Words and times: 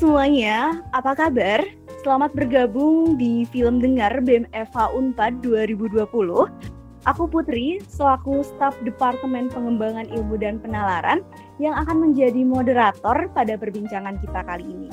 semuanya, 0.00 0.80
apa 0.96 1.12
kabar? 1.12 1.60
Selamat 2.00 2.32
bergabung 2.32 3.20
di 3.20 3.44
film 3.52 3.84
dengar 3.84 4.24
Eva 4.56 4.88
Unpad 4.96 5.44
2020. 5.44 6.00
Aku 7.04 7.28
Putri, 7.28 7.84
selaku 7.84 8.40
staf 8.40 8.72
Departemen 8.80 9.52
Pengembangan 9.52 10.08
Ilmu 10.08 10.40
dan 10.40 10.56
Penalaran 10.56 11.20
yang 11.60 11.76
akan 11.76 12.08
menjadi 12.08 12.40
moderator 12.48 13.28
pada 13.36 13.60
perbincangan 13.60 14.16
kita 14.24 14.40
kali 14.40 14.64
ini. 14.64 14.88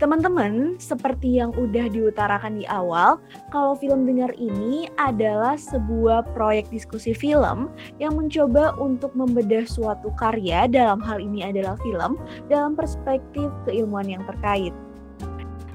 Teman-teman, 0.00 0.80
seperti 0.80 1.36
yang 1.36 1.52
udah 1.60 1.92
diutarakan 1.92 2.56
di 2.56 2.64
awal, 2.72 3.20
kalau 3.52 3.76
film 3.76 4.08
dengar 4.08 4.32
ini 4.40 4.88
adalah 4.96 5.60
sebuah 5.60 6.24
proyek 6.32 6.72
diskusi 6.72 7.12
film 7.12 7.68
yang 8.00 8.16
mencoba 8.16 8.72
untuk 8.80 9.12
membedah 9.12 9.68
suatu 9.68 10.08
karya, 10.16 10.64
dalam 10.72 11.04
hal 11.04 11.20
ini 11.20 11.44
adalah 11.44 11.76
film, 11.84 12.16
dalam 12.48 12.72
perspektif 12.72 13.52
keilmuan 13.68 14.08
yang 14.08 14.24
terkait. 14.24 14.72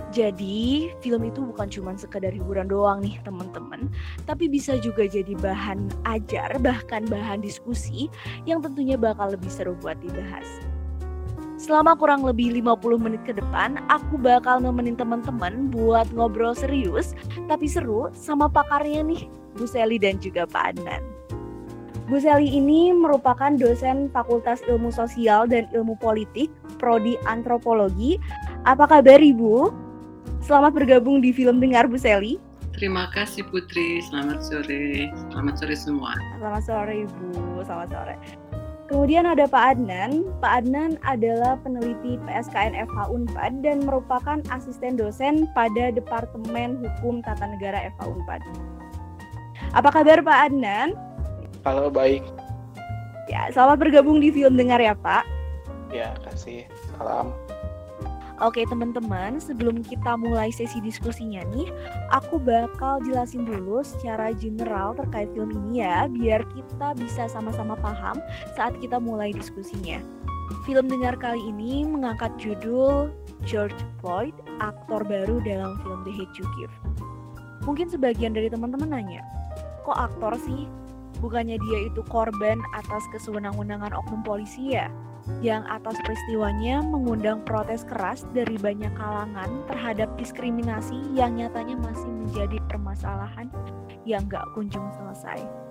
Jadi, 0.10 0.90
film 1.06 1.30
itu 1.30 1.46
bukan 1.46 1.70
cuma 1.70 1.94
sekedar 1.94 2.34
hiburan 2.34 2.66
doang 2.66 3.06
nih 3.06 3.22
teman-teman, 3.22 3.94
tapi 4.26 4.50
bisa 4.50 4.74
juga 4.82 5.06
jadi 5.06 5.38
bahan 5.38 5.86
ajar, 6.10 6.50
bahkan 6.66 7.06
bahan 7.06 7.46
diskusi 7.46 8.10
yang 8.50 8.58
tentunya 8.58 8.98
bakal 8.98 9.38
lebih 9.38 9.54
seru 9.54 9.78
buat 9.78 10.02
dibahas. 10.02 10.75
Selama 11.56 11.96
kurang 11.96 12.28
lebih 12.28 12.52
50 12.52 13.00
menit 13.00 13.24
ke 13.24 13.32
depan, 13.32 13.80
aku 13.88 14.20
bakal 14.20 14.60
nemenin 14.60 15.00
teman-teman 15.00 15.72
buat 15.72 16.04
ngobrol 16.12 16.52
serius, 16.52 17.16
tapi 17.48 17.64
seru 17.72 18.12
sama 18.12 18.52
pakarnya 18.52 19.08
nih, 19.08 19.32
Bu 19.56 19.64
Seli 19.64 19.96
dan 19.96 20.20
juga 20.20 20.44
Pak 20.44 20.76
Adnan. 20.76 21.00
Bu 22.12 22.20
Seli 22.20 22.52
ini 22.52 22.92
merupakan 22.92 23.56
dosen 23.56 24.12
Fakultas 24.12 24.60
Ilmu 24.68 24.92
Sosial 24.92 25.48
dan 25.48 25.72
Ilmu 25.72 25.96
Politik, 25.96 26.52
Prodi 26.76 27.16
Antropologi. 27.24 28.20
Apa 28.68 28.92
kabar 28.92 29.24
Ibu? 29.24 29.72
Selamat 30.44 30.76
bergabung 30.76 31.24
di 31.24 31.32
Film 31.32 31.64
Dengar 31.64 31.88
Bu 31.88 31.96
Seli. 31.96 32.36
Terima 32.76 33.08
kasih 33.16 33.48
Putri, 33.48 34.04
selamat 34.12 34.44
sore. 34.44 35.08
Selamat 35.32 35.56
sore 35.56 35.76
semua. 35.80 36.12
Selamat 36.36 36.64
sore 36.68 36.94
Ibu, 37.08 37.64
selamat 37.64 37.90
sore. 37.96 38.16
Kemudian 38.86 39.26
ada 39.26 39.50
Pak 39.50 39.78
Adnan. 39.78 40.30
Pak 40.38 40.62
Adnan 40.62 41.02
adalah 41.10 41.58
peneliti 41.66 42.22
PSKN 42.22 42.78
FH 42.86 43.10
Unpad 43.10 43.66
dan 43.66 43.82
merupakan 43.82 44.38
asisten 44.54 44.94
dosen 44.94 45.50
pada 45.58 45.90
Departemen 45.90 46.78
Hukum 46.78 47.26
Tata 47.26 47.50
Negara 47.50 47.90
FH 47.98 48.02
Unpad. 48.06 48.42
Apa 49.74 49.90
kabar 49.90 50.22
Pak 50.22 50.38
Adnan? 50.54 50.94
Halo, 51.66 51.90
baik. 51.90 52.22
Ya, 53.26 53.50
selamat 53.50 53.90
bergabung 53.90 54.22
di 54.22 54.30
Film 54.30 54.54
Dengar 54.54 54.78
ya 54.78 54.94
Pak. 54.94 55.26
Ya, 55.90 56.14
kasih. 56.22 56.70
Salam. 56.94 57.34
Oke 58.44 58.68
teman-teman, 58.68 59.40
sebelum 59.40 59.80
kita 59.80 60.20
mulai 60.20 60.52
sesi 60.52 60.84
diskusinya 60.84 61.40
nih, 61.56 61.72
aku 62.12 62.36
bakal 62.36 63.00
jelasin 63.08 63.48
dulu 63.48 63.80
secara 63.80 64.36
general 64.36 64.92
terkait 64.92 65.32
film 65.32 65.56
ini 65.64 65.80
ya, 65.80 66.12
biar 66.12 66.44
kita 66.52 67.00
bisa 67.00 67.32
sama-sama 67.32 67.80
paham 67.80 68.20
saat 68.60 68.76
kita 68.84 69.00
mulai 69.00 69.32
diskusinya. 69.32 70.04
Film 70.68 70.92
dengar 70.92 71.16
kali 71.16 71.40
ini 71.48 71.88
mengangkat 71.88 72.36
judul 72.36 73.08
George 73.48 73.80
Floyd, 74.04 74.36
aktor 74.60 75.08
baru 75.08 75.40
dalam 75.40 75.80
film 75.80 76.04
The 76.04 76.12
Hate 76.12 76.36
You 76.36 76.46
Give. 76.60 76.76
Mungkin 77.64 77.88
sebagian 77.88 78.36
dari 78.36 78.52
teman-teman 78.52 78.92
nanya, 78.92 79.24
kok 79.88 79.96
aktor 79.96 80.36
sih? 80.44 80.68
Bukannya 81.24 81.56
dia 81.56 81.80
itu 81.88 82.04
korban 82.12 82.60
atas 82.76 83.08
kesewenang-wenangan 83.16 83.96
oknum 83.96 84.28
polisi 84.28 84.76
ya? 84.76 84.92
Yang 85.42 85.66
atas 85.66 85.98
peristiwanya 86.06 86.82
mengundang 86.86 87.42
protes 87.44 87.86
keras 87.86 88.26
dari 88.34 88.58
banyak 88.58 88.94
kalangan 88.94 89.66
terhadap 89.70 90.10
diskriminasi 90.18 90.98
yang 91.18 91.38
nyatanya 91.38 91.78
masih 91.82 92.10
menjadi 92.10 92.58
permasalahan 92.70 93.50
yang 94.06 94.26
gak 94.30 94.46
kunjung 94.54 94.86
selesai. 94.94 95.66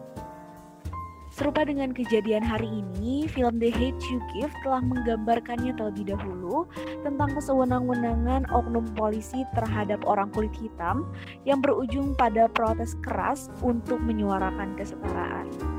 Serupa 1.35 1.67
dengan 1.67 1.91
kejadian 1.91 2.47
hari 2.47 2.71
ini, 2.71 3.27
film 3.27 3.59
The 3.59 3.67
Hate 3.67 3.99
You 4.07 4.23
Give 4.31 4.55
telah 4.63 4.79
menggambarkannya 4.87 5.75
terlebih 5.75 6.15
dahulu 6.15 6.71
tentang 7.03 7.35
kesewenang-wenangan 7.35 8.47
oknum 8.55 8.87
polisi 8.95 9.43
terhadap 9.59 10.07
orang 10.07 10.31
kulit 10.31 10.55
hitam 10.55 11.11
yang 11.43 11.59
berujung 11.59 12.15
pada 12.15 12.47
protes 12.47 12.95
keras 13.03 13.51
untuk 13.67 13.99
menyuarakan 13.99 14.79
kesetaraan. 14.79 15.74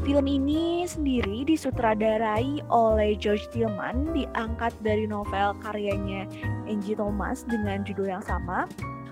Film 0.00 0.24
ini 0.24 0.88
sendiri 0.88 1.44
disutradarai 1.44 2.64
oleh 2.72 3.12
George 3.20 3.44
Tillman, 3.52 4.16
diangkat 4.16 4.72
dari 4.80 5.04
novel 5.04 5.52
karyanya 5.60 6.24
Angie 6.64 6.96
Thomas 6.96 7.44
dengan 7.44 7.84
judul 7.84 8.08
yang 8.08 8.24
sama, 8.24 8.64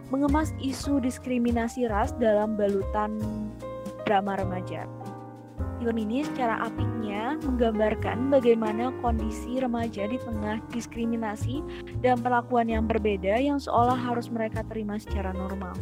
mengemas 0.08 0.56
isu 0.56 0.96
diskriminasi 1.04 1.84
ras 1.92 2.16
dalam 2.16 2.56
balutan 2.56 3.20
drama 4.08 4.40
remaja. 4.40 4.88
Film 5.76 5.94
ini 6.00 6.24
secara 6.24 6.66
apiknya 6.66 7.36
menggambarkan 7.44 8.32
bagaimana 8.32 8.88
kondisi 9.04 9.60
remaja 9.60 10.08
di 10.08 10.16
tengah 10.16 10.58
diskriminasi 10.72 11.60
dan 12.00 12.18
perlakuan 12.24 12.66
yang 12.72 12.88
berbeda 12.88 13.36
yang 13.36 13.60
seolah 13.60 13.94
harus 13.94 14.32
mereka 14.32 14.64
terima 14.66 14.96
secara 14.96 15.36
normal. 15.36 15.76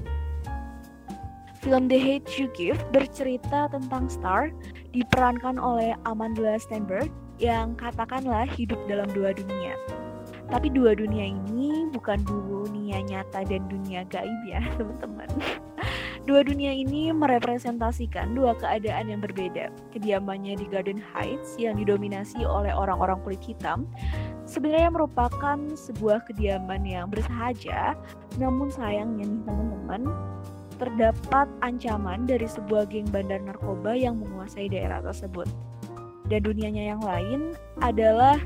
Film 1.66 1.90
The 1.90 1.98
Hate 1.98 2.30
You 2.38 2.46
Give 2.54 2.78
bercerita 2.94 3.66
tentang 3.72 4.06
Star 4.06 4.54
diperankan 4.96 5.60
oleh 5.60 5.92
Amanda 6.08 6.56
Stenberg 6.56 7.12
yang 7.36 7.76
katakanlah 7.76 8.48
hidup 8.56 8.80
dalam 8.88 9.12
dua 9.12 9.36
dunia. 9.36 9.76
Tapi 10.48 10.72
dua 10.72 10.96
dunia 10.96 11.36
ini 11.36 11.92
bukan 11.92 12.24
dunia 12.24 13.04
nyata 13.04 13.44
dan 13.44 13.68
dunia 13.68 14.08
gaib 14.08 14.40
ya 14.48 14.64
teman-teman. 14.80 15.28
Dua 16.26 16.42
dunia 16.42 16.74
ini 16.74 17.14
merepresentasikan 17.14 18.34
dua 18.34 18.58
keadaan 18.58 19.14
yang 19.14 19.22
berbeda. 19.22 19.70
Kediamannya 19.94 20.58
di 20.58 20.66
Garden 20.66 20.98
Heights 20.98 21.54
yang 21.54 21.78
didominasi 21.78 22.42
oleh 22.42 22.74
orang-orang 22.74 23.22
kulit 23.22 23.38
hitam 23.46 23.86
sebenarnya 24.42 24.90
merupakan 24.90 25.58
sebuah 25.74 26.26
kediaman 26.26 26.82
yang 26.82 27.10
bersahaja, 27.10 27.94
namun 28.42 28.70
sayangnya 28.74 29.26
nih 29.26 29.42
teman-teman, 29.46 30.02
terdapat 30.76 31.48
ancaman 31.64 32.24
dari 32.28 32.44
sebuah 32.44 32.88
geng 32.92 33.08
bandar 33.08 33.40
narkoba 33.40 33.96
yang 33.96 34.20
menguasai 34.20 34.68
daerah 34.68 35.00
tersebut. 35.00 35.48
Dan 36.26 36.42
dunianya 36.42 36.96
yang 36.96 37.02
lain 37.02 37.54
adalah 37.80 38.36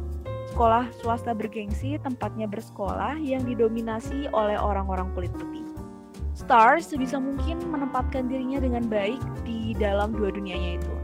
sekolah 0.53 0.91
swasta 1.01 1.33
bergengsi 1.33 1.97
tempatnya 2.03 2.51
bersekolah 2.51 3.17
yang 3.23 3.47
didominasi 3.47 4.29
oleh 4.35 4.59
orang-orang 4.59 5.09
kulit 5.15 5.33
putih. 5.33 5.65
Star 6.35 6.81
sebisa 6.81 7.21
mungkin 7.21 7.61
menempatkan 7.69 8.27
dirinya 8.27 8.59
dengan 8.65 8.89
baik 8.89 9.21
di 9.45 9.77
dalam 9.77 10.17
dua 10.17 10.33
dunianya 10.33 10.81
itu. 10.81 10.95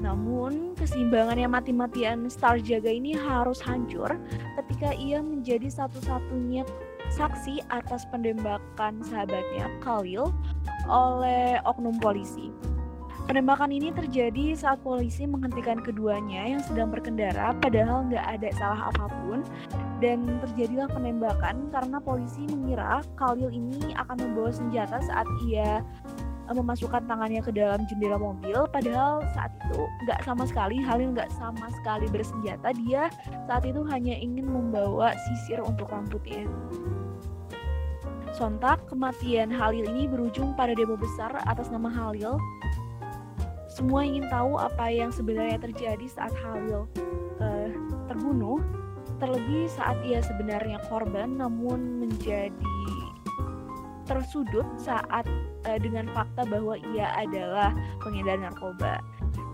Namun, 0.00 0.72
keseimbangan 0.80 1.36
yang 1.36 1.52
mati-matian 1.52 2.24
Star 2.32 2.56
jaga 2.56 2.88
ini 2.88 3.12
harus 3.12 3.60
hancur 3.60 4.16
ketika 4.56 4.96
ia 4.96 5.20
menjadi 5.20 5.68
satu-satunya 5.68 6.64
saksi 7.14 7.62
atas 7.70 8.06
penembakan 8.08 9.02
sahabatnya 9.02 9.66
Khalil 9.82 10.30
oleh 10.86 11.58
oknum 11.66 11.98
polisi. 11.98 12.50
Penembakan 13.30 13.70
ini 13.70 13.94
terjadi 13.94 14.58
saat 14.58 14.82
polisi 14.82 15.22
menghentikan 15.22 15.78
keduanya 15.78 16.50
yang 16.50 16.62
sedang 16.66 16.90
berkendara 16.90 17.54
padahal 17.62 18.10
nggak 18.10 18.26
ada 18.26 18.48
salah 18.58 18.90
apa 18.90 19.06
pun 19.22 19.46
dan 20.02 20.40
terjadilah 20.42 20.90
penembakan 20.90 21.70
karena 21.70 22.02
polisi 22.02 22.42
mengira 22.50 23.04
Khalil 23.14 23.54
ini 23.54 23.94
akan 23.94 24.18
membawa 24.18 24.50
senjata 24.50 24.98
saat 25.04 25.28
ia 25.46 25.78
memasukkan 26.56 27.06
tangannya 27.06 27.42
ke 27.42 27.54
dalam 27.54 27.82
jendela 27.86 28.18
mobil 28.18 28.66
padahal 28.70 29.22
saat 29.34 29.54
itu 29.68 29.86
nggak 30.06 30.20
sama 30.26 30.44
sekali 30.46 30.82
Khalil 30.82 31.14
nggak 31.14 31.30
sama 31.38 31.66
sekali 31.78 32.06
bersenjata 32.10 32.74
dia 32.86 33.06
saat 33.46 33.62
itu 33.66 33.82
hanya 33.86 34.14
ingin 34.18 34.50
membawa 34.50 35.14
sisir 35.28 35.62
untuk 35.62 35.90
rambutnya 35.90 36.46
Sontak, 38.30 38.86
kematian 38.86 39.50
Halil 39.50 39.90
ini 39.90 40.06
berujung 40.06 40.54
pada 40.54 40.70
demo 40.72 40.94
besar 40.94 41.34
atas 41.50 41.66
nama 41.68 41.90
Halil. 41.90 42.38
Semua 43.66 44.06
ingin 44.06 44.30
tahu 44.30 44.54
apa 44.54 44.86
yang 44.86 45.10
sebenarnya 45.10 45.58
terjadi 45.58 46.06
saat 46.06 46.30
Halil 46.38 46.86
uh, 47.42 47.68
terbunuh, 48.06 48.62
terlebih 49.18 49.66
saat 49.68 49.98
ia 50.06 50.22
sebenarnya 50.22 50.78
korban 50.86 51.36
namun 51.42 52.00
menjadi 52.00 52.54
tersudut 54.10 54.66
saat 54.74 55.22
uh, 55.70 55.78
dengan 55.78 56.10
fakta 56.10 56.42
bahwa 56.50 56.74
ia 56.90 57.14
adalah 57.14 57.70
pengedar 58.02 58.42
narkoba. 58.42 58.98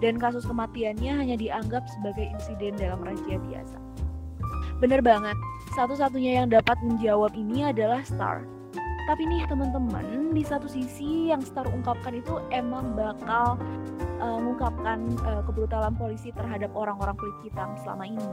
Dan 0.00 0.16
kasus 0.16 0.48
kematiannya 0.48 1.12
hanya 1.12 1.36
dianggap 1.36 1.84
sebagai 1.92 2.24
insiden 2.24 2.80
dalam 2.80 3.04
razia 3.04 3.36
biasa. 3.36 3.76
Bener 4.80 5.00
banget, 5.00 5.36
satu-satunya 5.76 6.44
yang 6.44 6.48
dapat 6.52 6.76
menjawab 6.84 7.32
ini 7.32 7.64
adalah 7.64 8.04
Star, 8.04 8.44
tapi 9.06 9.22
nih 9.22 9.46
teman-teman 9.46 10.34
di 10.34 10.42
satu 10.42 10.66
sisi 10.66 11.30
yang 11.30 11.38
Star 11.40 11.64
ungkapkan 11.70 12.18
itu 12.18 12.42
emang 12.50 12.92
bakal 12.98 13.54
uh, 14.18 14.38
mengungkapkan 14.42 14.98
uh, 15.22 15.40
kebrutalan 15.46 15.94
polisi 15.94 16.34
terhadap 16.34 16.74
orang-orang 16.74 17.14
kulit 17.14 17.38
hitam 17.46 17.72
selama 17.80 18.04
ini 18.04 18.28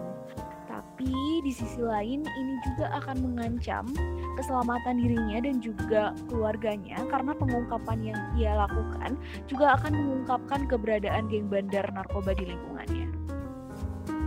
Tapi 0.73 1.45
di 1.45 1.53
sisi 1.53 1.77
lain 1.77 2.25
ini 2.25 2.53
juga 2.65 2.89
akan 2.97 3.21
mengancam 3.21 3.85
keselamatan 4.33 4.97
dirinya 4.97 5.45
dan 5.45 5.61
juga 5.61 6.17
keluarganya 6.25 6.97
karena 7.13 7.37
pengungkapan 7.37 7.99
yang 8.01 8.19
ia 8.33 8.57
lakukan 8.57 9.13
juga 9.45 9.77
akan 9.77 9.93
mengungkapkan 9.93 10.65
keberadaan 10.65 11.29
geng 11.29 11.45
bandar 11.45 11.85
narkoba 11.93 12.33
di 12.33 12.49
lingkungannya. 12.49 13.05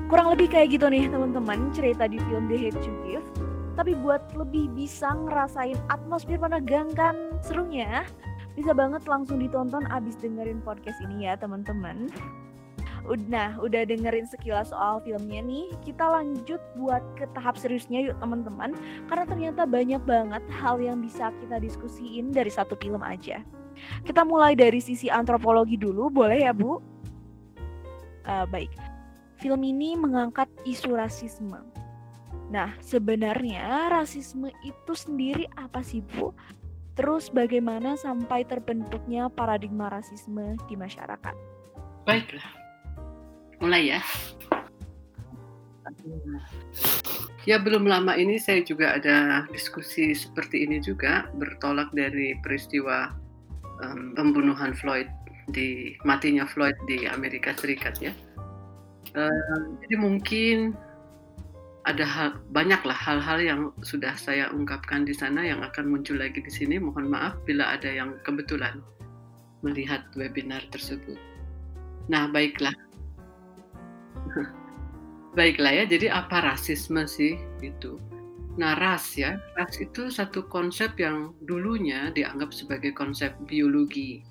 Kurang 0.06 0.38
lebih 0.38 0.54
kayak 0.54 0.78
gitu 0.78 0.87
nih 0.87 1.10
teman-teman 1.10 1.75
cerita 1.75 2.06
di 2.06 2.22
film 2.31 2.46
The 2.46 2.54
Hate 2.54 2.78
You 2.78 2.94
Give. 3.02 3.26
Tapi 3.75 3.98
buat 3.98 4.31
lebih 4.38 4.70
bisa 4.70 5.19
ngerasain 5.19 5.76
atmosfer 5.90 6.38
menegangkan 6.38 7.43
serunya, 7.43 8.06
bisa 8.54 8.70
banget 8.70 9.02
langsung 9.10 9.43
ditonton 9.43 9.82
abis 9.90 10.14
dengerin 10.22 10.62
podcast 10.62 11.02
ini 11.02 11.26
ya 11.26 11.34
teman-teman. 11.34 12.06
Nah, 13.06 13.55
udah 13.62 13.87
dengerin 13.87 14.26
sekilas 14.26 14.75
soal 14.75 14.99
filmnya 15.06 15.38
nih, 15.38 15.70
kita 15.87 16.03
lanjut 16.03 16.58
buat 16.75 17.03
ke 17.14 17.31
tahap 17.38 17.55
seriusnya 17.55 18.03
yuk 18.03 18.19
teman-teman. 18.19 18.75
Karena 19.06 19.25
ternyata 19.25 19.62
banyak 19.62 20.03
banget 20.03 20.43
hal 20.50 20.82
yang 20.82 20.99
bisa 20.99 21.31
kita 21.38 21.62
diskusiin 21.62 22.35
dari 22.35 22.50
satu 22.50 22.75
film 22.82 23.00
aja. 23.06 23.47
Kita 24.03 24.25
mulai 24.25 24.56
dari 24.58 24.81
sisi 24.82 25.06
antropologi 25.06 25.76
dulu, 25.79 26.08
boleh 26.11 26.49
ya 26.49 26.53
Bu? 26.56 26.81
Uh, 28.26 28.43
baik, 28.50 28.73
film 29.38 29.62
ini 29.62 29.94
mengangkat 29.94 30.50
isu 30.67 30.99
rasisme. 30.99 31.62
Nah, 32.50 32.75
sebenarnya 32.82 33.91
rasisme 33.91 34.50
itu 34.67 34.93
sendiri 34.94 35.47
apa 35.55 35.85
sih 35.85 36.03
Bu? 36.03 36.35
Terus 36.97 37.29
bagaimana 37.29 37.94
sampai 38.00 38.49
terbentuknya 38.49 39.29
paradigma 39.29 39.93
rasisme 39.93 40.56
di 40.64 40.75
masyarakat? 40.75 41.37
Baiklah, 42.08 42.65
mulai 43.61 43.97
ya. 43.97 44.00
Ya 47.47 47.62
belum 47.62 47.87
lama 47.87 48.19
ini 48.19 48.43
saya 48.43 48.67
juga 48.67 48.99
ada 48.99 49.47
diskusi 49.55 50.11
seperti 50.11 50.67
ini 50.67 50.82
juga 50.82 51.31
bertolak 51.38 51.94
dari 51.94 52.35
peristiwa 52.43 53.14
um, 53.87 54.19
pembunuhan 54.19 54.75
Floyd 54.75 55.06
di 55.55 55.94
matinya 56.03 56.43
Floyd 56.43 56.75
di 56.91 57.06
Amerika 57.06 57.55
Serikat 57.55 58.03
ya. 58.03 58.11
Uh, 59.14 59.79
jadi 59.87 59.94
mungkin 59.94 60.75
ada 61.87 62.03
hal, 62.03 62.31
banyaklah 62.50 62.99
hal-hal 62.99 63.38
yang 63.38 63.61
sudah 63.87 64.19
saya 64.19 64.50
ungkapkan 64.50 65.06
di 65.06 65.14
sana 65.14 65.47
yang 65.47 65.62
akan 65.62 65.87
muncul 65.87 66.19
lagi 66.19 66.43
di 66.43 66.50
sini. 66.50 66.82
Mohon 66.82 67.14
maaf 67.14 67.35
bila 67.47 67.79
ada 67.79 67.87
yang 67.87 68.19
kebetulan 68.26 68.82
melihat 69.62 70.03
webinar 70.19 70.67
tersebut. 70.75 71.14
Nah, 72.11 72.26
baiklah. 72.26 72.75
Baiklah 75.36 75.70
ya, 75.70 75.84
jadi 75.84 76.10
apa 76.10 76.42
rasisme 76.42 77.04
sih 77.04 77.36
itu? 77.60 78.00
Nah, 78.56 78.72
ras 78.80 79.12
ya, 79.20 79.36
ras 79.52 79.76
itu 79.76 80.08
satu 80.08 80.48
konsep 80.48 80.96
yang 80.96 81.36
dulunya 81.44 82.08
dianggap 82.16 82.56
sebagai 82.56 82.96
konsep 82.96 83.36
biologi. 83.44 84.24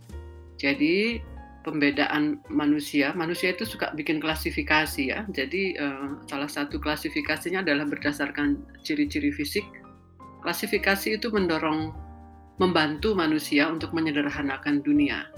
Jadi 0.57 1.21
pembedaan 1.61 2.41
manusia. 2.49 3.13
Manusia 3.13 3.53
itu 3.53 3.69
suka 3.69 3.93
bikin 3.93 4.17
klasifikasi 4.17 5.13
ya. 5.13 5.25
Jadi 5.29 5.77
uh, 5.77 6.21
salah 6.25 6.49
satu 6.49 6.81
klasifikasinya 6.81 7.61
adalah 7.61 7.85
berdasarkan 7.85 8.61
ciri-ciri 8.81 9.29
fisik. 9.29 9.65
Klasifikasi 10.41 11.21
itu 11.21 11.29
mendorong 11.29 11.93
membantu 12.61 13.13
manusia 13.17 13.69
untuk 13.69 13.93
menyederhanakan 13.93 14.81
dunia. 14.85 15.29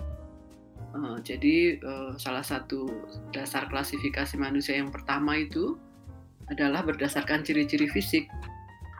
Uh, 0.96 1.20
jadi 1.20 1.78
uh, 1.84 2.12
salah 2.16 2.46
satu 2.46 2.88
dasar 3.36 3.68
klasifikasi 3.68 4.40
manusia 4.40 4.80
yang 4.80 4.90
pertama 4.90 5.36
itu 5.36 5.76
adalah 6.48 6.84
berdasarkan 6.84 7.44
ciri-ciri 7.44 7.92
fisik. 7.92 8.26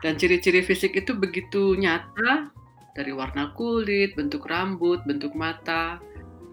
Dan 0.04 0.14
ciri-ciri 0.14 0.62
fisik 0.62 0.94
itu 0.94 1.16
begitu 1.16 1.74
nyata 1.74 2.52
dari 2.94 3.10
warna 3.10 3.50
kulit, 3.56 4.14
bentuk 4.14 4.46
rambut, 4.46 5.02
bentuk 5.08 5.34
mata, 5.34 5.98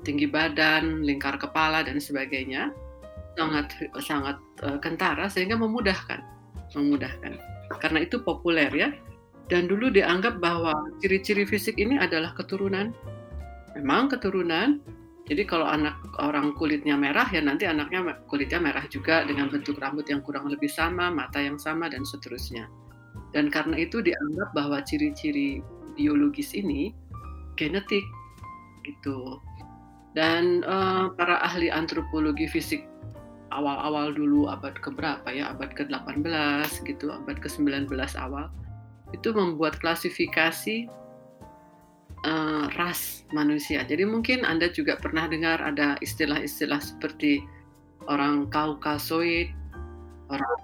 tinggi 0.08 0.26
badan, 0.26 1.04
lingkar 1.04 1.38
kepala 1.38 1.82
dan 1.82 1.98
sebagainya 1.98 2.72
sangat 3.36 3.68
sangat 4.00 4.38
uh, 4.64 4.80
kentara 4.80 5.28
sehingga 5.28 5.60
memudahkan 5.60 6.24
memudahkan. 6.74 7.38
Karena 7.82 8.00
itu 8.04 8.22
populer 8.22 8.72
ya. 8.72 8.90
Dan 9.46 9.70
dulu 9.70 9.94
dianggap 9.94 10.42
bahwa 10.42 10.74
ciri-ciri 10.98 11.46
fisik 11.46 11.78
ini 11.78 12.02
adalah 12.02 12.34
keturunan. 12.34 12.90
Memang 13.78 14.10
keturunan 14.10 14.82
jadi 15.26 15.42
kalau 15.50 15.66
anak 15.66 15.98
orang 16.22 16.54
kulitnya 16.54 16.94
merah 16.94 17.26
ya 17.34 17.42
nanti 17.42 17.66
anaknya 17.66 18.22
kulitnya 18.30 18.62
merah 18.62 18.86
juga 18.86 19.26
dengan 19.26 19.50
bentuk 19.50 19.82
rambut 19.82 20.06
yang 20.06 20.22
kurang 20.22 20.46
lebih 20.54 20.70
sama 20.70 21.10
mata 21.10 21.42
yang 21.42 21.58
sama 21.58 21.90
dan 21.90 22.06
seterusnya. 22.06 22.70
Dan 23.34 23.50
karena 23.50 23.82
itu 23.82 24.06
dianggap 24.06 24.54
bahwa 24.54 24.86
ciri-ciri 24.86 25.66
biologis 25.98 26.54
ini 26.54 26.94
genetik 27.58 28.06
gitu. 28.86 29.42
Dan 30.14 30.62
uh, 30.64 31.10
para 31.18 31.42
ahli 31.42 31.74
antropologi 31.74 32.46
fisik 32.46 32.86
awal-awal 33.50 34.14
dulu 34.14 34.46
abad 34.46 34.78
keberapa 34.78 35.26
ya, 35.34 35.58
abad 35.58 35.74
ke-18 35.74 36.86
gitu, 36.86 37.10
abad 37.10 37.42
ke-19 37.42 37.90
awal, 38.16 38.54
itu 39.12 39.34
membuat 39.34 39.76
klasifikasi 39.82 40.88
uh, 42.24 42.72
ras 42.80 43.28
manusia. 43.36 43.84
Jadi 43.84 44.08
mungkin 44.08 44.48
Anda 44.48 44.72
juga 44.72 44.96
pernah 44.96 45.28
dengar 45.28 45.60
ada 45.60 46.00
istilah-istilah 46.00 46.80
seperti 46.80 47.44
orang 48.08 48.48
Kaukasoid, 48.54 49.52
orang 50.32 50.58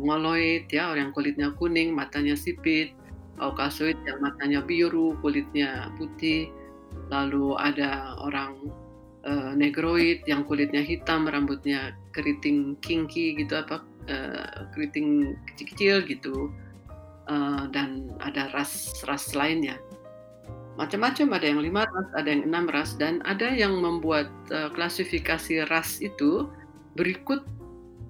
Mongoloid 0.00 0.70
ya, 0.72 0.88
orang 0.94 1.12
kulitnya 1.12 1.52
kuning, 1.60 1.92
matanya 1.92 2.32
sipit, 2.32 2.96
Kaukasoid 3.36 4.00
yang 4.08 4.22
matanya 4.24 4.64
biru, 4.64 5.12
kulitnya 5.20 5.92
putih, 6.00 6.48
lalu 7.12 7.52
ada 7.60 8.16
orang 8.22 8.70
uh, 9.28 9.52
negroid 9.52 10.24
yang 10.24 10.46
kulitnya 10.48 10.80
hitam, 10.80 11.28
rambutnya 11.28 11.92
keriting 12.16 12.78
kinky 12.80 13.36
gitu 13.36 13.60
apa 13.60 13.84
uh, 14.08 14.68
keriting 14.72 15.36
kecil-kecil 15.52 16.04
gitu, 16.08 16.48
uh, 17.28 17.68
dan 17.74 18.08
ada 18.24 18.48
ras-ras 18.56 19.36
lainnya. 19.36 19.76
Macam-macam 20.80 21.36
ada 21.36 21.44
yang 21.44 21.60
lima 21.60 21.84
ras, 21.84 22.08
ada 22.16 22.28
yang 22.32 22.48
enam 22.48 22.64
ras, 22.72 22.96
dan 22.96 23.20
ada 23.28 23.52
yang 23.52 23.76
membuat 23.84 24.32
uh, 24.48 24.72
klasifikasi 24.72 25.68
ras 25.68 26.00
itu 26.00 26.48
berikut 26.96 27.44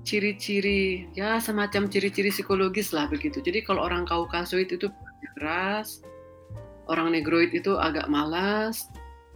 ciri-ciri 0.06 1.10
ya 1.12 1.36
semacam 1.42 1.90
ciri-ciri 1.90 2.30
psikologis 2.30 2.94
lah 2.94 3.10
begitu. 3.10 3.42
Jadi 3.42 3.66
kalau 3.66 3.82
orang 3.82 4.06
Kaukasoid 4.06 4.70
itu 4.70 4.86
ras, 5.42 5.98
orang 6.86 7.10
negroid 7.10 7.50
itu 7.50 7.74
agak 7.74 8.06
malas, 8.06 8.86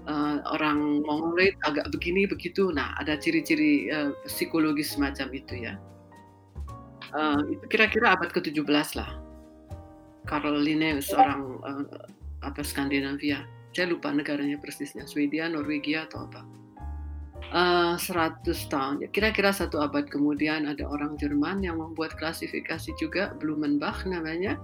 uh, 0.06 0.38
orang 0.54 1.02
mongoloid 1.02 1.58
agak 1.66 1.90
begini 1.90 2.30
begitu. 2.30 2.70
Nah, 2.70 2.94
ada 3.02 3.18
ciri-ciri 3.18 3.90
uh, 3.90 4.14
psikologis 4.30 4.94
semacam 4.94 5.28
itu 5.34 5.54
ya. 5.58 5.74
Uh, 7.14 7.42
itu 7.50 7.66
kira-kira 7.66 8.14
abad 8.14 8.30
ke-17 8.30 8.94
lah. 8.94 9.10
Karl 10.24 10.56
Linnaeus 10.56 11.12
orang 11.12 11.60
apa 12.44 12.60
Skandinavia. 12.62 13.44
Saya 13.74 13.90
lupa 13.90 14.14
negaranya 14.14 14.60
persisnya, 14.60 15.08
Swedia, 15.08 15.50
Norwegia 15.50 16.06
atau 16.06 16.30
apa. 16.30 16.42
Uh, 17.54 17.94
100 18.00 18.46
tahun, 18.72 19.04
ya, 19.04 19.08
kira-kira 19.12 19.54
satu 19.54 19.78
abad 19.78 20.08
kemudian 20.08 20.66
ada 20.66 20.82
orang 20.88 21.14
Jerman 21.20 21.62
yang 21.62 21.78
membuat 21.78 22.16
klasifikasi 22.18 22.90
juga, 22.98 23.36
Blumenbach 23.38 24.02
namanya. 24.08 24.58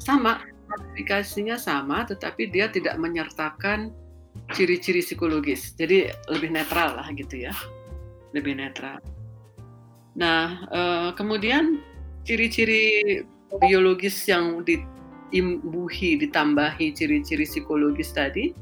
Sama, 0.00 0.42
klasifikasinya 0.66 1.60
sama, 1.60 2.02
tetapi 2.08 2.48
dia 2.50 2.72
tidak 2.72 2.96
menyertakan 2.98 3.92
ciri-ciri 4.56 5.04
psikologis. 5.04 5.76
Jadi 5.76 6.08
lebih 6.32 6.50
netral 6.50 6.96
lah 6.96 7.06
gitu 7.12 7.44
ya, 7.44 7.52
lebih 8.32 8.56
netral. 8.56 8.98
Nah, 10.16 10.64
eh, 10.68 11.10
kemudian 11.16 11.80
ciri-ciri 12.24 13.20
biologis 13.60 14.16
yang 14.28 14.64
diimbuhi, 15.32 16.20
ditambahi 16.20 16.92
ciri-ciri 16.92 17.48
psikologis 17.48 18.12
tadi, 18.12 18.52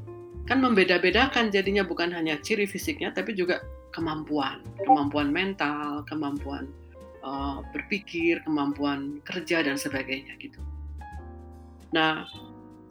kan 0.47 0.63
membeda-bedakan 0.63 1.51
jadinya 1.51 1.83
bukan 1.83 2.15
hanya 2.15 2.39
ciri 2.39 2.65
fisiknya, 2.65 3.11
tapi 3.11 3.35
juga 3.35 3.59
kemampuan, 3.91 4.63
kemampuan 4.87 5.35
mental, 5.35 6.07
kemampuan 6.07 6.71
uh, 7.27 7.59
berpikir, 7.75 8.39
kemampuan 8.47 9.19
kerja 9.27 9.67
dan 9.67 9.75
sebagainya 9.75 10.39
gitu. 10.39 10.63
Nah, 11.91 12.23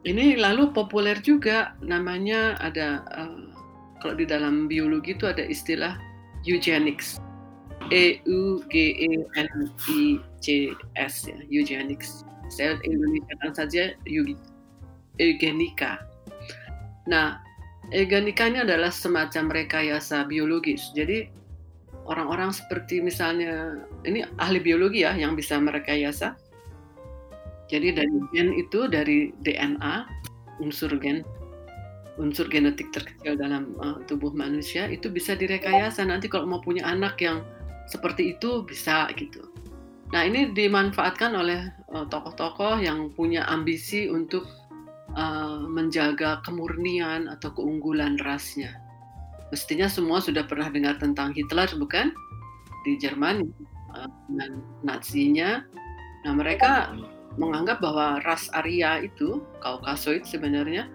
ini 0.03 0.36
lalu 0.36 0.75
populer 0.75 1.15
juga 1.24 1.71
namanya 1.79 2.59
ada 2.59 3.07
uh, 3.15 3.48
kalau 4.03 4.19
di 4.19 4.27
dalam 4.27 4.67
biologi 4.67 5.15
itu 5.15 5.24
ada 5.24 5.43
istilah 5.43 5.95
eugenics. 6.43 7.19
E 7.95 8.19
U 8.27 8.59
G 8.67 8.91
E 8.91 9.24
N 9.39 9.71
I 9.88 10.19
C 10.43 10.75
S 11.00 11.25
ya, 11.31 11.39
eugenics. 11.48 12.27
Saya 12.50 12.82
Indonesia 12.84 13.34
kan 13.39 13.53
saja 13.53 13.94
eugenika. 15.18 16.01
Nah, 17.08 17.39
eugenika 17.94 18.50
ini 18.50 18.65
adalah 18.65 18.89
semacam 18.89 19.63
rekayasa 19.63 20.25
biologis. 20.25 20.91
Jadi 20.94 21.29
orang-orang 22.10 22.50
seperti 22.50 23.01
misalnya 23.06 23.77
ini 24.06 24.25
ahli 24.41 24.58
biologi 24.62 25.06
ya 25.06 25.13
yang 25.13 25.38
bisa 25.38 25.62
merekayasa. 25.62 26.34
Jadi 27.70 27.94
dari 27.94 28.18
gen 28.34 28.50
itu 28.58 28.89
dari 28.89 29.29
DNA 29.46 30.10
unsur 30.58 30.89
gen 30.98 31.22
unsur 32.20 32.50
genetik 32.51 32.91
terkecil 32.91 33.39
dalam 33.39 33.77
uh, 33.79 34.01
tubuh 34.10 34.34
manusia 34.36 34.89
itu 34.91 35.08
bisa 35.08 35.38
direkayasa 35.39 36.03
nanti 36.03 36.27
kalau 36.27 36.50
mau 36.50 36.60
punya 36.60 36.84
anak 36.84 37.15
yang 37.22 37.46
seperti 37.88 38.36
itu 38.36 38.65
bisa 38.65 39.08
gitu. 39.15 39.50
Nah 40.10 40.25
ini 40.25 40.50
dimanfaatkan 40.50 41.38
oleh 41.38 41.70
tokoh 41.89 42.10
tokoh-tokoh 42.10 42.82
yang 42.82 43.13
punya 43.13 43.46
ambisi 43.46 44.10
untuk 44.10 44.50
uh, 45.13 45.62
menjaga 45.70 46.42
kemurnian 46.42 47.30
atau 47.30 47.54
keunggulan 47.54 48.18
rasnya. 48.25 48.74
Mestinya 49.54 49.86
semua 49.89 50.22
sudah 50.22 50.46
pernah 50.46 50.70
dengar 50.70 50.98
tentang 50.98 51.34
Hitler 51.34 51.70
bukan? 51.78 52.10
Di 52.86 52.98
Jerman 52.98 53.54
uh, 53.94 54.10
dengan 54.30 54.51
Nazinya. 54.82 55.62
Nah 56.25 56.34
mereka 56.34 56.94
menganggap 57.38 57.78
bahwa 57.78 58.18
ras 58.25 58.50
Arya 58.58 59.06
itu 59.06 59.46
Kaukasoid 59.62 60.25
sebenarnya 60.25 60.89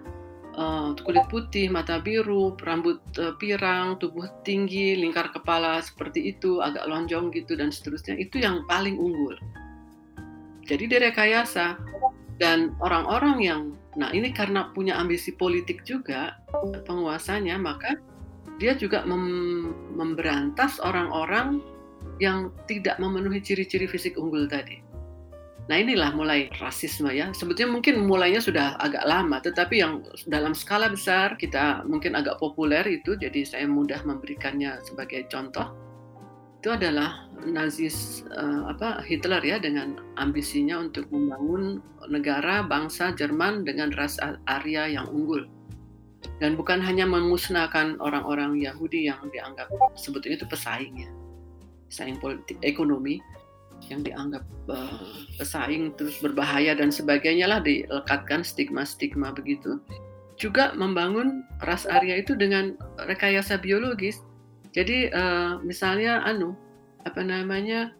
uh, 0.57 0.95
kulit 1.03 1.27
putih, 1.27 1.67
mata 1.67 1.99
biru, 1.99 2.55
rambut 2.63 2.99
uh, 3.19 3.35
pirang, 3.37 3.99
tubuh 3.99 4.27
tinggi, 4.47 4.95
lingkar 4.95 5.29
kepala 5.31 5.83
seperti 5.83 6.35
itu, 6.35 6.63
agak 6.63 6.87
lonjong 6.87 7.31
gitu 7.35 7.55
dan 7.59 7.69
seterusnya, 7.69 8.15
itu 8.19 8.41
yang 8.41 8.63
paling 8.65 8.95
unggul. 8.95 9.35
Jadi 10.65 10.89
direkayasa 10.89 11.77
dan 12.41 12.73
orang-orang 12.81 13.37
yang, 13.39 13.61
nah 13.95 14.09
ini 14.09 14.33
karena 14.33 14.73
punya 14.73 14.97
ambisi 14.97 15.35
politik 15.35 15.85
juga 15.85 16.39
penguasanya, 16.89 17.55
maka 17.61 17.95
dia 18.57 18.73
juga 18.73 19.03
mem 19.03 19.71
memberantas 19.93 20.79
orang-orang 20.79 21.59
yang 22.23 22.53
tidak 22.71 22.95
memenuhi 23.01 23.43
ciri-ciri 23.43 23.85
fisik 23.89 24.15
unggul 24.15 24.47
tadi. 24.47 24.84
Nah 25.65 25.81
inilah 25.81 26.13
mulai 26.13 26.45
rasisme 26.61 27.09
ya. 27.09 27.33
Sebetulnya 27.33 27.73
mungkin 27.73 28.05
mulainya 28.05 28.37
sudah 28.37 28.77
agak 28.77 29.01
lama, 29.09 29.41
tetapi 29.41 29.81
yang 29.81 30.05
dalam 30.29 30.53
skala 30.53 30.93
besar 30.93 31.33
kita 31.41 31.81
mungkin 31.89 32.13
agak 32.13 32.37
populer 32.37 32.85
itu, 32.85 33.17
jadi 33.17 33.41
saya 33.41 33.65
mudah 33.65 34.05
memberikannya 34.05 34.77
sebagai 34.85 35.25
contoh. 35.25 35.73
Itu 36.61 36.73
adalah 36.73 37.29
Nazis 37.45 38.25
uh, 38.33 38.69
apa 38.73 39.01
Hitler 39.05 39.41
ya 39.41 39.57
dengan 39.61 40.01
ambisinya 40.17 40.81
untuk 40.81 41.09
membangun 41.09 41.81
negara 42.09 42.65
bangsa 42.65 43.13
Jerman 43.13 43.65
dengan 43.65 43.89
ras 43.97 44.21
Arya 44.45 44.89
yang 44.89 45.09
unggul. 45.09 45.49
Dan 46.41 46.57
bukan 46.57 46.81
hanya 46.81 47.05
memusnahkan 47.05 48.01
orang-orang 48.01 48.57
Yahudi 48.57 49.05
yang 49.05 49.29
dianggap 49.29 49.69
sebetulnya 49.93 50.41
itu 50.41 50.49
pesaing 50.49 51.05
ya, 51.05 51.09
pesaing 51.85 52.17
politik 52.17 52.57
ekonomi, 52.65 53.21
yang 53.87 54.01
dianggap 54.01 54.43
uh, 54.71 55.25
pesaing 55.37 55.93
terus 55.99 56.17
berbahaya 56.19 56.73
dan 56.73 56.89
sebagainya 56.89 57.45
lah 57.49 57.59
dilekatkan 57.61 58.41
stigma-stigma 58.41 59.35
begitu. 59.35 59.77
Juga 60.35 60.75
membangun 60.75 61.45
ras 61.63 61.87
Arya 61.87 62.19
itu 62.19 62.35
dengan 62.35 62.75
rekayasa 62.99 63.61
biologis. 63.61 64.19
Jadi 64.75 65.07
uh, 65.13 65.63
misalnya 65.63 66.19
anu 66.27 66.57
apa 67.07 67.23
namanya 67.23 67.93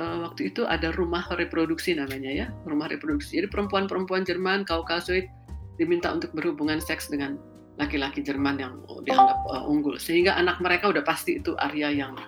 uh, 0.00 0.26
waktu 0.26 0.50
itu 0.50 0.66
ada 0.66 0.90
rumah 0.96 1.22
reproduksi 1.38 1.94
namanya 1.94 2.30
ya, 2.32 2.46
rumah 2.66 2.90
reproduksi. 2.90 3.38
Jadi 3.38 3.52
perempuan-perempuan 3.52 4.26
Jerman 4.26 4.66
Kaukasoid 4.66 5.30
diminta 5.78 6.10
untuk 6.10 6.34
berhubungan 6.34 6.82
seks 6.82 7.06
dengan 7.06 7.38
laki-laki 7.78 8.20
Jerman 8.20 8.60
yang 8.60 8.74
dianggap 9.06 9.38
uh, 9.48 9.64
unggul 9.64 9.96
sehingga 9.96 10.36
anak 10.36 10.60
mereka 10.60 10.90
udah 10.92 11.04
pasti 11.06 11.38
itu 11.38 11.56
Arya 11.56 11.92
yang 11.92 12.18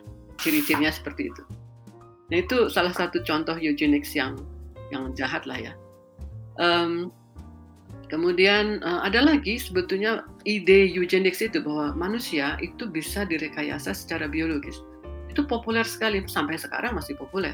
ciri-cirinya 0.40 0.88
seperti 0.88 1.28
itu. 1.28 1.42
Nah 2.32 2.40
itu 2.40 2.72
salah 2.72 2.96
satu 2.96 3.20
contoh 3.28 3.60
eugenics 3.60 4.16
yang 4.16 4.40
yang 4.88 5.12
jahat 5.12 5.44
lah 5.44 5.60
ya. 5.60 5.72
Um, 6.56 7.12
kemudian 8.08 8.80
uh, 8.80 9.04
ada 9.04 9.20
lagi 9.20 9.60
sebetulnya 9.60 10.24
ide 10.48 10.88
eugenics 10.88 11.44
itu 11.44 11.60
bahwa 11.60 11.92
manusia 11.92 12.56
itu 12.64 12.88
bisa 12.88 13.28
direkayasa 13.28 13.92
secara 13.92 14.32
biologis. 14.32 14.80
Itu 15.28 15.44
populer 15.44 15.84
sekali 15.84 16.24
sampai 16.24 16.56
sekarang 16.56 16.96
masih 16.96 17.20
populer 17.20 17.52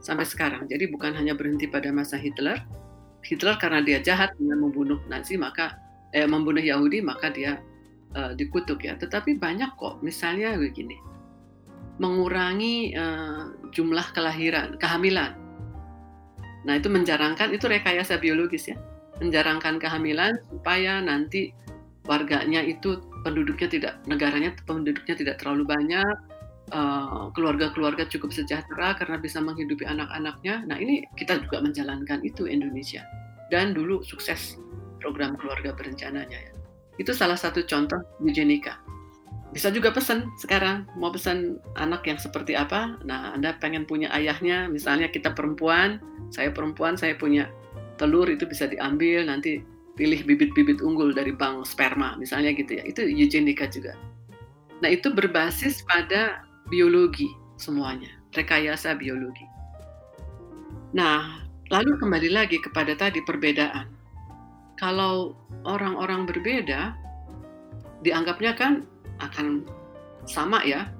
sampai 0.00 0.24
sekarang. 0.24 0.64
Jadi 0.72 0.88
bukan 0.88 1.12
hanya 1.12 1.36
berhenti 1.36 1.68
pada 1.68 1.92
masa 1.92 2.16
Hitler. 2.16 2.64
Hitler 3.20 3.60
karena 3.60 3.84
dia 3.84 4.00
jahat 4.00 4.32
dengan 4.40 4.64
membunuh 4.64 4.96
Nazi 5.04 5.36
maka 5.36 5.76
eh, 6.16 6.24
membunuh 6.24 6.64
Yahudi 6.64 7.04
maka 7.04 7.28
dia 7.28 7.60
uh, 8.16 8.32
dikutuk 8.32 8.88
ya. 8.88 8.96
Tetapi 8.96 9.36
banyak 9.36 9.68
kok 9.76 10.00
misalnya 10.00 10.56
begini 10.56 10.96
mengurangi 11.98 12.94
uh, 12.94 13.50
jumlah 13.72 14.04
kelahiran, 14.16 14.76
kehamilan. 14.80 15.36
Nah, 16.66 16.74
itu 16.76 16.90
menjarangkan 16.90 17.54
itu 17.54 17.64
rekayasa 17.64 18.18
biologis 18.20 18.68
ya. 18.68 18.76
Menjarangkan 19.22 19.80
kehamilan 19.82 20.38
supaya 20.50 21.02
nanti 21.02 21.54
warganya 22.06 22.62
itu 22.64 23.02
penduduknya 23.26 23.68
tidak 23.68 23.94
negaranya 24.06 24.54
penduduknya 24.64 25.14
tidak 25.18 25.36
terlalu 25.42 25.66
banyak, 25.68 26.16
uh, 26.72 27.28
keluarga-keluarga 27.34 28.08
cukup 28.08 28.32
sejahtera 28.32 28.96
karena 28.96 29.16
bisa 29.20 29.38
menghidupi 29.40 29.84
anak-anaknya. 29.84 30.66
Nah, 30.66 30.76
ini 30.76 31.04
kita 31.16 31.40
juga 31.42 31.62
menjalankan 31.64 32.22
itu 32.24 32.46
Indonesia. 32.46 33.04
Dan 33.48 33.72
dulu 33.72 34.04
sukses 34.04 34.60
program 35.00 35.38
keluarga 35.38 35.72
berencananya 35.72 36.36
ya. 36.36 36.52
Itu 36.98 37.14
salah 37.14 37.38
satu 37.38 37.62
contoh 37.64 38.02
eugenika 38.20 38.76
bisa 39.48 39.72
juga 39.72 39.88
pesan 39.88 40.28
sekarang 40.36 40.84
mau 41.00 41.08
pesan 41.08 41.56
anak 41.80 42.04
yang 42.04 42.20
seperti 42.20 42.52
apa? 42.52 43.00
Nah 43.08 43.32
anda 43.32 43.56
pengen 43.56 43.88
punya 43.88 44.12
ayahnya 44.12 44.68
misalnya 44.68 45.08
kita 45.08 45.32
perempuan 45.32 46.00
saya 46.28 46.52
perempuan 46.52 47.00
saya 47.00 47.16
punya 47.16 47.48
telur 47.96 48.28
itu 48.28 48.44
bisa 48.44 48.68
diambil 48.68 49.24
nanti 49.24 49.64
pilih 49.96 50.22
bibit-bibit 50.22 50.78
unggul 50.84 51.10
dari 51.10 51.32
bank 51.32 51.64
sperma 51.64 52.14
misalnya 52.20 52.52
gitu 52.52 52.76
ya. 52.76 52.84
Itu 52.84 53.08
eugenika 53.08 53.66
juga. 53.72 53.96
Nah 54.84 54.92
itu 54.92 55.10
berbasis 55.10 55.82
pada 55.88 56.44
biologi 56.68 57.26
semuanya 57.56 58.12
rekayasa 58.36 59.00
biologi. 59.00 59.48
Nah 60.92 61.40
lalu 61.72 61.96
kembali 61.96 62.30
lagi 62.36 62.60
kepada 62.60 62.92
tadi 62.94 63.24
perbedaan. 63.24 63.88
Kalau 64.76 65.34
orang-orang 65.66 66.28
berbeda 66.28 66.94
dianggapnya 68.06 68.54
kan 68.54 68.86
akan 69.20 69.66
sama 70.26 70.62
ya. 70.64 70.90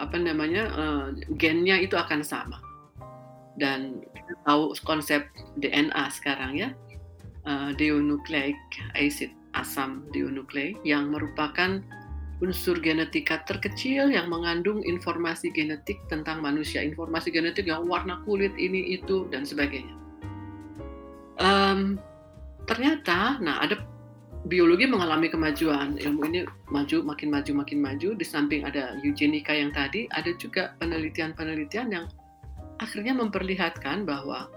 Apa 0.00 0.18
namanya 0.18 0.72
uh, 0.74 1.06
gennya 1.38 1.78
itu 1.78 1.94
akan 1.94 2.24
sama. 2.24 2.58
Dan 3.60 4.02
kita 4.16 4.34
tahu 4.48 4.72
konsep 4.88 5.28
DNA 5.60 6.08
sekarang 6.08 6.56
ya 6.56 6.70
uh, 7.46 7.70
deonucleic 7.76 8.56
acid 8.96 9.30
asam 9.52 10.08
deonucleic 10.16 10.80
yang 10.82 11.12
merupakan 11.12 11.84
unsur 12.42 12.74
genetika 12.82 13.46
terkecil 13.46 14.10
yang 14.10 14.26
mengandung 14.26 14.82
informasi 14.82 15.54
genetik 15.54 16.02
tentang 16.10 16.42
manusia. 16.42 16.82
Informasi 16.82 17.30
genetik 17.30 17.70
yang 17.70 17.86
warna 17.86 18.18
kulit 18.26 18.50
ini 18.58 18.98
itu 18.98 19.30
dan 19.30 19.46
sebagainya. 19.46 19.94
Um, 21.38 22.02
ternyata 22.66 23.38
nah 23.38 23.62
ada 23.62 23.78
biologi 24.46 24.90
mengalami 24.90 25.30
kemajuan, 25.30 25.98
ilmu 26.02 26.20
ini 26.26 26.40
maju, 26.70 27.06
makin 27.06 27.28
maju, 27.30 27.52
makin 27.62 27.78
maju. 27.78 28.08
Di 28.18 28.26
samping 28.26 28.66
ada 28.66 28.98
eugenika 29.02 29.54
yang 29.54 29.70
tadi, 29.70 30.10
ada 30.10 30.34
juga 30.34 30.74
penelitian-penelitian 30.82 31.88
yang 31.94 32.06
akhirnya 32.82 33.14
memperlihatkan 33.14 34.02
bahwa 34.02 34.50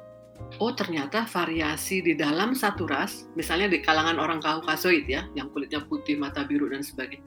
oh 0.59 0.73
ternyata 0.73 1.29
variasi 1.29 2.01
di 2.01 2.17
dalam 2.17 2.57
satu 2.57 2.89
ras, 2.89 3.29
misalnya 3.37 3.69
di 3.69 3.79
kalangan 3.85 4.17
orang 4.17 4.41
Kaukasoid 4.41 5.05
ya, 5.05 5.29
yang 5.37 5.53
kulitnya 5.53 5.85
putih, 5.85 6.17
mata 6.17 6.41
biru 6.43 6.67
dan 6.73 6.81
sebagainya, 6.81 7.23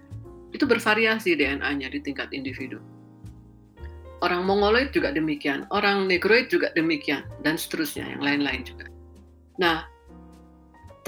itu 0.53 0.65
bervariasi 0.67 1.39
DNA-nya 1.39 1.89
di 1.95 2.03
tingkat 2.03 2.29
individu. 2.35 2.83
Orang 4.19 4.51
Mongoloid 4.51 4.91
juga 4.91 5.15
demikian, 5.15 5.71
orang 5.71 6.11
Negroid 6.11 6.51
juga 6.51 6.75
demikian, 6.75 7.23
dan 7.47 7.55
seterusnya, 7.55 8.03
yang 8.19 8.19
lain-lain 8.19 8.67
juga. 8.67 8.91
Nah, 9.63 9.87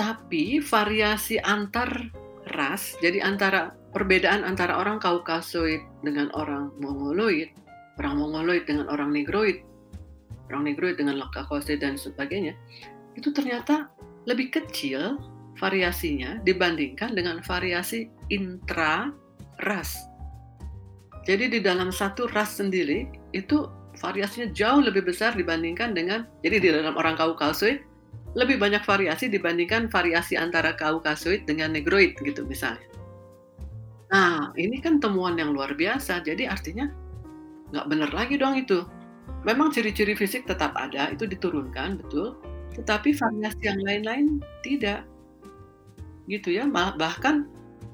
tapi 0.01 0.65
variasi 0.65 1.37
antar 1.45 2.09
ras, 2.57 2.97
jadi 3.05 3.21
antara 3.21 3.77
perbedaan 3.93 4.49
antara 4.49 4.81
orang 4.81 4.97
Kaukasoid 4.97 5.85
dengan 6.01 6.33
orang 6.33 6.73
Mongoloid, 6.81 7.53
orang 8.01 8.17
Mongoloid 8.17 8.65
dengan 8.65 8.89
orang 8.89 9.13
Negroid, 9.13 9.61
orang 10.49 10.73
Negroid 10.73 10.97
dengan 10.97 11.21
Kaukasoid 11.21 11.85
dan 11.85 12.01
sebagainya, 12.01 12.57
itu 13.13 13.29
ternyata 13.29 13.93
lebih 14.25 14.49
kecil 14.49 15.21
variasinya 15.61 16.41
dibandingkan 16.49 17.13
dengan 17.13 17.45
variasi 17.45 18.09
intra 18.33 19.13
ras. 19.69 20.01
Jadi 21.29 21.53
di 21.53 21.61
dalam 21.61 21.93
satu 21.93 22.25
ras 22.33 22.57
sendiri 22.57 23.05
itu 23.37 23.69
variasinya 24.01 24.49
jauh 24.57 24.81
lebih 24.81 25.05
besar 25.05 25.37
dibandingkan 25.37 25.93
dengan 25.93 26.25
jadi 26.41 26.57
di 26.57 26.69
dalam 26.73 26.97
orang 26.97 27.21
Kaukasoid 27.21 27.90
lebih 28.39 28.63
banyak 28.63 28.87
variasi 28.87 29.27
dibandingkan 29.27 29.91
variasi 29.91 30.39
antara 30.39 30.79
Kaukasoid 30.79 31.51
dengan 31.51 31.75
Negroid 31.75 32.15
gitu 32.23 32.47
misalnya. 32.47 32.87
Nah, 34.11 34.51
ini 34.59 34.79
kan 34.83 34.99
temuan 35.03 35.39
yang 35.39 35.55
luar 35.55 35.75
biasa. 35.75 36.23
Jadi 36.23 36.47
artinya 36.47 36.91
nggak 37.71 37.87
benar 37.91 38.11
lagi 38.15 38.39
dong 38.39 38.59
itu. 38.59 38.87
Memang 39.47 39.71
ciri-ciri 39.71 40.19
fisik 40.19 40.45
tetap 40.47 40.75
ada, 40.75 41.11
itu 41.15 41.27
diturunkan, 41.27 42.03
betul. 42.03 42.39
Tetapi 42.75 43.15
variasi 43.15 43.63
yang 43.63 43.81
lain-lain 43.83 44.27
tidak. 44.67 45.07
Gitu 46.27 46.59
ya. 46.59 46.67
Bahkan 46.71 47.47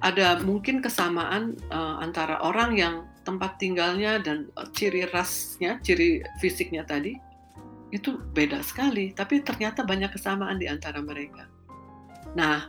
ada 0.05 0.41
mungkin 0.45 0.85
kesamaan 0.85 1.57
uh, 1.73 2.01
antara 2.01 2.41
orang 2.45 2.77
yang 2.77 2.95
tempat 3.25 3.57
tinggalnya 3.61 4.21
dan 4.21 4.49
uh, 4.57 4.69
ciri 4.73 5.09
rasnya, 5.13 5.81
ciri 5.85 6.25
fisiknya 6.41 6.85
tadi 6.85 7.17
itu 7.95 8.19
beda 8.35 8.63
sekali, 8.67 9.15
tapi 9.15 9.43
ternyata 9.47 9.87
banyak 9.87 10.11
kesamaan 10.11 10.59
di 10.59 10.67
antara 10.67 10.99
mereka. 10.99 11.47
Nah, 12.35 12.67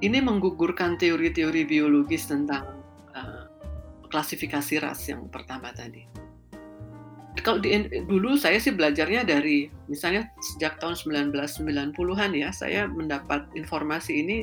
ini 0.00 0.18
menggugurkan 0.24 0.96
teori-teori 0.96 1.68
biologis 1.68 2.26
tentang 2.28 2.80
uh, 3.12 3.44
klasifikasi 4.08 4.80
ras 4.80 5.04
yang 5.08 5.28
pertama 5.28 5.70
tadi. 5.76 6.08
Kalau 7.44 7.60
di, 7.60 7.76
dulu 8.08 8.40
saya 8.40 8.56
sih 8.56 8.72
belajarnya 8.72 9.26
dari 9.26 9.68
misalnya 9.90 10.32
sejak 10.54 10.80
tahun 10.80 10.96
1990-an 10.96 12.30
ya, 12.32 12.48
saya 12.54 12.88
mendapat 12.88 13.44
informasi 13.52 14.24
ini 14.24 14.38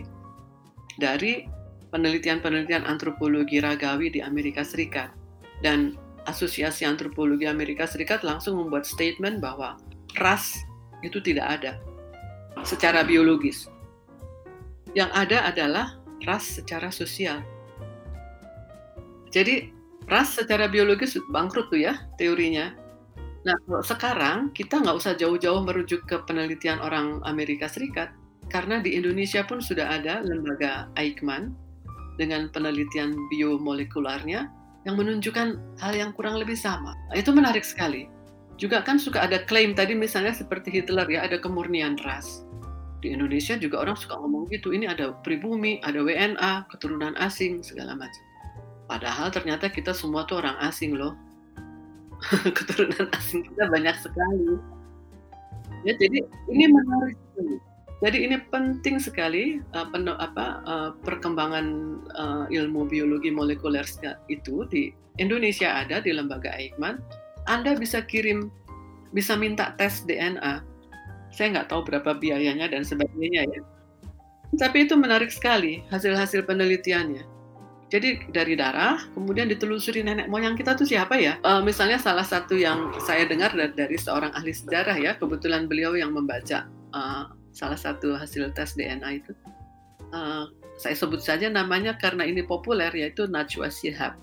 dari 1.02 1.50
penelitian-penelitian 1.90 2.86
antropologi 2.86 3.58
ragawi 3.58 4.14
di 4.14 4.20
Amerika 4.22 4.62
Serikat. 4.62 5.10
Dan 5.62 5.98
Asosiasi 6.30 6.86
Antropologi 6.86 7.50
Amerika 7.50 7.90
Serikat 7.90 8.22
langsung 8.22 8.58
membuat 8.58 8.86
statement 8.86 9.42
bahwa 9.42 9.78
ras 10.20 10.58
itu 11.06 11.22
tidak 11.24 11.62
ada 11.62 11.78
secara 12.64 13.06
biologis. 13.06 13.70
Yang 14.92 15.12
ada 15.16 15.38
adalah 15.48 15.88
ras 16.28 16.60
secara 16.60 16.92
sosial. 16.92 17.42
Jadi 19.32 19.72
ras 20.12 20.36
secara 20.36 20.68
biologis 20.68 21.16
bangkrut 21.32 21.72
tuh 21.72 21.80
ya 21.80 21.96
teorinya. 22.20 22.76
Nah 23.48 23.58
sekarang 23.82 24.52
kita 24.52 24.84
nggak 24.84 24.98
usah 25.00 25.16
jauh-jauh 25.16 25.64
merujuk 25.64 26.06
ke 26.06 26.20
penelitian 26.28 26.78
orang 26.84 27.24
Amerika 27.24 27.66
Serikat 27.72 28.12
karena 28.52 28.84
di 28.84 28.94
Indonesia 29.00 29.48
pun 29.48 29.64
sudah 29.64 29.98
ada 29.98 30.20
lembaga 30.22 30.92
Eichmann 31.00 31.56
dengan 32.20 32.52
penelitian 32.52 33.16
biomolekularnya 33.32 34.52
yang 34.84 34.96
menunjukkan 35.00 35.80
hal 35.80 35.94
yang 35.96 36.12
kurang 36.12 36.38
lebih 36.38 36.60
sama. 36.60 36.94
Itu 37.16 37.32
menarik 37.32 37.64
sekali. 37.64 38.10
Juga 38.58 38.84
kan 38.86 39.02
suka 39.02 39.24
ada 39.26 39.42
klaim 39.44 39.74
tadi 39.74 39.98
misalnya 39.98 40.36
seperti 40.36 40.70
Hitler 40.70 41.08
ya, 41.10 41.26
ada 41.26 41.38
kemurnian 41.42 41.98
ras. 42.02 42.46
Di 43.02 43.10
Indonesia 43.10 43.58
juga 43.58 43.82
orang 43.82 43.98
suka 43.98 44.18
ngomong 44.22 44.50
gitu, 44.54 44.72
ini 44.72 44.86
ada 44.86 45.18
pribumi, 45.26 45.82
ada 45.82 46.06
WNA, 46.06 46.70
keturunan 46.70 47.18
asing, 47.18 47.66
segala 47.66 47.98
macam. 47.98 48.24
Padahal 48.86 49.34
ternyata 49.34 49.72
kita 49.72 49.96
semua 49.96 50.28
tuh 50.30 50.44
orang 50.44 50.60
asing 50.62 50.94
loh. 50.94 51.18
keturunan 52.58 53.10
asing 53.18 53.42
kita 53.50 53.66
banyak 53.66 53.98
sekali. 53.98 54.62
Ya, 55.82 55.98
jadi 55.98 56.22
ini 56.54 56.70
menarik 56.70 57.18
jadi 58.02 58.18
ini 58.18 58.38
penting 58.50 58.98
sekali 58.98 59.62
uh, 59.78 59.86
apa, 60.18 60.46
uh, 60.66 60.90
perkembangan 61.06 61.66
uh, 62.18 62.46
ilmu 62.50 62.90
biologi 62.90 63.30
molekuler 63.30 63.86
itu 64.26 64.66
di 64.74 64.90
Indonesia 65.22 65.78
ada 65.78 66.02
di 66.02 66.10
lembaga 66.10 66.50
Eichmann. 66.58 66.98
Anda 67.50 67.78
bisa 67.78 68.06
kirim, 68.06 68.52
bisa 69.16 69.38
minta 69.38 69.74
tes 69.78 70.04
DNA. 70.06 70.62
Saya 71.32 71.48
nggak 71.58 71.72
tahu 71.72 71.88
berapa 71.88 72.18
biayanya 72.18 72.70
dan 72.70 72.84
sebagainya 72.84 73.48
ya. 73.48 73.62
Tapi 74.60 74.84
itu 74.84 75.00
menarik 75.00 75.32
sekali 75.32 75.80
hasil-hasil 75.88 76.44
penelitiannya. 76.44 77.24
Jadi 77.92 78.32
dari 78.32 78.56
darah, 78.56 79.04
kemudian 79.12 79.52
ditelusuri 79.52 80.00
nenek 80.00 80.32
moyang 80.32 80.56
kita 80.56 80.80
tuh 80.80 80.88
siapa 80.88 81.20
ya? 81.20 81.36
Uh, 81.44 81.60
misalnya 81.60 82.00
salah 82.00 82.24
satu 82.24 82.56
yang 82.56 82.88
saya 83.04 83.28
dengar 83.28 83.52
dari, 83.52 84.00
seorang 84.00 84.32
ahli 84.32 84.56
sejarah 84.56 84.96
ya, 84.96 85.12
kebetulan 85.20 85.68
beliau 85.68 85.92
yang 86.00 86.16
membaca 86.16 86.72
uh, 86.96 87.28
salah 87.52 87.76
satu 87.76 88.16
hasil 88.16 88.48
tes 88.56 88.80
DNA 88.80 89.24
itu. 89.24 89.36
Uh, 90.16 90.48
saya 90.80 90.96
sebut 90.96 91.20
saja 91.20 91.52
namanya 91.52 92.00
karena 92.00 92.24
ini 92.24 92.48
populer 92.48 92.92
yaitu 92.96 93.28
Najwa 93.28 93.68
Shihab. 93.68 94.16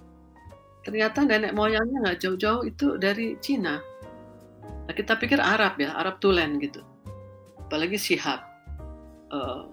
Ternyata 0.89 1.29
nenek 1.29 1.53
moyangnya 1.53 2.01
nggak 2.01 2.19
jauh-jauh 2.25 2.65
itu 2.65 2.97
dari 2.97 3.37
Cina. 3.45 3.77
Nah, 4.89 4.95
kita 4.97 5.21
pikir 5.21 5.37
Arab 5.37 5.77
ya, 5.77 5.93
Arab 5.93 6.17
Tulen 6.17 6.57
gitu. 6.65 6.81
Apalagi 7.61 8.01
Shihab. 8.01 8.41
Uh, 9.29 9.69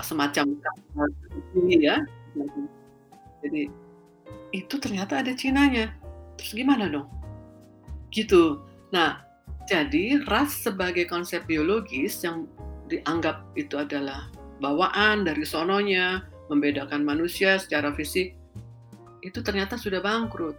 semacam 0.00 0.56
ini 1.60 1.84
ya. 1.84 2.00
Jadi 3.44 3.68
itu 4.56 4.74
ternyata 4.80 5.20
ada 5.20 5.36
Cinanya. 5.36 5.92
Terus 6.40 6.56
gimana 6.56 6.88
dong? 6.88 7.12
Gitu. 8.08 8.64
Nah, 8.88 9.20
jadi 9.68 10.24
ras 10.24 10.64
sebagai 10.64 11.04
konsep 11.12 11.44
biologis 11.44 12.24
yang 12.24 12.48
dianggap 12.88 13.44
itu 13.52 13.76
adalah 13.76 14.32
bawaan 14.64 15.28
dari 15.28 15.44
sononya, 15.44 16.24
membedakan 16.48 17.04
manusia 17.04 17.60
secara 17.60 17.92
fisik, 17.92 18.32
itu 19.24 19.40
ternyata 19.40 19.80
sudah 19.80 20.04
bangkrut. 20.04 20.56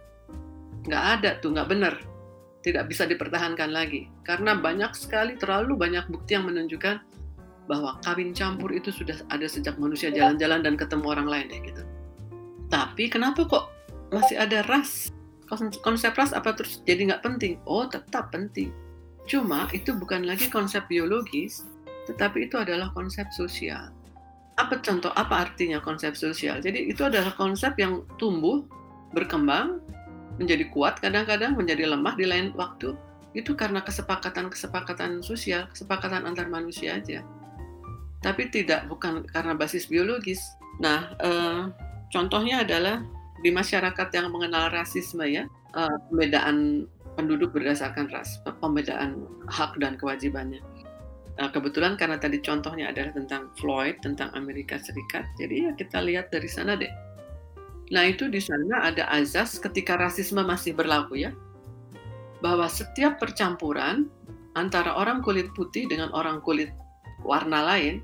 Nggak 0.86 1.04
ada 1.18 1.30
tuh, 1.38 1.54
nggak 1.54 1.68
benar. 1.70 1.94
Tidak 2.66 2.82
bisa 2.90 3.06
dipertahankan 3.06 3.70
lagi. 3.70 4.10
Karena 4.26 4.58
banyak 4.58 4.90
sekali, 4.98 5.38
terlalu 5.38 5.78
banyak 5.78 6.10
bukti 6.10 6.34
yang 6.34 6.50
menunjukkan 6.50 6.98
bahwa 7.70 7.98
kawin 8.02 8.34
campur 8.34 8.70
itu 8.74 8.90
sudah 8.90 9.18
ada 9.30 9.46
sejak 9.46 9.78
manusia 9.78 10.10
jalan-jalan 10.10 10.62
dan 10.62 10.74
ketemu 10.74 11.06
orang 11.06 11.26
lain 11.30 11.46
ya 11.50 11.58
gitu. 11.62 11.82
Tapi 12.70 13.10
kenapa 13.10 13.46
kok 13.46 13.70
masih 14.10 14.38
ada 14.38 14.66
ras? 14.66 15.10
Konsep 15.82 16.14
ras 16.18 16.34
apa 16.34 16.54
terus 16.58 16.82
jadi 16.82 17.10
nggak 17.10 17.22
penting? 17.22 17.58
Oh 17.66 17.86
tetap 17.86 18.34
penting 18.34 18.70
Cuma 19.26 19.66
itu 19.74 19.90
bukan 19.90 20.22
lagi 20.22 20.46
konsep 20.46 20.86
biologis, 20.86 21.66
tetapi 22.06 22.46
itu 22.46 22.54
adalah 22.56 22.94
konsep 22.94 23.26
sosial. 23.34 23.90
Apa 24.56 24.80
contoh, 24.80 25.12
apa 25.12 25.48
artinya 25.48 25.84
konsep 25.84 26.16
sosial? 26.16 26.64
Jadi 26.64 26.88
itu 26.88 27.04
adalah 27.04 27.36
konsep 27.36 27.76
yang 27.76 28.08
tumbuh, 28.16 28.64
berkembang, 29.12 29.84
menjadi 30.40 30.68
kuat, 30.72 31.00
kadang-kadang 31.00 31.56
menjadi 31.56 31.88
lemah 31.92 32.16
di 32.16 32.24
lain 32.24 32.56
waktu. 32.56 32.96
Itu 33.36 33.52
karena 33.52 33.84
kesepakatan-kesepakatan 33.84 35.20
sosial, 35.20 35.68
kesepakatan 35.68 36.24
antar 36.24 36.48
manusia 36.48 36.96
aja. 36.96 37.20
Tapi 38.24 38.48
tidak 38.48 38.88
bukan 38.88 39.28
karena 39.28 39.52
basis 39.52 39.92
biologis. 39.92 40.40
Nah, 40.80 41.12
eh, 41.20 41.68
contohnya 42.08 42.64
adalah 42.64 43.04
di 43.44 43.52
masyarakat 43.52 44.08
yang 44.16 44.32
mengenal 44.32 44.72
rasisme 44.72 45.24
ya, 45.28 45.44
eh, 45.76 45.96
pembedaan 46.08 46.88
penduduk 47.16 47.52
berdasarkan 47.56 48.12
ras, 48.12 48.40
pembedaan 48.60 49.24
hak 49.48 49.76
dan 49.80 49.96
kewajibannya. 49.96 50.60
Nah, 51.36 51.52
kebetulan 51.52 52.00
karena 52.00 52.16
tadi 52.16 52.40
contohnya 52.40 52.88
adalah 52.88 53.12
tentang 53.12 53.52
Floyd, 53.60 54.00
tentang 54.00 54.32
Amerika 54.32 54.80
Serikat, 54.80 55.28
jadi 55.36 55.68
ya 55.68 55.70
kita 55.76 56.00
lihat 56.00 56.32
dari 56.32 56.48
sana 56.48 56.76
deh. 56.80 56.88
Nah 57.92 58.02
itu 58.02 58.26
di 58.26 58.42
sana 58.42 58.82
ada 58.82 59.06
azas 59.14 59.62
ketika 59.62 59.94
rasisme 59.94 60.42
masih 60.42 60.74
berlaku 60.74 61.22
ya, 61.22 61.30
bahwa 62.42 62.66
setiap 62.66 63.22
percampuran 63.22 64.10
antara 64.58 64.96
orang 64.96 65.22
kulit 65.22 65.52
putih 65.54 65.86
dengan 65.86 66.10
orang 66.16 66.42
kulit 66.42 66.72
warna 67.22 67.62
lain, 67.62 68.02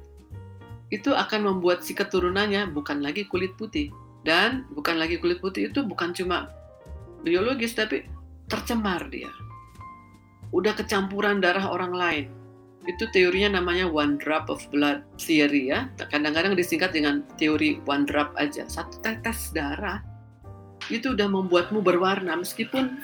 itu 0.92 1.10
akan 1.10 1.48
membuat 1.48 1.82
si 1.82 1.96
keturunannya 1.96 2.70
bukan 2.70 3.00
lagi 3.00 3.26
kulit 3.26 3.56
putih. 3.56 3.90
Dan 4.22 4.70
bukan 4.70 5.02
lagi 5.02 5.18
kulit 5.18 5.42
putih 5.42 5.66
itu 5.66 5.82
bukan 5.82 6.14
cuma 6.14 6.46
biologis, 7.26 7.74
tapi 7.74 8.06
tercemar 8.46 9.10
dia. 9.10 9.32
Udah 10.54 10.78
kecampuran 10.78 11.42
darah 11.42 11.66
orang 11.66 11.90
lain. 11.90 12.26
Itu 12.84 13.06
teorinya 13.14 13.62
namanya 13.62 13.86
one 13.86 14.18
drop 14.18 14.50
of 14.50 14.62
blood 14.74 15.06
theory 15.18 15.70
ya. 15.70 15.86
Kadang-kadang 15.98 16.58
disingkat 16.58 16.94
dengan 16.94 17.22
teori 17.38 17.78
one 17.86 18.04
drop 18.04 18.34
aja. 18.34 18.66
Satu 18.66 18.98
tetes 19.00 19.54
darah 19.54 20.02
itu 20.90 21.14
udah 21.14 21.30
membuatmu 21.30 21.78
berwarna 21.78 22.34
meskipun 22.34 22.98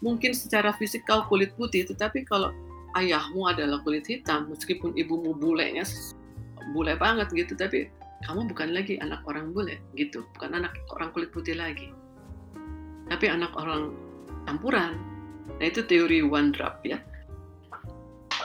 mungkin 0.00 0.32
secara 0.32 0.72
fisik 0.72 1.04
kau 1.04 1.20
kulit 1.28 1.52
putih 1.60 1.84
tetapi 1.84 2.24
kalau 2.24 2.48
ayahmu 2.96 3.44
adalah 3.44 3.76
kulit 3.84 4.08
hitam 4.08 4.48
meskipun 4.48 4.96
ibumu 4.96 5.36
bulenya 5.36 5.84
bule 6.72 6.96
banget 6.96 7.28
gitu 7.36 7.52
tapi 7.60 7.92
kamu 8.24 8.48
bukan 8.48 8.72
lagi 8.72 8.96
anak 9.04 9.20
orang 9.28 9.52
bule 9.52 9.76
gitu 10.00 10.24
bukan 10.32 10.64
anak 10.64 10.72
orang 10.96 11.12
kulit 11.12 11.28
putih 11.28 11.60
lagi 11.60 11.92
tapi 13.08 13.26
anak 13.28 13.52
orang 13.56 13.96
campuran. 14.44 14.96
Nah 15.58 15.66
itu 15.66 15.84
teori 15.84 16.20
one 16.24 16.52
drop 16.52 16.84
ya. 16.84 17.00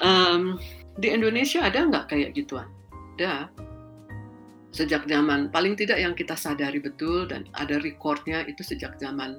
Um, 0.01 0.57
di 0.97 1.13
Indonesia 1.13 1.65
ada 1.65 1.85
nggak 1.85 2.09
kayak 2.09 2.33
gituan? 2.37 2.69
Ada. 3.17 3.49
Sejak 4.73 5.05
zaman 5.05 5.53
paling 5.53 5.77
tidak 5.77 6.01
yang 6.01 6.17
kita 6.17 6.33
sadari 6.33 6.81
betul 6.81 7.29
dan 7.29 7.45
ada 7.53 7.77
recordnya 7.77 8.41
itu 8.49 8.65
sejak 8.65 8.97
zaman 8.97 9.37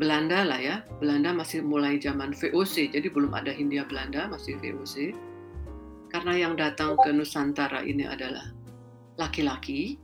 Belanda 0.00 0.42
lah 0.42 0.58
ya. 0.58 0.76
Belanda 0.98 1.30
masih 1.36 1.62
mulai 1.62 2.00
zaman 2.00 2.32
VOC, 2.32 2.90
jadi 2.96 3.06
belum 3.12 3.36
ada 3.36 3.52
Hindia 3.52 3.84
Belanda, 3.84 4.26
masih 4.26 4.56
VOC. 4.58 5.12
Karena 6.10 6.36
yang 6.36 6.54
datang 6.56 6.96
ke 7.00 7.12
Nusantara 7.12 7.84
ini 7.84 8.04
adalah 8.08 8.50
laki-laki, 9.20 10.00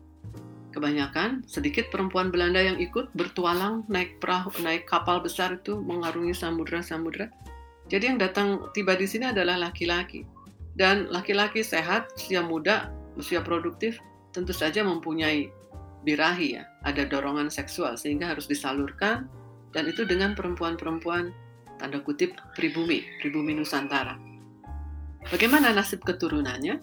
kebanyakan 0.73 1.43
sedikit 1.49 1.89
perempuan 1.89 2.29
Belanda 2.29 2.61
yang 2.61 2.77
ikut 2.79 3.11
bertualang 3.17 3.89
naik 3.89 4.21
perahu 4.21 4.53
naik 4.61 4.85
kapal 4.85 5.19
besar 5.25 5.57
itu 5.57 5.81
mengarungi 5.81 6.37
samudra-samudra. 6.37 7.33
Jadi 7.89 8.05
yang 8.05 8.19
datang 8.21 8.69
tiba 8.77 8.93
di 8.95 9.09
sini 9.09 9.33
adalah 9.33 9.57
laki-laki 9.57 10.29
dan 10.77 11.09
laki-laki 11.09 11.65
sehat, 11.65 12.13
usia 12.15 12.45
muda, 12.45 12.93
usia 13.17 13.41
produktif 13.41 13.99
tentu 14.31 14.53
saja 14.53 14.85
mempunyai 14.85 15.49
birahi 16.05 16.61
ya, 16.61 16.69
ada 16.85 17.09
dorongan 17.09 17.51
seksual 17.51 17.97
sehingga 17.99 18.31
harus 18.31 18.47
disalurkan 18.47 19.27
dan 19.73 19.89
itu 19.89 20.05
dengan 20.05 20.37
perempuan-perempuan 20.39 21.33
tanda 21.83 21.99
kutip 22.05 22.37
pribumi, 22.55 23.03
pribumi 23.19 23.57
Nusantara. 23.57 24.15
Bagaimana 25.33 25.75
nasib 25.75 26.05
keturunannya? 26.07 26.79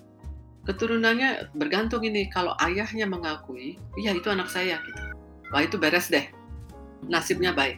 Keturunannya 0.66 1.54
bergantung 1.54 2.02
ini 2.02 2.26
kalau 2.34 2.58
ayahnya 2.58 3.06
mengakui, 3.06 3.78
iya 4.02 4.12
itu 4.18 4.28
anak 4.34 4.50
saya 4.50 4.82
gitu. 4.82 5.02
Wah 5.54 5.62
itu 5.62 5.78
beres 5.78 6.10
deh. 6.10 6.26
Nasibnya 7.06 7.54
baik. 7.54 7.78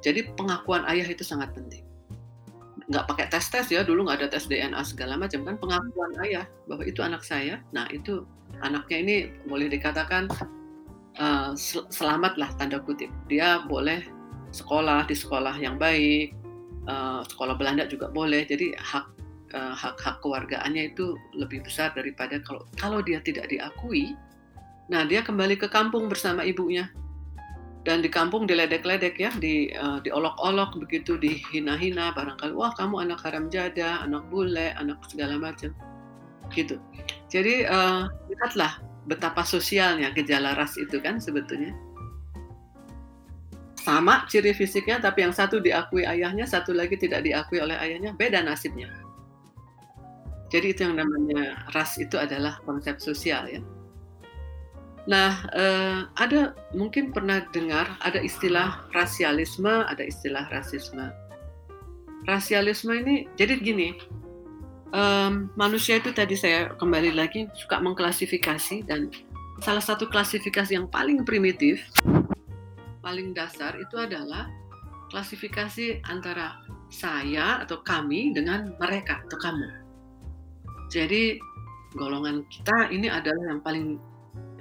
Jadi 0.00 0.32
pengakuan 0.32 0.88
ayah 0.88 1.04
itu 1.04 1.20
sangat 1.20 1.52
penting. 1.52 1.83
Nggak 2.90 3.04
pakai 3.08 3.26
tes-tes 3.32 3.66
ya, 3.72 3.80
dulu 3.80 4.04
nggak 4.04 4.24
ada 4.24 4.28
tes 4.36 4.44
DNA 4.44 4.80
segala 4.84 5.16
macam 5.16 5.44
kan 5.44 5.56
pengakuan 5.56 6.12
ayah 6.28 6.44
bahwa 6.68 6.84
itu 6.84 7.00
anak 7.00 7.24
saya. 7.24 7.64
Nah 7.72 7.88
itu 7.92 8.28
anaknya 8.60 8.96
ini 9.00 9.16
boleh 9.48 9.72
dikatakan 9.72 10.28
uh, 11.16 11.56
selamat 11.88 12.36
lah 12.36 12.50
tanda 12.60 12.80
kutip. 12.82 13.08
Dia 13.32 13.64
boleh 13.64 14.04
sekolah 14.52 15.08
di 15.08 15.16
sekolah 15.16 15.56
yang 15.56 15.80
baik, 15.80 16.36
uh, 16.86 17.24
sekolah 17.24 17.56
Belanda 17.56 17.88
juga 17.88 18.12
boleh. 18.12 18.44
Jadi 18.44 18.76
hak 18.76 19.14
Eh, 19.54 19.74
hak-hak 19.78 20.18
kewargaannya 20.18 20.90
itu 20.90 21.14
lebih 21.30 21.62
besar 21.62 21.94
daripada 21.94 22.42
kalau 22.42 22.66
kalau 22.74 22.98
dia 22.98 23.22
tidak 23.22 23.46
diakui. 23.46 24.18
Nah, 24.90 25.06
dia 25.06 25.22
kembali 25.22 25.54
ke 25.54 25.70
kampung 25.70 26.10
bersama 26.10 26.42
ibunya. 26.42 26.90
Dan 27.84 28.00
di 28.00 28.08
kampung 28.08 28.48
diledek-ledek 28.48 29.20
ya, 29.20 29.30
di 29.36 29.68
uh, 29.76 30.00
diolok-olok 30.00 30.80
begitu, 30.80 31.20
dihina-hina 31.20 32.16
barangkali 32.16 32.56
wah 32.56 32.72
kamu 32.72 33.04
anak 33.04 33.20
haram 33.20 33.52
jada, 33.52 34.00
anak 34.00 34.24
bule, 34.32 34.72
anak 34.80 34.96
segala 35.12 35.36
macam. 35.36 35.76
Gitu. 36.48 36.80
Jadi 37.28 37.68
uh, 37.68 38.08
lihatlah 38.32 38.80
betapa 39.04 39.44
sosialnya 39.44 40.16
gejala 40.16 40.56
ras 40.56 40.80
itu 40.80 40.96
kan 40.96 41.20
sebetulnya 41.20 41.76
sama 43.84 44.24
ciri 44.32 44.56
fisiknya 44.56 44.96
tapi 44.96 45.28
yang 45.28 45.36
satu 45.36 45.60
diakui 45.60 46.08
ayahnya 46.08 46.48
satu 46.48 46.72
lagi 46.72 46.96
tidak 46.96 47.20
diakui 47.20 47.60
oleh 47.60 47.76
ayahnya 47.76 48.16
beda 48.16 48.40
nasibnya 48.40 48.88
jadi 50.54 50.70
itu 50.70 50.86
yang 50.86 51.02
namanya 51.02 51.66
ras 51.74 51.98
itu 51.98 52.14
adalah 52.14 52.62
konsep 52.62 53.02
sosial 53.02 53.50
ya. 53.50 53.58
Nah, 55.04 55.44
eh, 55.52 56.00
ada 56.16 56.56
mungkin 56.72 57.12
pernah 57.12 57.44
dengar 57.52 58.00
ada 58.00 58.16
istilah 58.24 58.88
rasialisme, 58.96 59.84
ada 59.84 60.00
istilah 60.00 60.48
rasisme. 60.48 61.12
Rasialisme 62.24 62.96
ini 62.96 63.28
jadi 63.36 63.60
gini, 63.60 64.00
um, 64.96 65.52
manusia 65.60 66.00
itu 66.00 66.08
tadi 66.08 66.40
saya 66.40 66.72
kembali 66.80 67.12
lagi 67.12 67.52
suka 67.52 67.84
mengklasifikasi 67.84 68.88
dan 68.88 69.12
salah 69.60 69.84
satu 69.84 70.08
klasifikasi 70.08 70.72
yang 70.72 70.88
paling 70.88 71.20
primitif, 71.28 71.84
paling 73.04 73.36
dasar 73.36 73.76
itu 73.76 74.00
adalah 74.00 74.48
klasifikasi 75.12 76.00
antara 76.08 76.64
saya 76.88 77.60
atau 77.60 77.84
kami 77.84 78.32
dengan 78.32 78.72
mereka 78.80 79.20
atau 79.28 79.36
kamu. 79.36 79.68
Jadi 80.88 81.36
golongan 81.92 82.40
kita 82.48 82.88
ini 82.88 83.12
adalah 83.12 83.52
yang 83.52 83.60
paling 83.60 84.00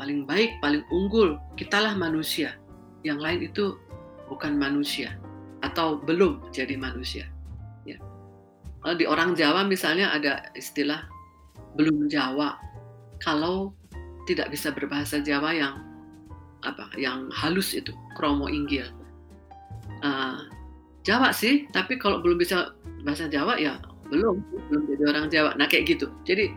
paling 0.03 0.27
baik, 0.27 0.59
paling 0.59 0.83
unggul. 0.91 1.39
Kitalah 1.55 1.95
manusia. 1.95 2.59
Yang 3.07 3.19
lain 3.23 3.39
itu 3.47 3.65
bukan 4.27 4.59
manusia 4.59 5.15
atau 5.63 5.95
belum 6.03 6.51
jadi 6.51 6.75
manusia. 6.75 7.31
Ya. 7.87 7.95
Di 8.99 9.07
orang 9.07 9.39
Jawa 9.39 9.63
misalnya 9.63 10.11
ada 10.11 10.43
istilah 10.59 11.07
belum 11.79 12.11
Jawa. 12.11 12.59
Kalau 13.23 13.71
tidak 14.27 14.51
bisa 14.51 14.75
berbahasa 14.75 15.23
Jawa 15.23 15.55
yang 15.55 15.79
apa, 16.67 16.91
yang 16.99 17.31
halus 17.31 17.71
itu 17.71 17.95
kromo 18.19 18.51
inggil. 18.51 18.91
Uh, 20.03 20.51
Jawa 21.07 21.31
sih, 21.31 21.63
tapi 21.71 21.95
kalau 21.95 22.19
belum 22.19 22.43
bisa 22.43 22.75
bahasa 23.07 23.31
Jawa 23.31 23.55
ya 23.55 23.79
belum 24.11 24.43
belum 24.69 24.83
jadi 24.93 25.03
orang 25.09 25.25
Jawa 25.31 25.51
nah 25.57 25.65
kayak 25.65 25.95
gitu 25.95 26.11
jadi 26.27 26.51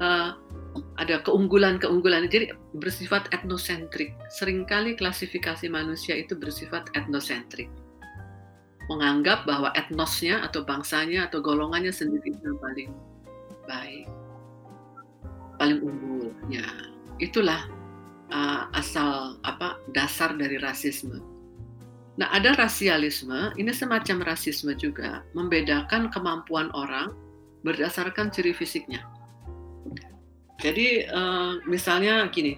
uh, 0.00 0.38
ada 0.98 1.22
keunggulan-keunggulan. 1.22 2.26
Jadi 2.30 2.50
bersifat 2.78 3.30
etnosentrik. 3.30 4.14
Seringkali 4.34 4.98
klasifikasi 4.98 5.66
manusia 5.70 6.18
itu 6.18 6.34
bersifat 6.34 6.90
etnosentrik. 6.98 7.70
Menganggap 8.90 9.48
bahwa 9.48 9.72
etnosnya 9.78 10.44
atau 10.44 10.66
bangsanya 10.66 11.30
atau 11.30 11.40
golongannya 11.40 11.94
sendiri 11.94 12.34
yang 12.42 12.58
paling 12.60 12.90
baik. 13.64 14.06
Paling 15.56 15.80
unggul 15.80 16.34
ya 16.50 16.66
itulah 17.22 17.70
uh, 18.34 18.68
asal 18.74 19.38
apa 19.46 19.78
dasar 19.94 20.34
dari 20.36 20.58
rasisme. 20.60 21.22
Nah, 22.14 22.30
ada 22.30 22.54
rasialisme, 22.54 23.50
ini 23.58 23.74
semacam 23.74 24.22
rasisme 24.22 24.70
juga, 24.78 25.26
membedakan 25.34 26.14
kemampuan 26.14 26.70
orang 26.70 27.10
berdasarkan 27.66 28.30
ciri 28.30 28.54
fisiknya. 28.54 29.02
Jadi, 30.64 31.04
uh, 31.12 31.60
misalnya 31.68 32.24
gini, 32.32 32.56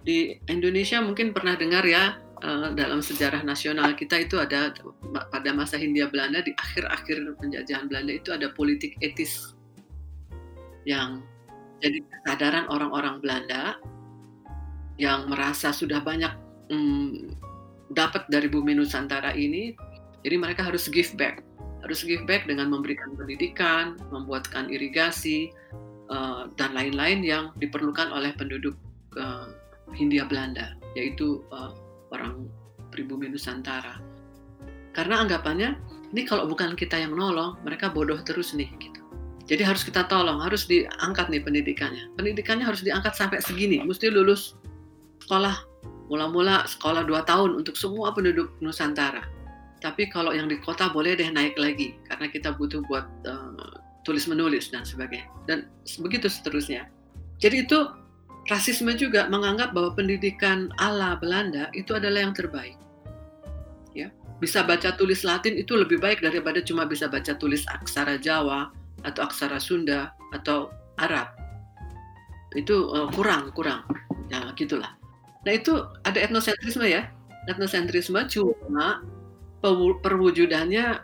di 0.00 0.40
Indonesia 0.48 1.04
mungkin 1.04 1.36
pernah 1.36 1.60
dengar 1.60 1.84
ya, 1.84 2.16
uh, 2.40 2.72
dalam 2.72 3.04
sejarah 3.04 3.44
nasional 3.44 3.92
kita 3.92 4.24
itu 4.24 4.40
ada 4.40 4.72
pada 5.12 5.50
masa 5.52 5.76
Hindia 5.76 6.08
Belanda 6.08 6.40
di 6.40 6.56
akhir-akhir 6.56 7.36
penjajahan 7.36 7.84
Belanda 7.92 8.16
itu 8.16 8.32
ada 8.32 8.48
politik 8.56 8.96
etis 9.04 9.52
yang 10.88 11.20
jadi 11.84 12.00
kesadaran 12.00 12.64
orang-orang 12.72 13.20
Belanda 13.20 13.76
yang 14.98 15.30
merasa 15.30 15.70
sudah 15.70 16.02
banyak 16.02 16.32
hmm, 16.72 17.36
dapat 17.94 18.26
dari 18.32 18.50
bumi 18.50 18.74
Nusantara 18.74 19.30
ini, 19.36 19.76
jadi 20.26 20.36
mereka 20.40 20.66
harus 20.66 20.90
give 20.90 21.14
back. 21.14 21.44
Harus 21.86 22.02
give 22.02 22.26
back 22.26 22.50
dengan 22.50 22.74
memberikan 22.74 23.14
pendidikan, 23.14 23.94
membuatkan 24.10 24.66
irigasi, 24.66 25.54
uh, 26.08 26.48
dan 26.56 26.74
lain-lain 26.74 27.24
yang 27.24 27.44
diperlukan 27.60 28.12
oleh 28.12 28.32
penduduk 28.36 28.74
uh, 29.16 29.48
Hindia 29.96 30.28
Belanda, 30.28 30.76
yaitu 30.92 31.44
uh, 31.52 31.72
orang 32.12 32.48
pribumi 32.92 33.28
Nusantara. 33.28 34.00
Karena 34.92 35.22
anggapannya, 35.22 35.78
ini 36.12 36.24
kalau 36.24 36.48
bukan 36.48 36.74
kita 36.74 36.98
yang 36.98 37.14
nolong, 37.14 37.56
mereka 37.62 37.92
bodoh 37.92 38.18
terus 38.24 38.52
nih. 38.56 38.68
Gitu. 38.80 39.00
Jadi 39.48 39.62
harus 39.64 39.80
kita 39.80 40.04
tolong, 40.08 40.44
harus 40.44 40.68
diangkat 40.68 41.32
nih 41.32 41.40
pendidikannya. 41.40 42.12
Pendidikannya 42.20 42.68
harus 42.68 42.84
diangkat 42.84 43.16
sampai 43.16 43.40
segini, 43.40 43.80
mesti 43.80 44.12
lulus 44.12 44.58
sekolah 45.24 45.56
mula-mula 46.08 46.64
sekolah 46.64 47.04
2 47.04 47.28
tahun 47.28 47.50
untuk 47.56 47.76
semua 47.76 48.12
penduduk 48.16 48.52
Nusantara. 48.64 49.24
Tapi 49.78 50.10
kalau 50.10 50.34
yang 50.34 50.50
di 50.50 50.58
kota 50.58 50.90
boleh 50.90 51.14
deh 51.14 51.30
naik 51.30 51.54
lagi 51.54 51.94
karena 52.10 52.26
kita 52.26 52.50
butuh 52.56 52.82
buat 52.90 53.06
uh, 53.28 53.87
tulis 54.08 54.24
menulis 54.24 54.72
dan 54.72 54.88
sebagainya. 54.88 55.28
Dan 55.44 55.68
begitu 56.00 56.32
seterusnya. 56.32 56.88
Jadi 57.36 57.68
itu 57.68 57.78
rasisme 58.48 58.96
juga 58.96 59.28
menganggap 59.28 59.76
bahwa 59.76 59.92
pendidikan 59.92 60.72
ala 60.80 61.20
Belanda 61.20 61.68
itu 61.76 61.92
adalah 61.92 62.24
yang 62.24 62.32
terbaik. 62.32 62.80
Ya, 63.92 64.08
bisa 64.40 64.64
baca 64.64 64.96
tulis 64.96 65.20
Latin 65.20 65.60
itu 65.60 65.76
lebih 65.76 66.00
baik 66.00 66.24
daripada 66.24 66.64
cuma 66.64 66.88
bisa 66.88 67.04
baca 67.12 67.36
tulis 67.36 67.68
aksara 67.68 68.16
Jawa 68.16 68.72
atau 69.04 69.28
aksara 69.28 69.60
Sunda 69.60 70.16
atau 70.32 70.72
Arab. 70.96 71.28
Itu 72.56 72.88
uh, 72.96 73.12
kurang, 73.12 73.52
kurang. 73.52 73.84
Ya, 74.32 74.48
gitulah. 74.56 74.96
Nah 75.44 75.52
itu 75.52 75.84
ada 76.08 76.18
etnosentrisme 76.18 76.88
ya, 76.88 77.12
etnosentrisme 77.46 78.18
cuma 78.32 79.04
perwujudannya 80.04 81.00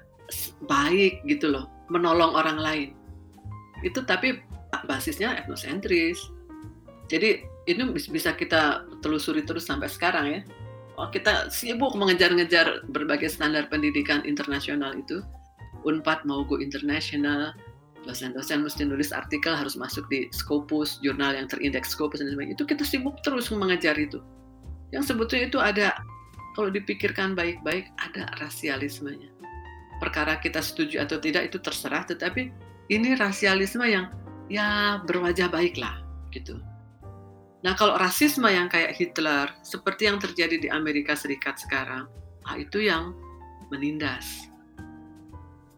baik 0.65 1.25
gitu 1.27 1.53
loh, 1.53 1.71
menolong 1.93 2.33
orang 2.37 2.59
lain. 2.61 2.89
Itu 3.85 4.05
tapi 4.05 4.41
basisnya 4.89 5.39
etnosentris. 5.45 6.19
Jadi 7.13 7.45
ini 7.69 7.83
bisa 7.93 8.33
kita 8.33 8.89
telusuri 9.05 9.45
terus 9.45 9.69
sampai 9.69 9.89
sekarang 9.89 10.27
ya. 10.29 10.41
Oh, 10.95 11.11
kita 11.11 11.51
sibuk 11.51 11.99
mengejar-ngejar 11.99 12.87
berbagai 12.87 13.27
standar 13.27 13.67
pendidikan 13.67 14.23
internasional 14.23 14.95
itu. 14.95 15.21
Unpad 15.85 16.25
mau 16.25 16.47
go 16.47 16.57
internasional, 16.63 17.53
dosen-dosen 18.07 18.63
mesti 18.63 18.87
nulis 18.87 19.11
artikel 19.11 19.53
harus 19.53 19.75
masuk 19.75 20.07
di 20.07 20.31
Scopus, 20.31 21.03
jurnal 21.03 21.35
yang 21.35 21.51
terindeks 21.51 21.93
Scopus 21.93 22.23
dan 22.23 22.31
sebagainya. 22.31 22.57
Itu 22.57 22.65
kita 22.65 22.87
sibuk 22.87 23.19
terus 23.27 23.51
mengejar 23.51 23.99
itu. 23.99 24.23
Yang 24.95 25.13
sebetulnya 25.13 25.45
itu 25.51 25.59
ada, 25.59 25.89
kalau 26.55 26.71
dipikirkan 26.71 27.35
baik-baik, 27.35 27.91
ada 27.99 28.31
rasialismenya. 28.39 29.34
Perkara 30.03 30.39
kita 30.43 30.61
setuju 30.61 31.03
atau 31.05 31.21
tidak 31.23 31.53
itu 31.53 31.59
terserah, 31.63 32.05
tetapi 32.05 32.51
ini 32.93 33.17
rasialisme 33.17 33.85
yang 33.87 34.11
ya 34.51 35.01
berwajah 35.07 35.49
baik 35.49 35.81
lah, 35.81 36.03
gitu. 36.35 36.61
Nah, 37.65 37.73
kalau 37.73 37.97
rasisme 37.97 38.45
yang 38.45 38.69
kayak 38.69 38.93
Hitler, 38.93 39.49
seperti 39.65 40.05
yang 40.05 40.21
terjadi 40.21 40.61
di 40.61 40.69
Amerika 40.69 41.17
Serikat 41.17 41.57
sekarang, 41.57 42.05
ah, 42.45 42.57
itu 42.61 42.85
yang 42.85 43.17
menindas. 43.73 44.53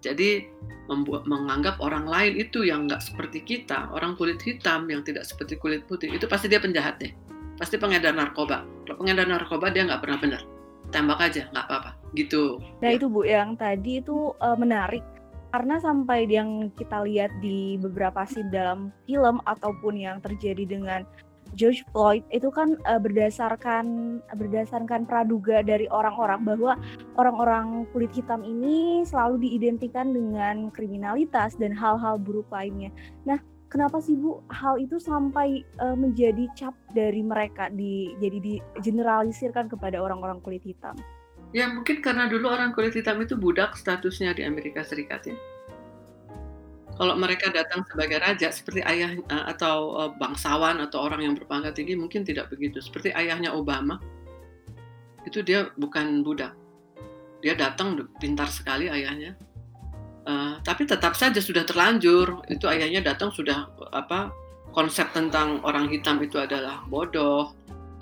Jadi 0.02 0.50
membuat, 0.90 1.30
menganggap 1.30 1.78
orang 1.78 2.06
lain 2.10 2.38
itu 2.42 2.66
yang 2.66 2.90
nggak 2.90 3.02
seperti 3.02 3.38
kita, 3.42 3.86
orang 3.94 4.18
kulit 4.18 4.42
hitam 4.42 4.90
yang 4.90 5.06
tidak 5.06 5.26
seperti 5.26 5.54
kulit 5.58 5.86
putih, 5.86 6.10
itu 6.10 6.26
pasti 6.26 6.50
dia 6.50 6.58
penjahat 6.58 6.98
deh. 6.98 7.14
Pasti 7.54 7.78
pengedar 7.78 8.12
narkoba. 8.18 8.66
Kalau 8.86 8.96
pengedar 8.98 9.26
narkoba 9.30 9.70
dia 9.70 9.86
nggak 9.86 10.02
pernah 10.02 10.18
benar. 10.18 10.42
Tembak 10.94 11.18
aja, 11.20 11.46
nggak 11.50 11.66
apa-apa. 11.66 11.90
Gitu. 12.14 12.62
Nah 12.80 12.90
itu 12.94 13.06
Bu, 13.10 13.26
yang 13.26 13.58
tadi 13.58 14.00
itu 14.00 14.32
uh, 14.38 14.56
menarik. 14.56 15.02
Karena 15.54 15.80
sampai 15.80 16.28
yang 16.28 16.68
kita 16.76 17.06
lihat 17.06 17.32
di 17.40 17.80
beberapa 17.80 18.26
scene 18.28 18.52
dalam 18.52 18.92
film 19.08 19.40
ataupun 19.46 19.96
yang 19.96 20.20
terjadi 20.20 20.68
dengan 20.68 21.06
George 21.54 21.86
Floyd 21.94 22.26
itu 22.34 22.50
kan 22.50 22.74
uh, 22.84 22.98
berdasarkan 22.98 24.18
berdasarkan 24.34 25.06
praduga 25.06 25.62
dari 25.62 25.86
orang-orang 25.88 26.42
bahwa 26.42 26.74
orang-orang 27.14 27.86
kulit 27.94 28.10
hitam 28.10 28.42
ini 28.42 29.06
selalu 29.06 29.46
diidentikan 29.46 30.10
dengan 30.10 30.74
kriminalitas 30.74 31.54
dan 31.56 31.70
hal-hal 31.70 32.18
buruk 32.18 32.50
lainnya. 32.50 32.90
Nah, 33.22 33.38
kenapa 33.68 33.98
sih 33.98 34.14
Bu 34.14 34.42
hal 34.50 34.78
itu 34.78 34.96
sampai 34.98 35.62
uh, 35.82 35.96
menjadi 35.98 36.46
cap 36.54 36.74
dari 36.94 37.22
mereka 37.22 37.70
di 37.70 38.14
jadi 38.22 38.38
digeneralisirkan 38.38 39.70
kepada 39.70 39.98
orang-orang 39.98 40.38
kulit 40.42 40.62
hitam? 40.62 40.94
Ya 41.54 41.70
mungkin 41.70 42.02
karena 42.02 42.26
dulu 42.26 42.50
orang 42.50 42.74
kulit 42.74 42.94
hitam 42.94 43.22
itu 43.22 43.38
budak 43.38 43.78
statusnya 43.78 44.34
di 44.34 44.42
Amerika 44.42 44.82
Serikat 44.82 45.30
ya. 45.30 45.36
Kalau 46.96 47.12
mereka 47.12 47.52
datang 47.52 47.84
sebagai 47.92 48.24
raja 48.24 48.48
seperti 48.48 48.80
ayah 48.80 49.12
eh, 49.12 49.44
atau 49.52 50.00
eh, 50.00 50.10
bangsawan 50.16 50.80
atau 50.80 51.04
orang 51.04 51.28
yang 51.28 51.34
berpangkat 51.36 51.76
tinggi 51.76 51.92
mungkin 51.92 52.24
tidak 52.24 52.48
begitu. 52.48 52.80
Seperti 52.80 53.12
ayahnya 53.12 53.52
Obama 53.52 54.00
itu 55.28 55.44
dia 55.44 55.68
bukan 55.76 56.24
budak. 56.24 56.56
Dia 57.44 57.52
datang 57.52 58.00
pintar 58.16 58.48
sekali 58.48 58.88
ayahnya 58.88 59.36
uh, 60.26 60.58
tapi 60.60 60.84
tetap 60.84 61.14
saja 61.14 61.38
sudah 61.38 61.62
terlanjur 61.62 62.44
itu 62.50 62.66
ayahnya 62.68 63.14
datang 63.14 63.30
sudah 63.32 63.70
apa 63.94 64.34
konsep 64.74 65.08
tentang 65.16 65.64
orang 65.64 65.88
hitam 65.88 66.20
itu 66.20 66.36
adalah 66.36 66.84
bodoh 66.90 67.54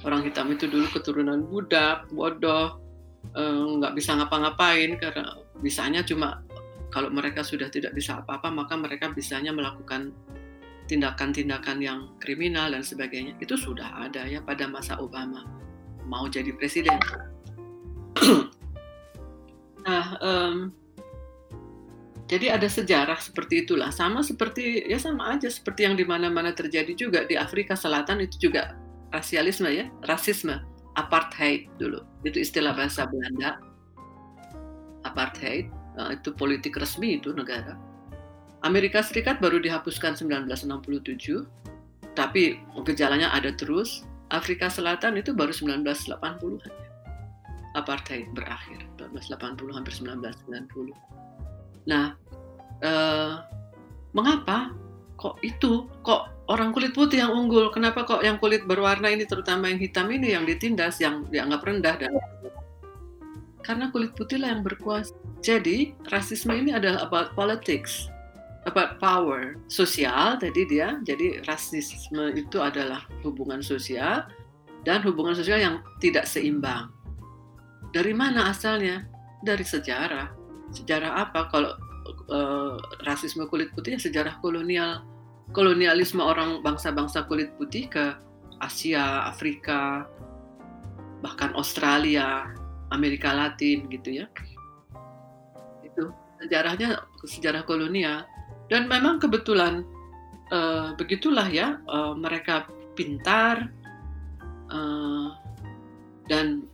orang 0.02 0.26
hitam 0.26 0.50
itu 0.50 0.66
dulu 0.66 0.90
keturunan 0.90 1.46
budak 1.46 2.08
bodoh 2.10 2.80
nggak 3.34 3.92
uh, 3.92 3.96
bisa 3.96 4.16
ngapa-ngapain 4.18 5.00
karena 5.00 5.38
bisanya 5.62 6.04
cuma 6.04 6.44
kalau 6.94 7.10
mereka 7.10 7.42
sudah 7.42 7.66
tidak 7.74 7.90
bisa 7.90 8.22
apa-apa, 8.22 8.54
maka 8.54 8.78
mereka 8.78 9.10
bisanya 9.10 9.50
melakukan 9.50 10.14
tindakan-tindakan 10.87 11.82
yang 11.82 12.14
kriminal 12.22 12.70
dan 12.70 12.87
sebagainya. 12.87 13.34
Itu 13.42 13.58
sudah 13.58 14.06
ada 14.06 14.22
ya 14.30 14.38
pada 14.38 14.70
masa 14.70 15.02
Obama 15.02 15.42
mau 16.06 16.30
jadi 16.30 16.54
presiden. 16.54 16.94
nah, 19.90 20.06
um, 20.22 20.70
jadi 22.34 22.58
ada 22.58 22.66
sejarah 22.66 23.22
seperti 23.22 23.62
itulah. 23.62 23.94
Sama 23.94 24.26
seperti 24.26 24.82
ya 24.90 24.98
sama 24.98 25.38
aja 25.38 25.46
seperti 25.46 25.86
yang 25.86 25.94
di 25.94 26.02
mana-mana 26.02 26.50
terjadi 26.50 26.90
juga 26.98 27.22
di 27.30 27.38
Afrika 27.38 27.78
Selatan 27.78 28.26
itu 28.26 28.50
juga 28.50 28.74
rasialisme 29.14 29.70
ya, 29.70 29.86
rasisme, 30.02 30.58
apartheid 30.98 31.70
dulu. 31.78 32.02
Itu 32.26 32.42
istilah 32.42 32.74
bahasa 32.74 33.06
Belanda. 33.06 33.62
Apartheid 35.06 35.70
Nah, 35.94 36.10
itu 36.14 36.34
politik 36.34 36.74
resmi 36.74 37.22
itu 37.22 37.30
negara. 37.30 37.78
Amerika 38.66 39.04
Serikat 39.04 39.38
baru 39.38 39.62
dihapuskan 39.62 40.18
1967, 40.18 41.46
tapi 42.18 42.58
gejalanya 42.82 43.30
ada 43.30 43.54
terus. 43.54 44.02
Afrika 44.32 44.66
Selatan 44.66 45.20
itu 45.20 45.30
baru 45.30 45.54
1980-an. 45.54 46.72
Apartheid 47.78 48.26
berakhir 48.34 48.82
1980 48.98 49.76
hampir 49.76 49.92
1990. 49.94 50.90
Nah, 51.86 52.16
eh, 52.82 53.32
mengapa 54.14 54.74
kok 55.14 55.38
itu 55.46 55.87
kok 56.02 56.30
orang 56.50 56.74
kulit 56.74 56.96
putih 56.96 57.22
yang 57.22 57.32
unggul? 57.32 57.70
Kenapa 57.70 58.02
kok 58.08 58.24
yang 58.24 58.40
kulit 58.40 58.66
berwarna 58.66 59.10
ini 59.12 59.28
terutama 59.28 59.70
yang 59.70 59.78
hitam 59.78 60.10
ini 60.10 60.34
yang 60.34 60.44
ditindas, 60.48 60.98
yang 60.98 61.26
dianggap 61.30 61.62
rendah 61.62 61.94
dan 62.00 62.12
karena 63.64 63.88
kulit 63.88 64.12
putih 64.12 64.38
lah 64.44 64.52
yang 64.52 64.62
berkuasa. 64.62 65.16
Jadi 65.40 65.96
rasisme 66.12 66.52
ini 66.52 66.76
adalah 66.76 67.08
about 67.08 67.32
politics, 67.32 68.12
about 68.68 69.00
power, 69.00 69.56
sosial 69.72 70.37
tadi 70.37 70.68
dia. 70.68 71.00
Jadi 71.02 71.40
rasisme 71.48 72.37
itu 72.37 72.60
adalah 72.60 73.08
hubungan 73.24 73.64
sosial 73.64 74.28
dan 74.84 75.00
hubungan 75.00 75.32
sosial 75.32 75.58
yang 75.58 75.76
tidak 75.98 76.28
seimbang. 76.28 76.92
Dari 77.96 78.12
mana 78.12 78.52
asalnya? 78.52 79.08
Dari 79.40 79.64
sejarah. 79.64 80.28
Sejarah 80.72 81.24
apa? 81.24 81.48
Kalau 81.48 81.72
uh, 82.30 82.76
rasisme 83.04 83.46
kulit 83.48 83.72
putih 83.72 83.96
ya 83.96 84.00
sejarah 84.00 84.38
kolonial, 84.40 85.04
kolonialisme 85.52 86.20
orang 86.20 86.60
bangsa-bangsa 86.64 87.26
kulit 87.28 87.52
putih 87.56 87.88
ke 87.88 88.14
Asia, 88.62 89.28
Afrika, 89.28 90.08
bahkan 91.20 91.52
Australia, 91.56 92.48
Amerika 92.92 93.32
Latin 93.32 93.88
gitu 93.88 94.24
ya. 94.24 94.26
Itu 95.84 96.12
sejarahnya 96.44 97.02
sejarah 97.24 97.64
kolonial. 97.64 98.24
Dan 98.72 98.88
memang 98.88 99.20
kebetulan 99.20 99.84
uh, 100.52 100.96
begitulah 100.96 101.48
ya 101.48 101.80
uh, 101.88 102.16
mereka 102.16 102.68
pintar 102.96 103.68
uh, 104.72 105.36
dan 106.28 106.64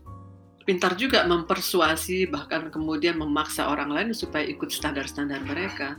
pintar 0.65 0.93
juga 0.97 1.25
mempersuasi 1.25 2.29
bahkan 2.29 2.69
kemudian 2.69 3.17
memaksa 3.17 3.69
orang 3.69 3.91
lain 3.91 4.09
supaya 4.13 4.45
ikut 4.45 4.69
standar-standar 4.69 5.41
mereka. 5.45 5.97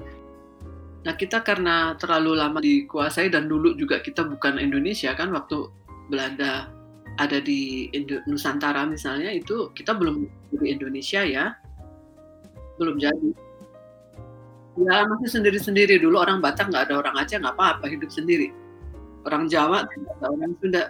Nah 1.02 1.18
kita 1.18 1.42
karena 1.42 1.98
terlalu 1.98 2.38
lama 2.38 2.62
dikuasai 2.62 3.34
dan 3.34 3.50
dulu 3.50 3.74
juga 3.74 4.00
kita 4.06 4.22
bukan 4.22 4.62
Indonesia 4.62 5.18
kan 5.18 5.34
waktu 5.34 5.66
Belanda 6.14 6.70
ada 7.18 7.42
di 7.42 7.90
Indo 7.92 8.22
Nusantara 8.30 8.86
misalnya 8.86 9.34
itu 9.34 9.74
kita 9.74 9.98
belum 9.98 10.30
di 10.62 10.68
Indonesia 10.70 11.26
ya. 11.26 11.58
Belum 12.78 13.02
jadi. 13.02 13.30
Ya 14.80 15.04
masih 15.10 15.42
sendiri-sendiri. 15.42 16.00
Dulu 16.00 16.22
orang 16.22 16.40
Batak 16.40 16.72
nggak 16.72 16.90
ada 16.90 16.96
orang 17.02 17.16
Aceh 17.20 17.36
nggak 17.36 17.58
apa-apa 17.58 17.90
hidup 17.90 18.08
sendiri. 18.14 18.54
Orang 19.28 19.50
Jawa 19.52 19.86
tidak 19.90 20.14
ada 20.22 20.28
orang 20.32 20.54
Sunda 20.62 20.84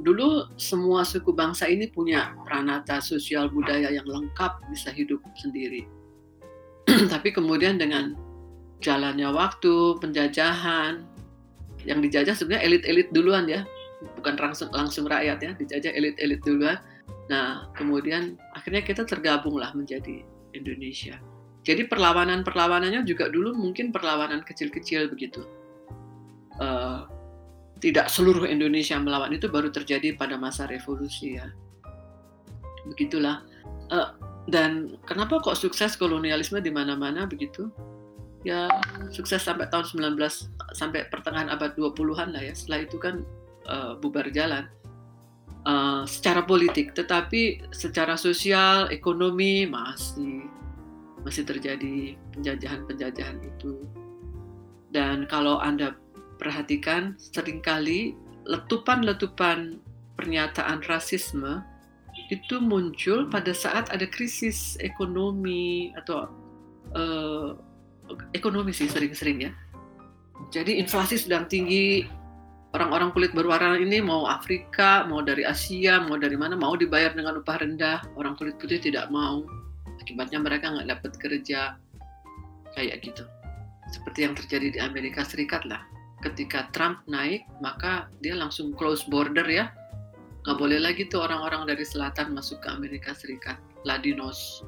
dulu 0.00 0.48
semua 0.56 1.04
suku 1.04 1.32
bangsa 1.32 1.68
ini 1.68 1.88
punya 1.88 2.32
pranata 2.46 2.98
sosial 3.00 3.52
budaya 3.52 3.92
yang 3.92 4.04
lengkap 4.04 4.60
bisa 4.72 4.90
hidup 4.92 5.20
sendiri. 5.36 5.84
Tapi 7.12 7.28
kemudian 7.30 7.76
dengan 7.76 8.16
jalannya 8.80 9.28
waktu 9.30 10.00
penjajahan 10.00 11.04
yang 11.84 12.00
dijajah 12.00 12.32
sebenarnya 12.32 12.64
elit-elit 12.66 13.08
duluan 13.12 13.46
ya. 13.48 13.64
Bukan 14.16 14.40
langsung 14.40 14.72
langsung 14.72 15.04
rakyat 15.04 15.38
ya 15.44 15.52
dijajah 15.56 15.92
elit-elit 15.92 16.40
duluan. 16.42 16.80
Nah 17.28 17.68
kemudian 17.76 18.40
akhirnya 18.56 18.80
kita 18.80 19.04
tergabung 19.04 19.60
lah 19.60 19.70
menjadi 19.76 20.24
Indonesia. 20.56 21.20
Jadi 21.60 21.84
perlawanan 21.84 22.40
perlawanannya 22.40 23.04
juga 23.04 23.28
dulu 23.28 23.52
mungkin 23.52 23.92
perlawanan 23.92 24.40
kecil-kecil 24.48 25.12
begitu. 25.12 25.44
Uh, 26.56 27.04
tidak 27.80 28.12
seluruh 28.12 28.44
Indonesia 28.44 29.00
melawan 29.00 29.32
itu 29.32 29.48
baru 29.48 29.72
terjadi 29.72 30.14
pada 30.14 30.36
masa 30.36 30.68
revolusi 30.68 31.40
ya. 31.40 31.48
Begitulah. 32.84 33.42
Uh, 33.88 34.12
dan 34.48 35.00
kenapa 35.08 35.40
kok 35.40 35.56
sukses 35.56 35.96
kolonialisme 35.96 36.60
di 36.60 36.68
mana-mana 36.68 37.24
begitu? 37.24 37.72
Ya 38.44 38.68
sukses 39.12 39.44
sampai 39.44 39.68
tahun 39.68 40.16
19 40.16 40.16
sampai 40.72 41.08
pertengahan 41.12 41.48
abad 41.48 41.72
20-an 41.76 42.36
lah 42.36 42.42
ya. 42.44 42.52
Setelah 42.52 42.80
itu 42.84 42.96
kan 43.00 43.24
uh, 43.68 43.96
bubar 43.96 44.28
jalan. 44.32 44.68
Uh, 45.68 46.08
secara 46.08 46.40
politik, 46.40 46.96
tetapi 46.96 47.60
secara 47.68 48.16
sosial, 48.16 48.88
ekonomi 48.88 49.68
masih 49.68 50.48
masih 51.20 51.44
terjadi 51.44 52.16
penjajahan-penjajahan 52.32 53.44
itu. 53.44 53.84
Dan 54.88 55.28
kalau 55.28 55.60
Anda 55.60 55.92
perhatikan, 56.40 57.14
sering 57.20 57.60
kali 57.60 58.16
letupan-letupan 58.48 59.78
pernyataan 60.16 60.80
rasisme 60.88 61.60
itu 62.32 62.58
muncul 62.58 63.28
pada 63.30 63.54
saat 63.54 63.90
ada 63.92 64.06
krisis 64.06 64.74
ekonomi 64.82 65.94
atau 65.94 66.26
uh, 66.96 67.54
ekonomi 68.34 68.74
sih 68.74 68.90
sering-sering 68.90 69.50
ya. 69.50 69.52
Jadi 70.50 70.80
inflasi 70.82 71.20
sedang 71.20 71.46
tinggi, 71.46 72.08
orang-orang 72.74 73.14
kulit 73.14 73.30
berwarna 73.36 73.78
ini 73.78 74.02
mau 74.02 74.26
Afrika, 74.26 75.06
mau 75.06 75.22
dari 75.22 75.46
Asia, 75.46 76.02
mau 76.02 76.18
dari 76.18 76.34
mana, 76.34 76.58
mau 76.58 76.74
dibayar 76.74 77.14
dengan 77.14 77.38
upah 77.38 77.60
rendah. 77.60 78.02
Orang 78.18 78.34
kulit 78.34 78.58
putih 78.58 78.82
tidak 78.82 79.12
mau. 79.12 79.46
Akibatnya 80.00 80.40
mereka 80.40 80.72
nggak 80.72 80.88
dapat 80.88 81.12
kerja 81.20 81.76
kayak 82.74 83.04
gitu. 83.04 83.22
Seperti 83.90 84.26
yang 84.26 84.34
terjadi 84.38 84.66
di 84.74 84.78
Amerika 84.80 85.26
Serikat 85.26 85.66
lah. 85.66 85.82
Ketika 86.20 86.68
Trump 86.72 87.04
naik, 87.08 87.44
maka 87.64 88.08
dia 88.20 88.36
langsung 88.36 88.76
close 88.76 89.04
border 89.08 89.44
ya. 89.48 89.72
Nggak 90.44 90.56
boleh 90.56 90.80
lagi 90.80 91.02
tuh 91.08 91.24
orang-orang 91.24 91.68
dari 91.68 91.84
selatan 91.84 92.32
masuk 92.32 92.64
ke 92.64 92.68
Amerika 92.72 93.12
Serikat, 93.12 93.60
Ladinos. 93.84 94.64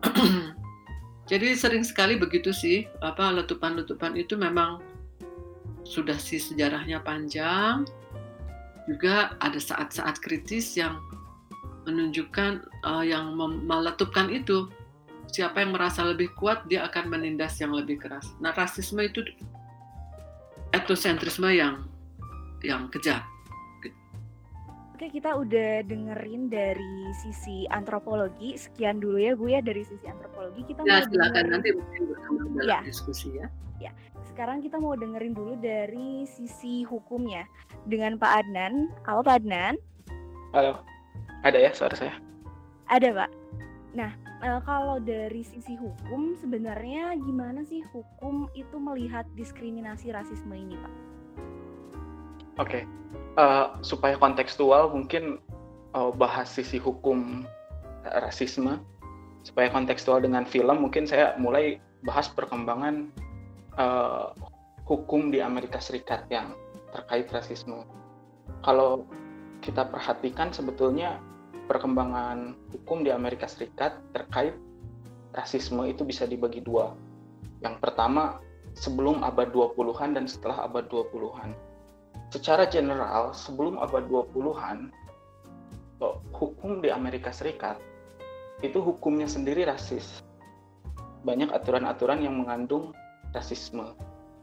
Jadi 1.30 1.54
sering 1.54 1.84
sekali 1.84 2.16
begitu 2.16 2.50
sih, 2.50 2.88
apa 3.04 3.30
letupan-letupan 3.30 4.16
itu 4.16 4.34
memang 4.34 4.82
sudah 5.84 6.16
sih 6.16 6.40
sejarahnya 6.40 7.04
panjang. 7.04 7.84
Juga 8.88 9.36
ada 9.38 9.60
saat-saat 9.60 10.18
kritis 10.18 10.74
yang 10.74 10.98
menunjukkan 11.86 12.66
uh, 12.84 13.04
yang 13.04 13.36
meletupkan 13.38 14.28
itu 14.32 14.68
siapa 15.30 15.62
yang 15.62 15.72
merasa 15.72 16.02
lebih 16.02 16.34
kuat 16.34 16.66
dia 16.66 16.84
akan 16.90 17.08
menindas 17.08 17.56
yang 17.62 17.70
lebih 17.70 18.02
keras. 18.02 18.34
Nah 18.42 18.50
rasisme 18.50 18.98
itu 19.00 19.22
etnosentrisme 20.70 21.50
yang 21.50 21.86
yang 22.62 22.86
kejam. 22.92 23.20
Oke, 25.00 25.08
kita 25.16 25.32
udah 25.32 25.80
dengerin 25.88 26.52
dari 26.52 27.08
sisi 27.24 27.64
antropologi. 27.72 28.60
Sekian 28.60 29.00
dulu 29.00 29.16
ya 29.16 29.32
Bu 29.32 29.48
ya 29.48 29.64
dari 29.64 29.80
sisi 29.80 30.04
antropologi. 30.04 30.60
Kita 30.68 30.84
ya, 30.84 31.00
mau 31.00 31.08
silakan 31.08 31.32
dengerin... 31.32 31.50
nanti 31.56 31.68
mungkin 31.72 32.02
dalam 32.60 32.68
ya. 32.68 32.78
diskusi 32.84 33.28
ya. 33.32 33.48
Ya, 33.80 33.96
sekarang 34.28 34.60
kita 34.60 34.76
mau 34.76 34.92
dengerin 34.92 35.32
dulu 35.32 35.56
dari 35.56 36.28
sisi 36.28 36.84
hukumnya 36.84 37.48
dengan 37.88 38.20
Pak 38.20 38.44
Adnan. 38.44 38.92
Halo 39.08 39.24
Pak 39.24 39.40
Adnan. 39.40 39.80
Halo. 40.52 40.84
Ada 41.48 41.56
ya 41.56 41.70
suara 41.72 41.96
saya? 41.96 42.12
Ada 42.92 43.24
Pak. 43.24 43.30
Nah, 43.96 44.12
uh, 44.42 44.60
kalau 44.64 44.98
dari 45.00 45.44
sisi 45.44 45.76
hukum 45.76 46.36
sebenarnya 46.40 47.16
gimana 47.20 47.64
sih 47.64 47.84
hukum 47.92 48.48
itu 48.56 48.76
melihat 48.80 49.24
diskriminasi 49.36 50.12
rasisme 50.12 50.52
ini, 50.52 50.76
Pak? 50.76 50.94
Oke, 52.60 52.60
okay. 52.60 52.82
uh, 53.40 53.40
eh, 53.40 53.66
supaya 53.80 54.20
kontekstual 54.20 54.92
mungkin 54.92 55.40
uh, 55.96 56.12
bahas 56.12 56.50
sisi 56.50 56.76
hukum 56.76 57.46
rasisme. 58.04 58.80
Supaya 59.40 59.72
kontekstual 59.72 60.20
dengan 60.20 60.44
film, 60.44 60.84
mungkin 60.84 61.08
saya 61.08 61.32
mulai 61.40 61.80
bahas 62.04 62.28
perkembangan 62.28 63.08
uh, 63.80 64.36
hukum 64.84 65.32
di 65.32 65.40
Amerika 65.40 65.80
Serikat 65.80 66.28
yang 66.28 66.52
terkait 66.92 67.24
rasisme. 67.32 67.88
Kalau 68.60 69.08
kita 69.64 69.88
perhatikan 69.88 70.52
sebetulnya 70.52 71.16
perkembangan 71.70 72.58
hukum 72.74 73.06
di 73.06 73.14
Amerika 73.14 73.46
Serikat 73.46 73.94
terkait 74.10 74.58
rasisme 75.38 75.86
itu 75.86 76.02
bisa 76.02 76.26
dibagi 76.26 76.58
dua. 76.58 76.90
Yang 77.62 77.78
pertama, 77.78 78.42
sebelum 78.74 79.22
abad 79.22 79.54
20-an 79.54 80.18
dan 80.18 80.26
setelah 80.26 80.66
abad 80.66 80.90
20-an. 80.90 81.54
Secara 82.34 82.66
general, 82.66 83.30
sebelum 83.30 83.78
abad 83.78 84.10
20-an, 84.10 84.90
hukum 86.34 86.82
di 86.82 86.90
Amerika 86.90 87.30
Serikat 87.30 87.78
itu 88.66 88.82
hukumnya 88.82 89.30
sendiri 89.30 89.62
rasis. 89.62 90.26
Banyak 91.22 91.54
aturan-aturan 91.54 92.24
yang 92.26 92.34
mengandung 92.34 92.90
rasisme. 93.30 93.94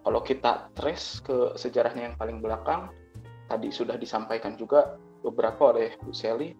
Kalau 0.07 0.23
kita 0.23 0.71
trace 0.79 1.19
ke 1.19 1.59
sejarahnya 1.59 2.07
yang 2.07 2.15
paling 2.15 2.39
belakang, 2.39 2.87
tadi 3.51 3.67
sudah 3.67 3.99
disampaikan 3.99 4.55
juga 4.55 4.95
beberapa 5.25 5.75
oleh 5.75 5.99
Bu 5.99 6.15
Sally, 6.15 6.55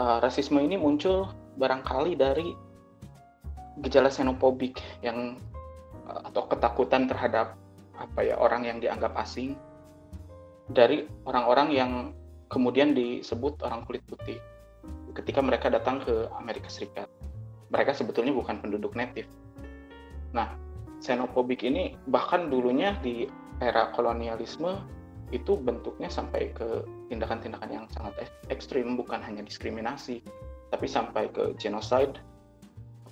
uh, 0.00 0.18
rasisme 0.20 0.60
ini 0.60 0.76
muncul 0.76 1.30
barangkali 1.56 2.16
dari 2.16 2.52
gejala 3.84 4.08
xenofobik 4.08 4.80
yang 5.04 5.40
uh, 6.08 6.20
atau 6.32 6.48
ketakutan 6.48 7.08
terhadap 7.08 7.56
apa 7.96 8.20
ya 8.20 8.36
orang 8.36 8.68
yang 8.68 8.78
dianggap 8.80 9.16
asing 9.16 9.56
dari 10.68 11.08
orang-orang 11.24 11.68
yang 11.72 11.90
kemudian 12.52 12.92
disebut 12.92 13.58
orang 13.64 13.86
kulit 13.88 14.02
putih 14.06 14.38
ketika 15.16 15.40
mereka 15.40 15.72
datang 15.72 16.04
ke 16.04 16.28
Amerika 16.36 16.68
Serikat. 16.68 17.08
Mereka 17.72 17.96
sebetulnya 17.96 18.30
bukan 18.30 18.62
penduduk 18.62 18.94
native. 18.94 19.26
Nah, 20.30 20.54
xenofobik 21.02 21.64
ini 21.66 21.96
bahkan 22.06 22.52
dulunya 22.52 22.94
di 23.00 23.26
era 23.58 23.90
kolonialisme 23.96 24.76
itu 25.34 25.58
bentuknya 25.58 26.06
sampai 26.06 26.54
ke 26.54 26.86
tindakan-tindakan 27.10 27.70
yang 27.70 27.86
sangat 27.90 28.30
ekstrim 28.46 28.94
bukan 28.94 29.18
hanya 29.18 29.42
diskriminasi 29.42 30.22
tapi 30.70 30.86
sampai 30.86 31.26
ke 31.30 31.54
genocide 31.58 32.18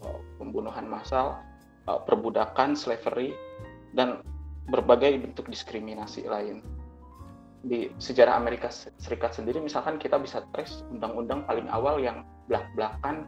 eh, 0.03 0.20
pembunuhan 0.38 0.87
massal 0.87 1.38
eh, 1.90 2.00
perbudakan 2.07 2.79
slavery 2.79 3.35
dan 3.94 4.22
berbagai 4.70 5.20
bentuk 5.20 5.50
diskriminasi 5.50 6.24
lain. 6.27 6.64
Di 7.64 7.88
sejarah 7.96 8.37
Amerika 8.37 8.68
Serikat 9.00 9.40
sendiri 9.40 9.57
misalkan 9.57 9.96
kita 9.96 10.20
bisa 10.20 10.44
trace 10.53 10.85
undang-undang 10.92 11.48
paling 11.48 11.64
awal 11.72 11.96
yang 11.96 12.20
belak-belakan 12.44 13.24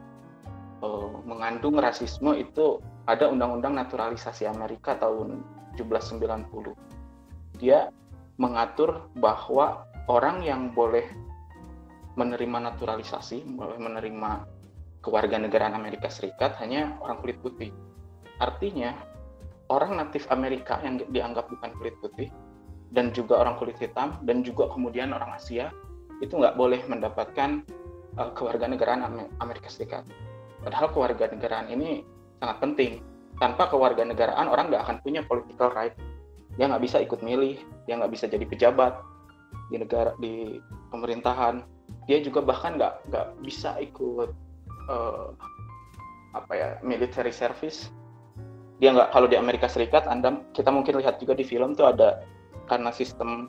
uh, 0.84 1.24
mengandung 1.24 1.80
rasisme 1.80 2.36
itu 2.36 2.76
ada 3.08 3.32
undang-undang 3.32 3.72
naturalisasi 3.72 4.44
Amerika 4.44 4.92
tahun 5.00 5.40
1790 5.80 6.76
dia 7.56 7.88
mengatur 8.36 9.08
bahwa 9.16 9.88
orang 10.06 10.44
yang 10.44 10.72
boleh 10.72 11.04
menerima 12.16 12.72
naturalisasi, 12.72 13.44
boleh 13.56 13.76
menerima 13.76 14.48
kewarganegaraan 15.04 15.76
Amerika 15.76 16.08
Serikat 16.08 16.56
hanya 16.60 16.96
orang 17.04 17.20
kulit 17.20 17.38
putih. 17.44 17.70
Artinya, 18.40 18.96
orang 19.68 20.00
natif 20.00 20.28
Amerika 20.32 20.80
yang 20.80 21.00
dianggap 21.12 21.48
bukan 21.52 21.70
kulit 21.76 21.96
putih, 22.00 22.28
dan 22.92 23.12
juga 23.12 23.40
orang 23.40 23.60
kulit 23.60 23.76
hitam, 23.76 24.16
dan 24.24 24.40
juga 24.40 24.68
kemudian 24.72 25.12
orang 25.12 25.36
Asia, 25.36 25.72
itu 26.24 26.32
nggak 26.32 26.56
boleh 26.56 26.80
mendapatkan 26.88 27.64
uh, 28.16 28.32
kewarganegaraan 28.32 29.04
Amerika 29.40 29.68
Serikat. 29.68 30.04
Padahal 30.64 30.88
kewarganegaraan 30.92 31.68
ini 31.68 32.04
sangat 32.40 32.56
penting. 32.64 32.92
Tanpa 33.36 33.68
kewarganegaraan, 33.68 34.48
orang 34.48 34.72
nggak 34.72 34.82
akan 34.88 34.96
punya 35.04 35.20
political 35.28 35.68
right 35.76 35.92
dia 36.56 36.66
nggak 36.68 36.84
bisa 36.84 36.96
ikut 37.04 37.20
milih 37.20 37.60
dia 37.84 37.94
nggak 38.00 38.12
bisa 38.12 38.24
jadi 38.26 38.44
pejabat 38.48 38.96
di 39.70 39.76
negara 39.78 40.14
di 40.18 40.58
pemerintahan. 40.90 41.62
Dia 42.06 42.22
juga 42.22 42.42
bahkan 42.42 42.78
nggak 42.78 43.10
nggak 43.10 43.26
bisa 43.42 43.78
ikut 43.82 44.30
uh, 44.90 45.30
apa 46.34 46.52
ya 46.54 46.68
military 46.82 47.34
service. 47.34 47.90
Dia 48.78 48.92
nggak 48.92 49.10
kalau 49.14 49.26
di 49.26 49.38
Amerika 49.38 49.66
Serikat 49.66 50.04
anda 50.06 50.42
kita 50.52 50.68
mungkin 50.70 51.00
lihat 51.00 51.18
juga 51.18 51.32
di 51.34 51.46
film 51.46 51.74
tuh 51.74 51.90
ada 51.90 52.22
karena 52.66 52.90
sistem 52.90 53.48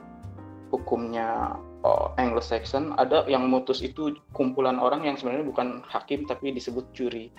hukumnya 0.69 1.57
uh, 1.83 2.13
Anglo-Saxon 2.19 2.95
ada 2.99 3.23
yang 3.27 3.47
mutus 3.47 3.79
itu 3.79 4.15
kumpulan 4.35 4.77
orang 4.79 5.07
yang 5.07 5.15
sebenarnya 5.15 5.47
bukan 5.47 5.67
hakim 5.87 6.25
tapi 6.25 6.53
disebut 6.53 6.85
juri. 6.95 7.29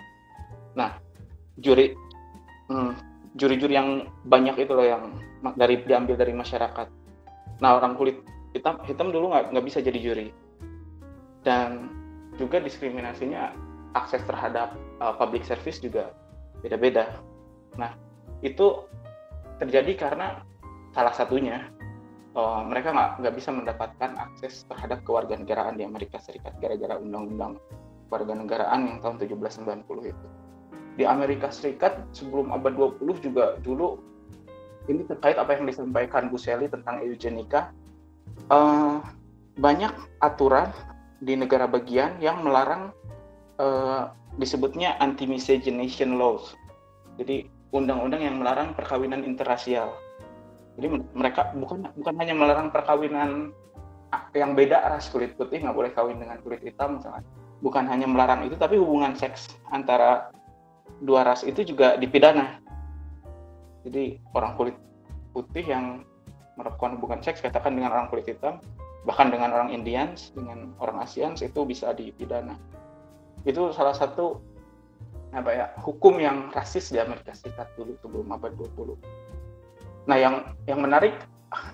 Nah 0.77 0.95
juri 1.59 1.97
hmm, 2.71 2.93
juri-juri 3.35 3.73
yang 3.75 4.07
banyak 4.25 4.55
itu 4.59 4.71
loh 4.71 4.85
yang 4.87 5.03
dari 5.55 5.81
diambil 5.83 6.15
dari 6.19 6.33
masyarakat. 6.35 6.87
Nah 7.59 7.69
orang 7.75 7.95
kulit 7.95 8.23
hitam 8.55 8.81
hitam 8.83 9.13
dulu 9.13 9.31
nggak 9.31 9.53
nggak 9.53 9.65
bisa 9.65 9.79
jadi 9.79 9.99
juri 9.99 10.27
dan 11.45 11.91
juga 12.35 12.59
diskriminasinya 12.59 13.53
akses 13.95 14.23
terhadap 14.25 14.75
uh, 15.01 15.15
public 15.17 15.43
service 15.43 15.79
juga 15.79 16.11
beda-beda. 16.61 17.19
Nah 17.75 17.95
itu 18.43 18.85
terjadi 19.59 19.95
karena 19.95 20.43
salah 20.95 21.11
satunya 21.11 21.67
uh, 22.35 22.63
mereka 22.63 22.95
nggak 22.95 23.11
nggak 23.23 23.35
bisa 23.35 23.49
mendapatkan 23.51 24.11
akses 24.15 24.63
terhadap 24.67 25.03
kewarganegaraan 25.03 25.75
di 25.75 25.83
Amerika 25.83 26.17
Serikat 26.19 26.55
gara-gara 26.63 26.99
undang-undang 26.99 27.59
kewarganegaraan 28.09 28.89
yang 28.89 28.97
tahun 29.03 29.21
1790 29.21 30.11
itu 30.15 30.27
di 30.99 31.07
Amerika 31.07 31.47
Serikat 31.47 32.03
sebelum 32.11 32.51
abad 32.51 32.75
20 32.99 33.23
juga 33.23 33.55
dulu 33.63 34.01
ini 34.89 35.05
terkait 35.05 35.37
apa 35.37 35.53
yang 35.53 35.69
disampaikan 35.69 36.33
Bu 36.33 36.41
Sally 36.41 36.65
tentang 36.67 37.05
eugenika. 37.05 37.69
Uh, 38.49 38.99
banyak 39.59 39.91
aturan 40.23 40.73
di 41.21 41.37
negara 41.37 41.69
bagian 41.69 42.17
yang 42.17 42.41
melarang 42.41 42.89
uh, 43.61 44.09
disebutnya 44.41 44.97
anti-miscegenation 44.97 46.17
laws. 46.17 46.57
Jadi 47.21 47.45
undang-undang 47.69 48.25
yang 48.25 48.41
melarang 48.41 48.73
perkawinan 48.73 49.21
interrasial 49.21 49.93
jadi 50.79 50.87
mereka 51.11 51.51
bukan 51.59 51.91
bukan 51.99 52.15
hanya 52.23 52.31
melarang 52.31 52.71
perkawinan 52.71 53.51
yang 54.31 54.55
beda 54.55 54.79
ras 54.87 55.11
kulit 55.11 55.35
putih 55.35 55.59
nggak 55.59 55.75
boleh 55.75 55.91
kawin 55.91 56.23
dengan 56.23 56.39
kulit 56.39 56.63
hitam 56.63 57.03
misalnya. 57.03 57.27
Bukan 57.59 57.83
hanya 57.91 58.07
melarang 58.07 58.47
itu 58.47 58.55
tapi 58.55 58.79
hubungan 58.79 59.11
seks 59.11 59.59
antara 59.75 60.31
dua 61.03 61.27
ras 61.27 61.43
itu 61.43 61.67
juga 61.67 61.99
dipidana. 61.99 62.63
Jadi 63.87 64.19
orang 64.35 64.55
kulit 64.59 64.75
putih 65.31 65.63
yang 65.63 66.03
melakukan 66.59 66.99
hubungan 66.99 67.23
seks 67.23 67.39
katakan 67.39 67.75
dengan 67.79 67.95
orang 67.95 68.11
kulit 68.11 68.27
hitam, 68.27 68.59
bahkan 69.07 69.31
dengan 69.31 69.55
orang 69.55 69.71
Indians, 69.71 70.35
dengan 70.35 70.75
orang 70.83 70.99
Asians 70.99 71.39
itu 71.39 71.63
bisa 71.63 71.95
dipidana. 71.95 72.59
Itu 73.47 73.71
salah 73.71 73.95
satu 73.95 74.43
apa 75.29 75.49
ya 75.53 75.65
hukum 75.85 76.17
yang 76.17 76.49
rasis 76.51 76.89
di 76.89 76.97
Amerika 76.97 77.37
Serikat 77.37 77.69
dulu 77.77 77.93
sebelum 78.01 78.33
abad 78.33 78.49
20. 78.57 78.97
nah 80.09 80.17
yang 80.17 80.57
yang 80.65 80.81
menarik 80.81 81.13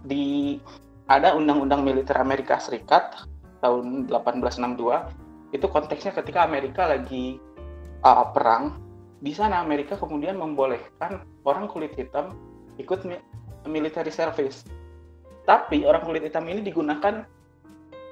di 0.04 0.60
ada 1.08 1.32
undang-undang 1.40 1.88
militer 1.88 2.20
Amerika 2.20 2.60
Serikat 2.60 3.16
tahun 3.64 4.12
1862 4.12 5.56
itu 5.56 5.66
konteksnya 5.72 6.12
ketika 6.12 6.44
Amerika 6.44 6.84
lagi 6.84 7.40
uh, 8.04 8.28
perang 8.36 8.76
di 9.26 9.34
sana 9.34 9.58
Amerika 9.58 9.98
kemudian 9.98 10.38
membolehkan 10.38 11.26
orang 11.50 11.66
kulit 11.66 11.98
hitam 11.98 12.38
ikut 12.78 13.02
mi 13.10 13.18
military 13.66 14.14
service. 14.14 14.62
Tapi 15.50 15.82
orang 15.82 16.06
kulit 16.06 16.22
hitam 16.22 16.46
ini 16.46 16.62
digunakan 16.62 17.26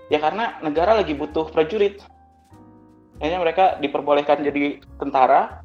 ya 0.09 0.17
karena 0.17 0.57
negara 0.65 0.97
lagi 0.97 1.13
butuh 1.13 1.53
prajurit. 1.53 2.01
Akhirnya 3.21 3.45
mereka 3.45 3.77
diperbolehkan 3.77 4.41
jadi 4.41 4.81
tentara 4.97 5.61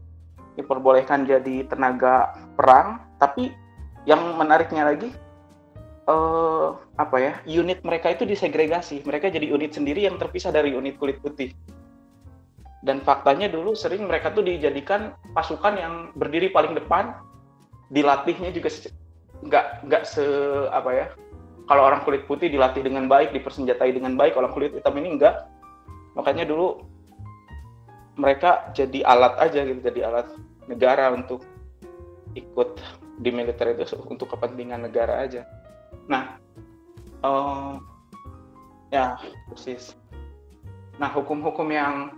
diperbolehkan 0.60 1.24
jadi 1.24 1.64
tenaga 1.64 2.36
perang. 2.52 3.00
Tapi 3.16 3.48
yang 4.04 4.36
menariknya 4.36 4.84
lagi 4.84 5.16
uh, 6.12 6.76
apa 7.00 7.16
ya 7.16 7.32
unit 7.48 7.80
mereka 7.88 8.12
itu 8.12 8.28
disegregasi. 8.28 9.00
Mereka 9.00 9.32
jadi 9.32 9.48
unit 9.48 9.72
sendiri 9.72 10.04
yang 10.04 10.20
terpisah 10.20 10.52
dari 10.52 10.76
unit 10.76 11.00
kulit 11.00 11.24
putih 11.24 11.56
dan 12.86 13.02
faktanya 13.02 13.50
dulu 13.50 13.74
sering 13.74 14.06
mereka 14.06 14.30
tuh 14.30 14.46
dijadikan 14.46 15.14
pasukan 15.34 15.74
yang 15.74 15.94
berdiri 16.14 16.50
paling 16.52 16.78
depan. 16.78 17.14
Dilatihnya 17.88 18.52
juga 18.52 18.68
nggak 19.48 19.66
nggak 19.88 20.02
se 20.04 20.24
apa 20.74 20.90
ya 20.92 21.06
kalau 21.70 21.84
orang 21.84 22.02
kulit 22.04 22.26
putih 22.28 22.50
dilatih 22.50 22.84
dengan 22.84 23.06
baik 23.06 23.32
dipersenjatai 23.32 23.94
dengan 23.94 24.18
baik 24.18 24.34
orang 24.34 24.50
kulit 24.52 24.74
hitam 24.74 24.92
ini 24.98 25.14
enggak 25.14 25.46
makanya 26.18 26.42
dulu 26.48 26.82
mereka 28.18 28.66
jadi 28.74 29.06
alat 29.06 29.38
aja 29.38 29.62
gitu 29.62 29.78
jadi 29.78 30.10
alat 30.10 30.26
negara 30.66 31.14
untuk 31.14 31.46
ikut 32.34 32.76
di 33.18 33.30
militer 33.30 33.74
itu 33.74 33.98
untuk 34.06 34.30
kepentingan 34.30 34.86
negara 34.86 35.22
aja. 35.22 35.42
Nah 36.06 36.38
uh, 37.22 37.78
ya 38.90 39.18
persis. 39.50 39.94
Nah 40.98 41.10
hukum-hukum 41.14 41.66
yang 41.70 42.14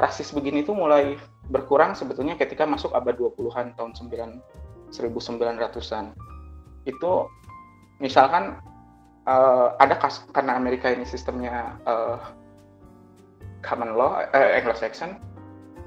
rasis 0.00 0.34
begini 0.34 0.66
tuh 0.66 0.74
mulai 0.74 1.18
berkurang 1.48 1.94
sebetulnya 1.94 2.34
ketika 2.34 2.64
masuk 2.64 2.90
abad 2.96 3.14
20-an 3.14 3.76
tahun 3.78 3.92
9 3.94 4.94
1900-an 4.94 6.14
itu 6.84 7.12
misalkan 7.98 8.58
uh, 9.26 9.74
ada 9.78 9.96
kas 9.98 10.24
karena 10.32 10.56
Amerika 10.56 10.90
ini 10.90 11.06
sistemnya 11.06 11.78
uh, 11.86 12.18
common 13.64 13.96
law 13.96 14.20
eh, 14.34 14.60
Anglo-Saxon 14.60 15.16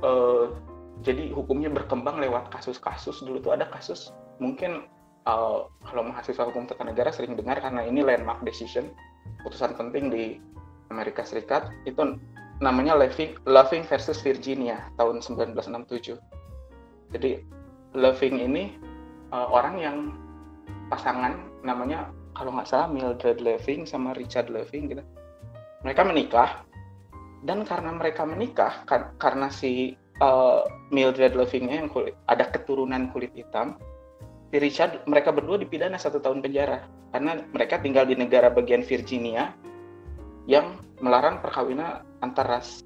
uh, 0.01 0.53
jadi 1.05 1.30
hukumnya 1.34 1.70
berkembang 1.70 2.18
lewat 2.18 2.49
kasus-kasus. 2.49 3.22
Dulu 3.22 3.38
tuh 3.41 3.53
ada 3.53 3.70
kasus 3.70 4.14
mungkin 4.41 4.89
uh, 5.30 5.70
kalau 5.86 6.01
mahasiswa 6.05 6.49
hukum 6.49 6.66
tata 6.66 6.86
negara 6.86 7.14
sering 7.14 7.38
dengar 7.38 7.62
karena 7.62 7.86
ini 7.86 8.01
landmark 8.01 8.41
decision 8.41 8.89
putusan 9.45 9.78
penting 9.78 10.10
di 10.10 10.41
Amerika 10.89 11.22
Serikat. 11.22 11.70
Itu 11.86 12.18
namanya 12.58 12.97
Loving, 12.97 13.38
Loving 13.45 13.84
versus 13.86 14.18
Virginia 14.22 14.89
tahun 14.97 15.22
1967 15.22 16.18
jadi 17.14 17.41
Loving 17.95 18.36
ini 18.43 18.76
uh, 19.32 19.47
orang 19.49 19.76
yang 19.80 19.97
pasangan 20.91 21.39
namanya 21.64 22.12
kalau 22.36 22.53
nggak 22.53 22.70
salah 22.70 22.88
Mildred 22.91 23.41
Loving 23.41 23.88
sama 23.89 24.14
Richard 24.14 24.51
Loving 24.53 24.93
gitu. 24.93 25.03
Mereka 25.82 26.01
menikah 26.05 26.68
dan 27.45 27.64
karena 27.66 27.93
mereka 27.95 28.28
menikah 28.28 28.86
kar 28.86 29.14
karena 29.18 29.49
si 29.49 29.97
uh, 30.22 30.62
Mildred 30.93 31.34
Lovingnya 31.34 31.82
yang 31.86 31.89
kulit, 31.89 32.14
ada 32.30 32.49
keturunan 32.49 33.10
kulit 33.14 33.34
hitam, 33.34 33.78
si 34.53 34.58
Richard 34.62 35.01
mereka 35.10 35.34
berdua 35.34 35.58
dipidana 35.58 35.97
satu 35.97 36.22
tahun 36.22 36.45
penjara. 36.45 36.86
Karena 37.16 37.39
mereka 37.55 37.80
tinggal 37.80 38.05
di 38.05 38.20
negara 38.20 38.51
bagian 38.51 38.84
Virginia 38.84 39.55
yang 40.48 40.80
melarang 41.04 41.43
perkawinan 41.43 42.02
antar 42.24 42.48
ras 42.48 42.82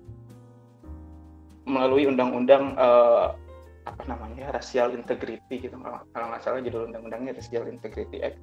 melalui 1.63 2.09
undang-undang 2.09 2.73
uh, 2.75 3.37
apa 3.85 4.03
namanya 4.05 4.53
racial 4.53 4.93
integrity 4.93 5.61
gitu 5.61 5.77
kalau 5.77 6.25
nggak 6.29 6.41
salah 6.41 6.59
judul 6.61 6.89
undang-undangnya 6.89 7.37
racial 7.37 7.69
integrity 7.69 8.21
act. 8.21 8.41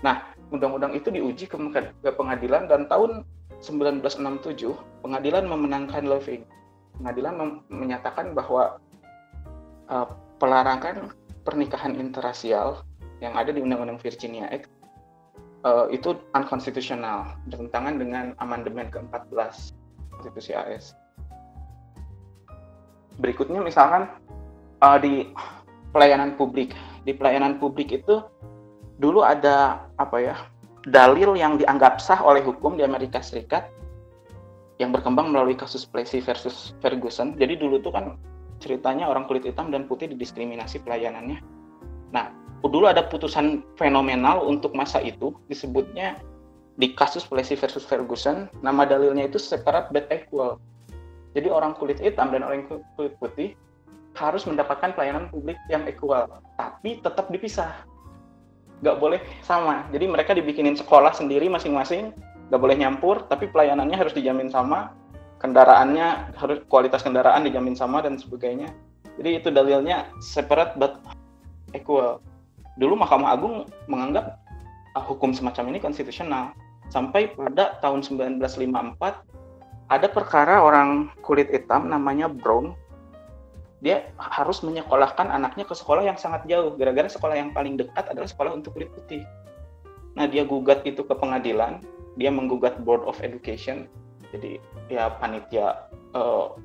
Nah 0.00 0.30
undang-undang 0.54 0.94
itu 0.94 1.10
diuji 1.10 1.50
ke, 1.50 1.58
ke 2.02 2.10
pengadilan 2.14 2.70
dan 2.70 2.86
tahun 2.86 3.26
1967 3.60 4.14
pengadilan 5.02 5.44
memenangkan 5.46 6.06
Loving 6.06 6.46
pengadilan 6.96 7.60
menyatakan 7.68 8.32
bahwa 8.32 8.80
uh, 9.90 10.08
pelarangan 10.40 11.12
pernikahan 11.44 11.94
interrasial 11.96 12.82
yang 13.20 13.36
ada 13.36 13.52
di 13.52 13.64
Undang-Undang 13.64 14.00
Virginia 14.00 14.48
Act 14.48 14.68
uh, 15.66 15.86
itu 15.90 16.14
unconstitutional, 16.38 17.34
bertentangan 17.50 17.98
dengan 17.98 18.24
amandemen 18.38 18.86
ke-14 18.94 19.74
Konstitusi 20.14 20.54
AS. 20.54 20.94
Berikutnya 23.18 23.60
misalkan 23.60 24.06
uh, 24.80 24.98
di 25.02 25.26
pelayanan 25.90 26.38
publik, 26.38 26.72
di 27.02 27.12
pelayanan 27.12 27.58
publik 27.58 27.90
itu 27.90 28.22
dulu 28.96 29.26
ada 29.26 29.84
apa 30.00 30.16
ya 30.22 30.36
dalil 30.88 31.36
yang 31.36 31.58
dianggap 31.60 31.98
sah 32.00 32.22
oleh 32.22 32.40
hukum 32.40 32.78
di 32.78 32.86
Amerika 32.86 33.20
Serikat 33.20 33.68
yang 34.76 34.92
berkembang 34.92 35.32
melalui 35.32 35.56
kasus 35.56 35.88
Plessy 35.88 36.20
versus 36.20 36.76
Ferguson. 36.84 37.34
Jadi 37.36 37.56
dulu 37.56 37.80
tuh 37.80 37.92
kan 37.92 38.20
ceritanya 38.60 39.08
orang 39.08 39.24
kulit 39.28 39.44
hitam 39.44 39.72
dan 39.72 39.88
putih 39.88 40.08
didiskriminasi 40.12 40.84
pelayanannya. 40.84 41.40
Nah, 42.12 42.28
dulu 42.64 42.88
ada 42.88 43.04
putusan 43.06 43.62
fenomenal 43.76 44.44
untuk 44.48 44.72
masa 44.72 44.98
itu 45.02 45.34
disebutnya 45.50 46.16
di 46.76 46.92
kasus 46.92 47.24
Plessy 47.24 47.56
versus 47.56 47.84
Ferguson, 47.84 48.52
nama 48.60 48.84
dalilnya 48.84 49.28
itu 49.28 49.40
separate 49.40 49.88
but 49.92 50.08
equal. 50.12 50.60
Jadi 51.32 51.48
orang 51.52 51.76
kulit 51.76 52.00
hitam 52.00 52.32
dan 52.32 52.44
orang 52.44 52.68
kulit 52.96 53.16
putih 53.20 53.56
harus 54.16 54.48
mendapatkan 54.48 54.96
pelayanan 54.96 55.28
publik 55.28 55.56
yang 55.68 55.84
equal, 55.88 56.28
tapi 56.56 57.00
tetap 57.00 57.28
dipisah. 57.32 57.72
Nggak 58.84 58.96
boleh 59.00 59.20
sama. 59.40 59.88
Jadi 59.92 60.04
mereka 60.04 60.36
dibikinin 60.36 60.76
sekolah 60.76 61.16
sendiri 61.16 61.48
masing-masing, 61.48 62.12
nggak 62.50 62.62
boleh 62.62 62.76
nyampur 62.78 63.26
tapi 63.26 63.50
pelayanannya 63.50 63.96
harus 63.98 64.14
dijamin 64.14 64.46
sama 64.46 64.94
kendaraannya 65.42 66.38
harus 66.38 66.62
kualitas 66.70 67.02
kendaraan 67.02 67.42
dijamin 67.42 67.74
sama 67.74 68.00
dan 68.00 68.14
sebagainya 68.16 68.70
jadi 69.18 69.42
itu 69.42 69.48
dalilnya 69.50 70.06
separate 70.22 70.78
but 70.78 71.02
equal 71.74 72.22
dulu 72.76 72.94
Mahkamah 72.96 73.32
Agung 73.32 73.68
menganggap 73.88 74.40
uh, 74.96 75.04
hukum 75.04 75.32
semacam 75.32 75.72
ini 75.72 75.78
konstitusional. 75.80 76.52
Sampai 76.92 77.34
pada 77.34 77.76
tahun 77.82 78.06
1954 78.06 79.90
ada 79.90 80.06
perkara 80.10 80.62
orang 80.62 81.10
kulit 81.24 81.50
hitam 81.50 81.90
namanya 81.90 82.30
Brown. 82.30 82.76
Dia 83.84 84.08
harus 84.16 84.64
menyekolahkan 84.64 85.28
anaknya 85.28 85.68
ke 85.68 85.74
sekolah 85.76 86.06
yang 86.06 86.16
sangat 86.16 86.48
jauh. 86.48 86.74
Gara-gara 86.78 87.06
sekolah 87.10 87.36
yang 87.36 87.52
paling 87.52 87.76
dekat 87.76 88.08
adalah 88.08 88.26
sekolah 88.26 88.56
untuk 88.56 88.78
kulit 88.78 88.88
putih. 88.94 89.22
Nah 90.16 90.24
dia 90.24 90.48
gugat 90.48 90.82
itu 90.88 91.04
ke 91.04 91.12
pengadilan. 91.12 91.84
Dia 92.16 92.32
menggugat 92.32 92.80
Board 92.80 93.04
of 93.04 93.20
Education. 93.20 93.84
Jadi 94.32 94.58
ya 94.88 95.12
panitia 95.20 95.86
uh, 96.16 96.56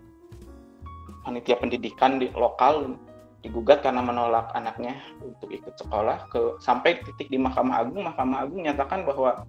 panitia 1.28 1.60
pendidikan 1.60 2.18
di 2.18 2.32
lokal 2.34 2.96
digugat 3.42 3.82
karena 3.82 4.06
menolak 4.06 4.54
anaknya 4.54 5.02
untuk 5.22 5.50
ikut 5.50 5.74
sekolah 5.78 6.30
ke 6.30 6.62
sampai 6.62 7.02
titik 7.02 7.28
di 7.34 7.42
Mahkamah 7.42 7.82
Agung 7.82 8.06
Mahkamah 8.06 8.46
Agung 8.46 8.62
menyatakan 8.62 9.02
bahwa 9.02 9.46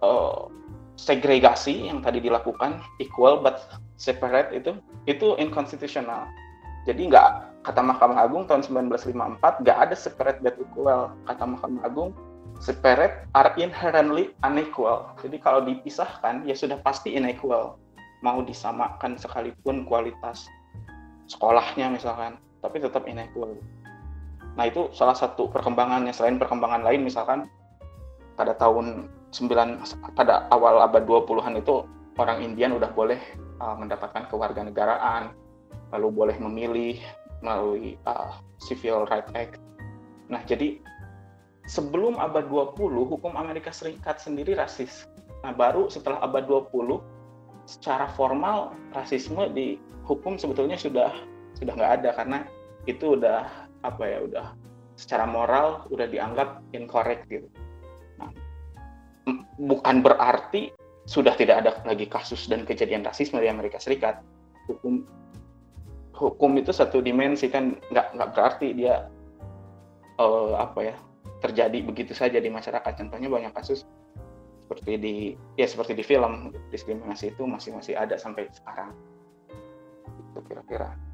uh, 0.00 0.48
segregasi 0.96 1.92
yang 1.92 2.00
tadi 2.00 2.24
dilakukan 2.24 2.80
equal 3.02 3.44
but 3.44 3.60
separate 4.00 4.50
itu 4.56 4.76
itu 5.04 5.36
inconstitutional 5.36 6.24
jadi 6.88 7.00
nggak 7.12 7.28
kata 7.68 7.80
Mahkamah 7.80 8.24
Agung 8.24 8.48
tahun 8.48 8.64
1954 8.64 9.64
nggak 9.64 9.78
ada 9.78 9.96
separate 9.96 10.40
but 10.40 10.56
equal 10.56 11.12
kata 11.28 11.44
Mahkamah 11.44 11.84
Agung 11.84 12.16
separate 12.62 13.26
are 13.34 13.50
inherently 13.58 14.30
unequal. 14.46 15.10
Jadi 15.22 15.36
kalau 15.42 15.64
dipisahkan 15.66 16.46
ya 16.46 16.54
sudah 16.54 16.78
pasti 16.82 17.16
unequal. 17.16 17.78
Mau 18.22 18.40
disamakan 18.40 19.20
sekalipun 19.20 19.84
kualitas 19.84 20.48
sekolahnya 21.28 21.92
misalkan, 21.92 22.40
tapi 22.64 22.80
tetap 22.80 23.04
unequal. 23.04 23.60
Nah 24.56 24.64
itu 24.64 24.88
salah 24.96 25.12
satu 25.12 25.52
perkembangannya 25.52 26.16
selain 26.16 26.40
perkembangan 26.40 26.80
lain 26.80 27.04
misalkan 27.04 27.44
pada 28.40 28.56
tahun 28.56 29.12
9 29.36 30.16
pada 30.16 30.48
awal 30.48 30.80
abad 30.80 31.04
20-an 31.04 31.60
itu 31.60 31.84
orang 32.16 32.40
Indian 32.40 32.78
udah 32.78 32.90
boleh 32.94 33.18
uh, 33.58 33.74
mendapatkan 33.74 34.30
kewarganegaraan, 34.30 35.34
lalu 35.90 36.08
boleh 36.10 36.36
memilih 36.38 36.98
melalui 37.42 37.98
uh, 38.06 38.38
Civil 38.62 39.04
Rights 39.10 39.34
Act. 39.34 39.58
Nah, 40.30 40.40
jadi 40.46 40.78
sebelum 41.66 42.16
abad 42.16 42.46
20 42.46 42.78
hukum 42.94 43.34
Amerika 43.34 43.74
Serikat 43.74 44.22
sendiri 44.22 44.54
rasis. 44.54 45.10
Nah, 45.42 45.52
baru 45.52 45.90
setelah 45.92 46.22
abad 46.24 46.46
20 46.46 47.02
secara 47.68 48.08
formal 48.14 48.72
rasisme 48.94 49.50
di 49.52 49.76
hukum 50.04 50.36
sebetulnya 50.36 50.76
sudah 50.76 51.12
sudah 51.58 51.72
nggak 51.74 51.92
ada 52.02 52.10
karena 52.14 52.38
itu 52.84 53.16
udah 53.16 53.68
apa 53.84 54.04
ya 54.04 54.18
udah 54.24 54.46
secara 54.94 55.26
moral 55.26 55.86
udah 55.90 56.06
dianggap 56.06 56.62
incorrect 56.72 57.26
gitu. 57.26 57.46
Nah, 58.18 58.30
bukan 59.58 60.00
berarti 60.02 60.70
sudah 61.04 61.36
tidak 61.36 61.64
ada 61.64 61.70
lagi 61.84 62.08
kasus 62.08 62.48
dan 62.48 62.64
kejadian 62.64 63.04
rasisme 63.04 63.36
di 63.42 63.50
Amerika 63.50 63.76
Serikat. 63.76 64.22
Hukum 64.70 65.04
hukum 66.14 66.50
itu 66.56 66.70
satu 66.70 67.02
dimensi 67.02 67.50
kan 67.50 67.76
nggak 67.90 68.06
nggak 68.16 68.30
berarti 68.32 68.72
dia 68.72 69.10
uh, 70.22 70.54
apa 70.56 70.94
ya 70.94 70.96
terjadi 71.44 71.78
begitu 71.84 72.16
saja 72.16 72.40
di 72.40 72.48
masyarakat. 72.48 72.92
Contohnya 73.04 73.28
banyak 73.28 73.52
kasus 73.52 73.84
seperti 74.64 74.96
di 74.96 75.14
ya 75.60 75.68
seperti 75.68 75.92
di 75.92 76.04
film 76.06 76.54
diskriminasi 76.72 77.36
itu 77.36 77.44
masih 77.44 77.76
masih 77.76 77.94
ada 77.98 78.16
sampai 78.16 78.48
sekarang. 78.48 78.96
Itu 80.32 80.40
kira-kira. 80.48 81.13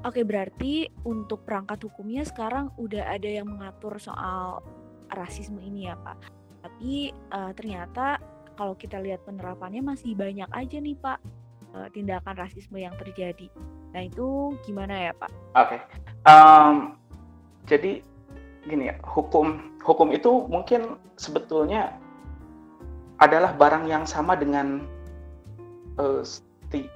Oke, 0.00 0.24
berarti 0.24 0.88
untuk 1.04 1.44
perangkat 1.44 1.84
hukumnya 1.84 2.24
sekarang 2.24 2.72
udah 2.80 3.04
ada 3.04 3.28
yang 3.28 3.44
mengatur 3.52 4.00
soal 4.00 4.64
rasisme 5.12 5.60
ini 5.60 5.92
ya, 5.92 5.94
Pak. 6.00 6.16
Tapi 6.64 7.12
uh, 7.36 7.52
ternyata 7.52 8.16
kalau 8.56 8.72
kita 8.80 8.96
lihat 8.96 9.20
penerapannya 9.28 9.84
masih 9.84 10.16
banyak 10.16 10.48
aja 10.56 10.76
nih, 10.80 10.96
Pak, 10.96 11.20
uh, 11.76 11.88
tindakan 11.92 12.32
rasisme 12.32 12.80
yang 12.80 12.96
terjadi. 12.96 13.52
Nah, 13.92 14.08
itu 14.08 14.56
gimana 14.64 15.10
ya, 15.10 15.12
Pak? 15.12 15.28
Oke. 15.60 15.76
Okay. 15.76 15.80
Um, 16.24 16.96
jadi 17.68 18.00
gini 18.64 18.88
ya, 18.88 18.96
hukum 19.04 19.76
hukum 19.84 20.16
itu 20.16 20.48
mungkin 20.48 20.96
sebetulnya 21.20 21.92
adalah 23.20 23.52
barang 23.52 23.84
yang 23.84 24.08
sama 24.08 24.32
dengan 24.32 24.80
uh, 26.00 26.24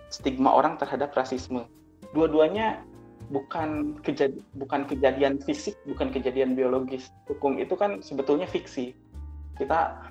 stigma 0.09 0.57
orang 0.57 0.81
terhadap 0.81 1.13
rasisme. 1.13 1.69
Dua-duanya 2.17 2.81
bukan 3.33 4.01
bukan 4.57 4.81
kejadian 4.89 5.41
fisik, 5.41 5.77
bukan 5.89 6.13
kejadian 6.13 6.57
biologis. 6.57 7.09
Hukum 7.29 7.57
itu 7.57 7.77
kan 7.77 8.05
sebetulnya 8.05 8.45
fiksi. 8.49 8.93
Kita 9.57 10.11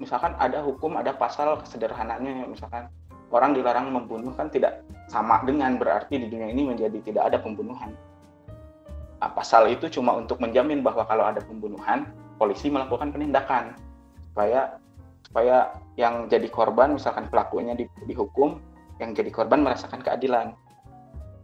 misalkan 0.00 0.34
ada 0.40 0.64
hukum, 0.64 0.98
ada 0.98 1.14
pasal 1.14 1.62
sederhananya 1.68 2.48
misalkan 2.50 2.90
orang 3.34 3.54
dilarang 3.54 3.90
membunuh 3.90 4.34
kan 4.34 4.50
tidak 4.50 4.82
sama 5.10 5.42
dengan 5.42 5.74
berarti 5.78 6.18
di 6.18 6.26
dunia 6.30 6.50
ini 6.50 6.70
menjadi 6.70 6.98
tidak 7.02 7.34
ada 7.34 7.38
pembunuhan. 7.42 7.94
Nah, 9.18 9.30
pasal 9.32 9.72
itu 9.72 9.88
cuma 9.88 10.14
untuk 10.14 10.38
menjamin 10.42 10.84
bahwa 10.84 11.06
kalau 11.08 11.24
ada 11.24 11.40
pembunuhan, 11.40 12.10
polisi 12.36 12.68
melakukan 12.68 13.08
penindakan 13.14 13.72
supaya 14.30 14.76
supaya 15.24 15.72
yang 15.96 16.30
jadi 16.30 16.46
korban 16.50 16.94
misalkan 16.94 17.26
pelakunya 17.32 17.74
dihukum, 18.06 18.60
yang 19.00 19.16
jadi 19.16 19.30
korban 19.32 19.64
merasakan 19.64 20.04
keadilan. 20.04 20.54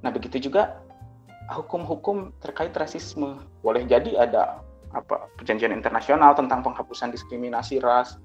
Nah, 0.01 0.11
begitu 0.13 0.51
juga 0.51 0.81
hukum-hukum 1.51 2.31
terkait 2.41 2.73
rasisme. 2.73 3.43
Boleh 3.61 3.85
jadi 3.85 4.17
ada 4.17 4.63
apa 4.91 5.31
perjanjian 5.39 5.71
internasional 5.71 6.35
tentang 6.35 6.67
penghapusan 6.67 7.15
diskriminasi 7.15 7.79
ras, 7.79 8.19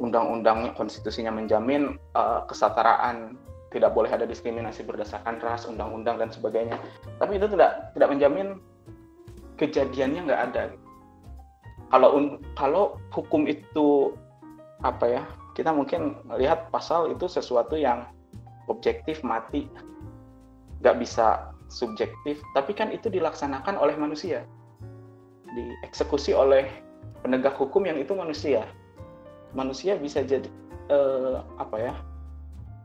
undang-undangnya 0.00 0.72
konstitusinya 0.72 1.32
menjamin 1.32 2.00
uh, 2.16 2.44
kesetaraan, 2.48 3.36
tidak 3.72 3.92
boleh 3.92 4.08
ada 4.08 4.24
diskriminasi 4.24 4.84
berdasarkan 4.84 5.40
ras, 5.40 5.68
undang-undang 5.68 6.20
dan 6.20 6.28
sebagainya. 6.32 6.76
Tapi 7.20 7.36
itu 7.36 7.48
tidak 7.52 7.92
tidak 7.96 8.08
menjamin 8.08 8.48
kejadiannya 9.60 10.20
nggak 10.28 10.42
ada. 10.52 10.62
Kalau 11.92 12.40
kalau 12.56 12.84
hukum 13.12 13.44
itu 13.48 14.16
apa 14.80 15.06
ya? 15.08 15.22
Kita 15.52 15.68
mungkin 15.68 16.16
melihat 16.24 16.72
pasal 16.72 17.12
itu 17.12 17.28
sesuatu 17.28 17.76
yang 17.76 18.08
objektif 18.72 19.20
mati 19.20 19.68
nggak 20.82 20.98
bisa 20.98 21.54
subjektif, 21.70 22.42
tapi 22.52 22.76
kan 22.76 22.92
itu 22.92 23.08
dilaksanakan 23.08 23.80
oleh 23.80 23.96
manusia, 23.96 24.44
dieksekusi 25.54 26.36
oleh 26.36 26.68
penegak 27.24 27.56
hukum 27.56 27.86
yang 27.86 27.96
itu 27.96 28.12
manusia. 28.12 28.66
Manusia 29.56 29.96
bisa 29.96 30.20
jadi 30.26 30.48
eh, 30.90 31.38
apa 31.56 31.76
ya 31.78 31.94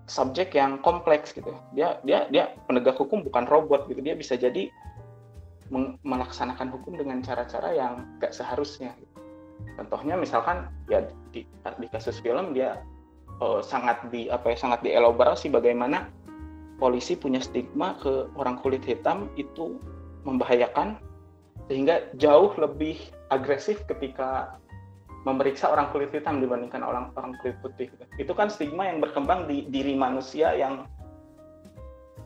subjek 0.08 0.56
yang 0.56 0.80
kompleks 0.80 1.36
gitu. 1.36 1.52
Dia 1.76 2.00
dia 2.08 2.30
dia 2.32 2.56
penegak 2.70 2.96
hukum 2.96 3.26
bukan 3.28 3.44
robot 3.50 3.92
gitu. 3.92 4.00
Dia 4.00 4.16
bisa 4.16 4.40
jadi 4.40 4.72
melaksanakan 6.08 6.72
hukum 6.72 6.96
dengan 6.96 7.20
cara-cara 7.20 7.76
yang 7.76 8.08
gak 8.24 8.32
seharusnya. 8.32 8.96
Contohnya 9.76 10.16
misalkan 10.16 10.72
ya 10.88 11.04
di, 11.36 11.44
di 11.44 11.88
kasus 11.92 12.24
film 12.24 12.56
dia 12.56 12.80
uh, 13.44 13.60
sangat 13.60 14.00
di 14.08 14.32
apa 14.32 14.56
ya 14.56 14.58
sangat 14.58 14.80
dielaborasi 14.88 15.52
bagaimana 15.52 16.08
polisi 16.78 17.18
punya 17.18 17.42
stigma 17.42 17.98
ke 18.02 18.30
orang 18.38 18.62
kulit 18.62 18.86
hitam 18.86 19.30
itu 19.36 19.82
membahayakan 20.26 21.02
sehingga 21.68 22.08
jauh 22.16 22.54
lebih 22.56 22.98
agresif 23.34 23.84
ketika 23.90 24.56
memeriksa 25.28 25.68
orang 25.68 25.92
kulit 25.92 26.14
hitam 26.16 26.40
dibandingkan 26.40 26.80
orang 26.86 27.12
orang 27.20 27.36
kulit 27.44 27.60
putih. 27.60 27.92
Itu 28.16 28.32
kan 28.32 28.48
stigma 28.48 28.88
yang 28.88 29.04
berkembang 29.04 29.50
di 29.50 29.68
diri 29.68 29.98
manusia 29.98 30.56
yang 30.56 30.88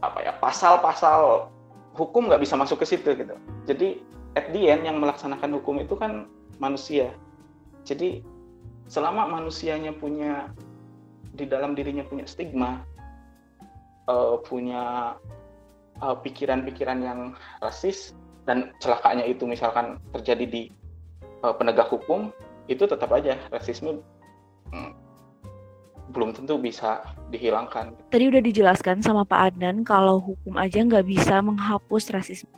apa 0.01 0.21
ya 0.21 0.33
pasal-pasal 0.37 1.49
hukum 1.97 2.29
nggak 2.29 2.41
bisa 2.45 2.53
masuk 2.53 2.83
ke 2.83 2.85
situ 2.85 3.17
gitu. 3.17 3.33
Jadi 3.65 4.01
at 4.37 4.53
the 4.53 4.69
end 4.69 4.85
yang 4.85 5.01
melaksanakan 5.01 5.57
hukum 5.57 5.81
itu 5.81 5.97
kan 5.97 6.29
manusia. 6.61 7.09
Jadi 7.87 8.21
selama 8.85 9.25
manusianya 9.25 9.95
punya 9.97 10.53
di 11.33 11.47
dalam 11.47 11.73
dirinya 11.73 12.03
punya 12.05 12.27
stigma, 12.27 12.83
uh, 14.11 14.35
punya 14.43 15.15
eh, 16.03 16.17
pikiran-pikiran 16.19 16.99
yang 16.99 17.19
rasis 17.63 18.11
dan 18.43 18.75
celakanya 18.83 19.23
itu 19.23 19.47
misalkan 19.47 20.01
terjadi 20.11 20.45
di 20.45 20.61
uh, 21.45 21.55
penegak 21.55 21.87
hukum 21.87 22.35
itu 22.67 22.83
tetap 22.83 23.09
aja 23.15 23.37
rasisme 23.53 24.03
hmm, 24.73 24.91
belum 26.11 26.35
tentu 26.35 26.59
bisa 26.59 27.01
dihilangkan. 27.31 27.95
Tadi 28.11 28.27
udah 28.27 28.43
dijelaskan 28.43 28.99
sama 28.99 29.23
Pak 29.23 29.55
Adnan 29.55 29.87
kalau 29.87 30.19
hukum 30.19 30.59
aja 30.59 30.83
nggak 30.83 31.07
bisa 31.07 31.39
menghapus 31.39 32.11
rasisme. 32.11 32.51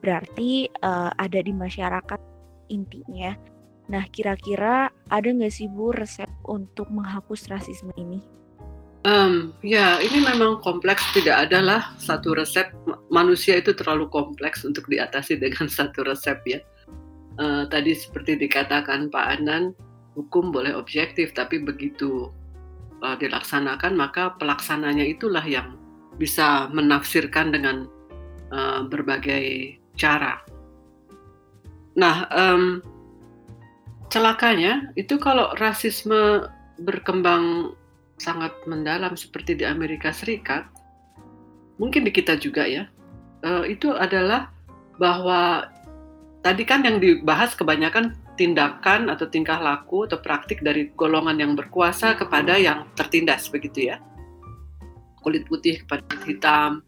Berarti 0.00 0.70
uh, 0.80 1.10
ada 1.18 1.40
di 1.42 1.50
masyarakat 1.52 2.20
intinya. 2.70 3.34
Nah, 3.90 4.06
kira-kira 4.14 4.86
ada 5.10 5.28
nggak 5.28 5.50
sih 5.50 5.66
Bu 5.66 5.90
resep 5.90 6.30
untuk 6.46 6.86
menghapus 6.94 7.50
rasisme 7.50 7.90
ini? 7.98 8.39
Um, 9.00 9.56
ya, 9.64 9.96
ini 10.04 10.20
memang 10.20 10.60
kompleks. 10.60 11.00
Tidak 11.16 11.48
adalah 11.48 11.96
satu 11.96 12.36
resep. 12.36 12.68
Manusia 13.08 13.56
itu 13.56 13.72
terlalu 13.72 14.12
kompleks 14.12 14.60
untuk 14.68 14.84
diatasi 14.92 15.40
dengan 15.40 15.72
satu 15.78 16.04
resep 16.04 16.38
ya. 16.44 16.60
Uh, 17.40 17.64
tadi 17.72 17.96
seperti 17.96 18.36
dikatakan 18.36 19.08
Pak 19.08 19.40
Anan, 19.40 19.72
hukum 20.12 20.52
boleh 20.52 20.76
objektif, 20.76 21.32
tapi 21.32 21.64
begitu 21.64 22.28
uh, 23.00 23.16
dilaksanakan 23.16 23.96
maka 23.96 24.36
pelaksananya 24.36 25.08
itulah 25.08 25.42
yang 25.44 25.80
bisa 26.20 26.68
menafsirkan 26.68 27.48
dengan 27.48 27.88
uh, 28.52 28.84
berbagai 28.84 29.80
cara. 29.96 30.44
Nah, 31.96 32.28
um, 32.28 32.84
celakanya 34.12 34.92
itu 35.00 35.16
kalau 35.16 35.56
rasisme 35.56 36.44
berkembang 36.84 37.72
sangat 38.20 38.52
mendalam 38.68 39.16
seperti 39.16 39.56
di 39.56 39.64
Amerika 39.64 40.12
Serikat, 40.12 40.68
mungkin 41.80 42.04
di 42.04 42.12
kita 42.12 42.36
juga 42.36 42.68
ya, 42.68 42.84
uh, 43.40 43.64
itu 43.64 43.96
adalah 43.96 44.52
bahwa 45.00 45.72
tadi 46.44 46.68
kan 46.68 46.84
yang 46.84 47.00
dibahas 47.00 47.56
kebanyakan 47.56 48.12
tindakan 48.36 49.08
atau 49.08 49.24
tingkah 49.24 49.56
laku 49.56 50.04
atau 50.04 50.20
praktik 50.20 50.60
dari 50.60 50.92
golongan 50.92 51.40
yang 51.40 51.52
berkuasa 51.56 52.12
kepada 52.12 52.60
yang 52.60 52.84
tertindas 52.92 53.48
begitu 53.48 53.88
ya, 53.88 53.96
kulit 55.24 55.48
putih 55.48 55.80
kepada 55.80 56.04
kulit 56.04 56.36
hitam 56.36 56.84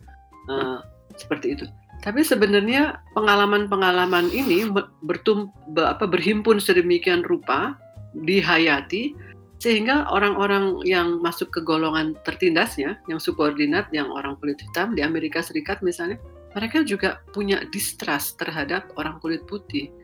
uh, 0.52 0.84
seperti 1.16 1.56
itu. 1.56 1.64
Tapi 2.02 2.26
sebenarnya 2.26 2.98
pengalaman-pengalaman 3.14 4.26
ini 4.34 4.66
bertum, 5.06 5.54
apa, 5.78 6.02
berhimpun 6.04 6.58
sedemikian 6.58 7.22
rupa 7.22 7.78
dihayati 8.26 9.14
sehingga 9.62 10.10
orang-orang 10.10 10.82
yang 10.82 11.22
masuk 11.22 11.54
ke 11.54 11.62
golongan 11.62 12.18
tertindasnya, 12.26 12.98
yang 13.06 13.22
subordinat, 13.22 13.86
yang 13.94 14.10
orang 14.10 14.34
kulit 14.42 14.58
hitam 14.58 14.98
di 14.98 15.06
Amerika 15.06 15.38
Serikat 15.38 15.86
misalnya, 15.86 16.18
mereka 16.58 16.82
juga 16.82 17.22
punya 17.30 17.62
distrust 17.70 18.42
terhadap 18.42 18.90
orang 18.98 19.22
kulit 19.22 19.46
putih. 19.46 19.94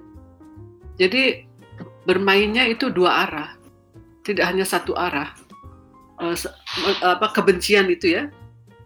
Jadi 0.94 1.42
bermainnya 2.06 2.70
itu 2.70 2.86
dua 2.86 3.26
arah, 3.26 3.50
tidak 4.22 4.46
hanya 4.46 4.62
satu 4.62 4.94
arah. 4.94 5.34
Uh, 6.22 6.38
apa 7.02 7.26
kebencian 7.34 7.90
itu 7.90 8.14
ya? 8.14 8.30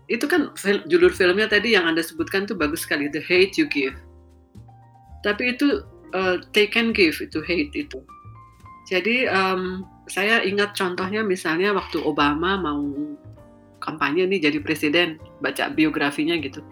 Itu 0.09 0.25
kan 0.25 0.57
judul 0.89 1.13
filmnya 1.13 1.53
tadi 1.53 1.77
yang 1.77 1.85
anda 1.85 2.01
sebutkan 2.01 2.49
tuh 2.49 2.57
bagus 2.57 2.89
sekali, 2.89 3.13
The 3.13 3.21
Hate 3.21 3.61
You 3.61 3.69
Give. 3.69 3.97
Tapi 5.21 5.53
itu 5.53 5.85
uh, 6.17 6.41
take 6.57 6.81
and 6.81 6.97
give 6.97 7.21
itu 7.21 7.45
hate 7.45 7.77
itu. 7.77 8.01
Jadi 8.87 9.31
um, 9.31 9.87
saya 10.11 10.43
ingat 10.43 10.75
contohnya 10.75 11.23
misalnya 11.23 11.71
waktu 11.73 12.03
Obama 12.03 12.59
mau 12.59 12.83
kampanye 13.83 14.27
nih 14.27 14.51
jadi 14.51 14.59
presiden, 14.63 15.19
baca 15.43 15.71
biografinya 15.71 16.39
gitu. 16.39 16.63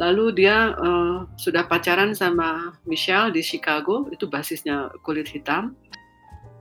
Lalu 0.00 0.44
dia 0.44 0.72
uh, 0.80 1.28
sudah 1.36 1.68
pacaran 1.68 2.16
sama 2.16 2.72
Michelle 2.88 3.34
di 3.34 3.44
Chicago, 3.44 4.08
itu 4.08 4.24
basisnya 4.24 4.88
kulit 5.04 5.28
hitam. 5.28 5.76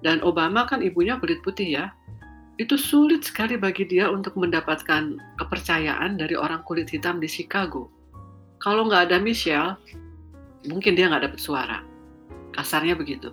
Dan 0.01 0.20
Obama 0.26 0.66
kan 0.66 0.82
ibunya 0.82 1.16
kulit 1.22 1.39
putih 1.45 1.78
ya. 1.78 1.86
Itu 2.59 2.76
sulit 2.76 3.24
sekali 3.24 3.55
bagi 3.55 3.88
dia 3.88 4.12
untuk 4.12 4.36
mendapatkan 4.36 5.16
kepercayaan 5.39 6.20
dari 6.20 6.36
orang 6.36 6.66
kulit 6.68 6.91
hitam 6.91 7.22
di 7.22 7.30
Chicago. 7.30 7.88
Kalau 8.59 8.86
nggak 8.89 9.09
ada 9.09 9.18
Michelle, 9.18 9.80
mungkin 10.68 10.93
dia 10.93 11.07
nggak 11.07 11.32
dapat 11.32 11.39
suara. 11.39 11.80
Kasarnya 12.51 12.99
begitu. 12.99 13.32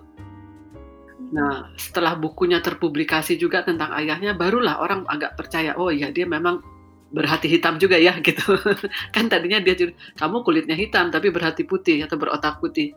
Nah, 1.29 1.69
setelah 1.77 2.17
bukunya 2.17 2.57
terpublikasi 2.57 3.37
juga 3.37 3.61
tentang 3.61 3.93
ayahnya, 3.93 4.33
barulah 4.33 4.81
orang 4.81 5.05
agak 5.05 5.37
percaya, 5.37 5.77
oh 5.77 5.93
iya 5.93 6.09
dia 6.09 6.25
memang 6.25 6.61
berhati 7.09 7.49
hitam 7.49 7.77
juga 7.77 7.97
ya 7.97 8.17
gitu. 8.25 8.57
Kan 9.13 9.29
tadinya 9.29 9.61
dia 9.61 9.75
kamu 10.17 10.45
kulitnya 10.45 10.77
hitam 10.77 11.09
tapi 11.09 11.29
berhati 11.33 11.65
putih 11.65 12.05
atau 12.05 12.17
berotak 12.17 12.57
putih. 12.61 12.93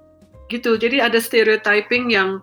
Gitu. 0.49 0.77
Jadi 0.77 1.01
ada 1.01 1.17
stereotyping 1.17 2.13
yang 2.13 2.41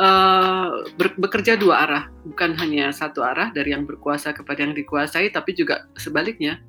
uh, 0.00 0.84
bekerja 1.20 1.56
dua 1.56 1.88
arah. 1.88 2.04
Bukan 2.24 2.56
hanya 2.60 2.92
satu 2.92 3.24
arah 3.24 3.52
dari 3.52 3.72
yang 3.72 3.84
berkuasa 3.84 4.32
kepada 4.32 4.64
yang 4.64 4.76
dikuasai 4.76 5.32
tapi 5.32 5.56
juga 5.56 5.88
sebaliknya. 5.96 6.60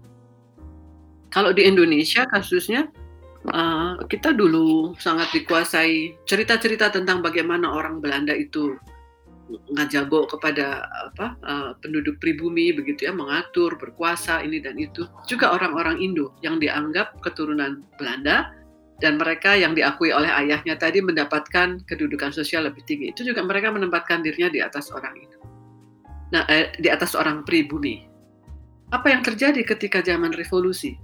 Kalau 1.28 1.52
di 1.52 1.68
Indonesia 1.68 2.24
kasusnya 2.24 2.88
uh, 3.52 4.00
kita 4.08 4.36
dulu 4.36 4.96
sangat 5.00 5.32
dikuasai 5.32 6.16
cerita-cerita 6.28 6.92
tentang 6.92 7.24
bagaimana 7.24 7.72
orang 7.72 8.04
Belanda 8.04 8.36
itu 8.36 8.76
ngajago 9.48 10.28
kepada 10.28 10.84
apa 11.08 11.40
uh, 11.40 11.72
penduduk 11.80 12.20
pribumi 12.20 12.76
begitu 12.76 13.08
ya 13.08 13.14
mengatur 13.16 13.80
berkuasa 13.80 14.44
ini 14.44 14.60
dan 14.60 14.76
itu. 14.76 15.08
Juga 15.24 15.56
orang-orang 15.56 16.04
Indo 16.04 16.36
yang 16.44 16.60
dianggap 16.60 17.16
keturunan 17.24 17.84
Belanda 17.96 18.52
dan 19.00 19.16
mereka 19.16 19.56
yang 19.56 19.78
diakui 19.78 20.10
oleh 20.12 20.28
ayahnya 20.28 20.76
tadi 20.76 21.00
mendapatkan 21.00 21.80
kedudukan 21.86 22.34
sosial 22.34 22.68
lebih 22.68 22.84
tinggi. 22.84 23.14
Itu 23.14 23.24
juga 23.24 23.46
mereka 23.46 23.72
menempatkan 23.72 24.26
dirinya 24.26 24.52
di 24.52 24.60
atas 24.60 24.92
orang 24.92 25.16
Indo. 25.16 25.40
Nah 26.36 26.44
eh, 26.52 26.76
di 26.76 26.92
atas 26.92 27.16
orang 27.16 27.48
pribumi. 27.48 28.04
Apa 28.92 29.12
yang 29.12 29.24
terjadi 29.24 29.68
ketika 29.68 30.00
zaman 30.00 30.32
revolusi? 30.36 30.96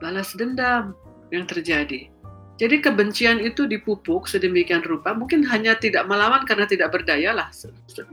Balas 0.00 0.36
dendam 0.36 0.92
yang 1.30 1.44
terjadi 1.44 2.10
jadi 2.56 2.80
kebencian 2.80 3.36
itu 3.44 3.68
dipupuk 3.68 4.24
sedemikian 4.24 4.80
rupa, 4.80 5.12
mungkin 5.12 5.44
hanya 5.44 5.76
tidak 5.76 6.08
melawan 6.08 6.40
karena 6.48 6.64
tidak 6.64 6.88
berdaya 6.88 7.36
lah 7.36 7.52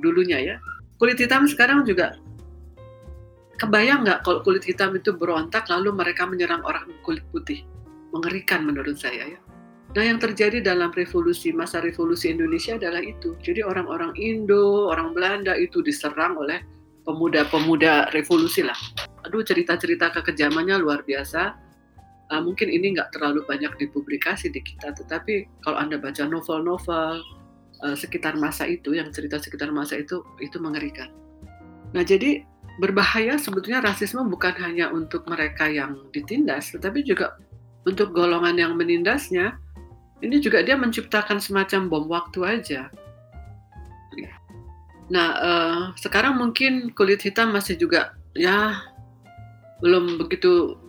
dulunya 0.04 0.36
ya. 0.36 0.56
Kulit 1.00 1.16
hitam 1.16 1.48
sekarang 1.48 1.88
juga 1.88 2.20
kebayang 3.56 4.04
nggak 4.04 4.28
kalau 4.28 4.44
kulit 4.44 4.68
hitam 4.68 4.92
itu 5.00 5.16
berontak 5.16 5.72
lalu 5.72 5.96
mereka 5.96 6.28
menyerang 6.28 6.60
orang 6.68 6.92
kulit 7.08 7.24
putih? 7.32 7.64
Mengerikan 8.12 8.68
menurut 8.68 9.00
saya 9.00 9.32
ya. 9.32 9.40
Nah 9.96 10.04
yang 10.04 10.20
terjadi 10.20 10.60
dalam 10.60 10.92
revolusi, 10.92 11.56
masa 11.56 11.80
revolusi 11.80 12.28
Indonesia 12.28 12.76
adalah 12.76 13.00
itu. 13.00 13.40
Jadi 13.40 13.64
orang-orang 13.64 14.12
Indo, 14.20 14.92
orang 14.92 15.16
Belanda 15.16 15.56
itu 15.56 15.80
diserang 15.80 16.36
oleh 16.36 16.60
pemuda-pemuda 17.08 18.12
revolusi 18.12 18.60
lah. 18.60 18.76
Aduh 19.24 19.40
cerita-cerita 19.40 20.12
kekejamannya 20.20 20.84
luar 20.84 21.08
biasa 21.08 21.63
uh, 22.34 22.42
mungkin 22.42 22.74
ini 22.74 22.98
nggak 22.98 23.14
terlalu 23.14 23.46
banyak 23.46 23.70
dipublikasi 23.78 24.50
di 24.50 24.66
kita, 24.66 24.98
tetapi 24.98 25.46
kalau 25.62 25.78
anda 25.78 26.02
baca 26.02 26.26
novel-novel 26.26 27.22
uh, 27.86 27.94
sekitar 27.94 28.34
masa 28.34 28.66
itu, 28.66 28.98
yang 28.98 29.14
cerita 29.14 29.38
sekitar 29.38 29.70
masa 29.70 30.02
itu, 30.02 30.26
itu 30.42 30.58
mengerikan. 30.58 31.14
Nah 31.94 32.02
jadi 32.02 32.42
berbahaya 32.82 33.38
sebetulnya 33.38 33.86
rasisme 33.86 34.26
bukan 34.26 34.58
hanya 34.58 34.90
untuk 34.90 35.30
mereka 35.30 35.70
yang 35.70 36.10
ditindas, 36.10 36.74
tetapi 36.74 37.06
juga 37.06 37.38
untuk 37.86 38.10
golongan 38.18 38.58
yang 38.58 38.74
menindasnya. 38.74 39.62
Ini 40.24 40.40
juga 40.40 40.64
dia 40.64 40.80
menciptakan 40.80 41.38
semacam 41.44 41.92
bom 41.92 42.08
waktu 42.08 42.40
aja. 42.48 42.88
Nah, 45.12 45.28
uh, 45.36 45.82
sekarang 46.00 46.40
mungkin 46.40 46.96
kulit 46.96 47.20
hitam 47.20 47.52
masih 47.52 47.76
juga 47.76 48.16
ya 48.34 48.80
belum 49.84 50.16
begitu 50.16 50.80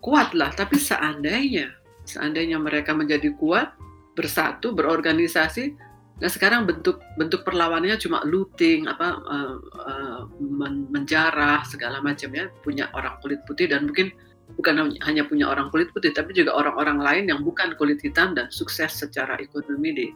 kuat 0.00 0.32
lah 0.32 0.50
tapi 0.52 0.76
seandainya 0.80 1.72
seandainya 2.08 2.56
mereka 2.56 2.96
menjadi 2.96 3.32
kuat 3.36 3.76
bersatu 4.16 4.72
berorganisasi 4.74 5.76
nah 6.20 6.28
sekarang 6.28 6.68
bentuk 6.68 7.00
bentuk 7.16 7.48
perlawanannya 7.48 7.96
cuma 7.96 8.20
looting 8.28 8.84
apa 8.84 9.24
uh, 9.24 9.56
uh, 9.88 10.20
men 10.36 10.84
menjarah 10.92 11.64
segala 11.64 12.04
macam 12.04 12.28
ya 12.36 12.52
punya 12.60 12.92
orang 12.92 13.16
kulit 13.24 13.40
putih 13.48 13.72
dan 13.72 13.88
mungkin 13.88 14.12
bukan 14.58 14.92
hanya 15.00 15.24
punya 15.24 15.48
orang 15.48 15.72
kulit 15.72 15.88
putih 15.96 16.12
tapi 16.12 16.36
juga 16.36 16.52
orang-orang 16.52 17.00
lain 17.00 17.24
yang 17.32 17.40
bukan 17.40 17.72
kulit 17.80 18.02
hitam 18.04 18.36
dan 18.36 18.52
sukses 18.52 18.92
secara 18.92 19.38
ekonomi 19.40 19.90
di 19.96 20.06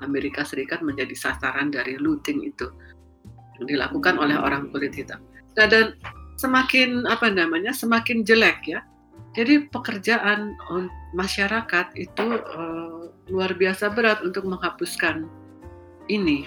Amerika 0.00 0.46
Serikat 0.46 0.80
menjadi 0.80 1.12
sasaran 1.12 1.72
dari 1.72 1.98
looting 2.00 2.46
itu 2.46 2.70
yang 3.60 3.66
dilakukan 3.68 4.16
oleh 4.16 4.36
orang 4.36 4.72
kulit 4.72 4.96
hitam. 4.96 5.20
Nah 5.56 5.66
dan 5.68 5.96
semakin 6.40 7.04
apa 7.04 7.28
namanya 7.28 7.76
semakin 7.76 8.24
jelek 8.24 8.64
ya 8.64 8.80
jadi 9.30 9.70
pekerjaan 9.70 10.58
masyarakat 11.14 11.94
itu 11.94 12.26
uh, 12.34 13.14
luar 13.30 13.54
biasa 13.54 13.94
berat 13.94 14.18
untuk 14.26 14.42
menghapuskan 14.46 15.30
ini. 16.10 16.46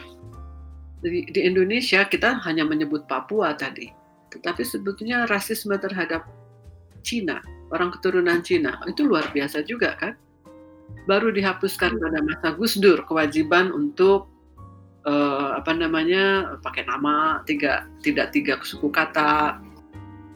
Di, 1.03 1.27
di 1.31 1.41
Indonesia 1.43 2.07
kita 2.07 2.39
hanya 2.47 2.63
menyebut 2.63 3.07
Papua 3.11 3.55
tadi, 3.55 3.91
tetapi 4.31 4.63
sebetulnya 4.63 5.27
rasisme 5.27 5.75
terhadap 5.75 6.27
Cina, 7.03 7.43
orang 7.75 7.91
keturunan 7.91 8.39
Cina 8.39 8.79
itu 8.87 9.03
luar 9.03 9.27
biasa 9.35 9.67
juga 9.67 9.99
kan. 9.99 10.15
Baru 11.03 11.31
dihapuskan 11.35 11.99
pada 11.99 12.19
masa 12.23 12.55
Gus 12.55 12.79
Dur 12.79 13.03
kewajiban 13.03 13.75
untuk 13.75 14.31
uh, 15.03 15.59
apa 15.59 15.75
namanya 15.75 16.55
pakai 16.63 16.87
nama 16.87 17.43
tiga 17.43 17.87
tidak 18.03 18.31
tiga 18.31 18.59
suku 18.63 18.87
kata 18.87 19.59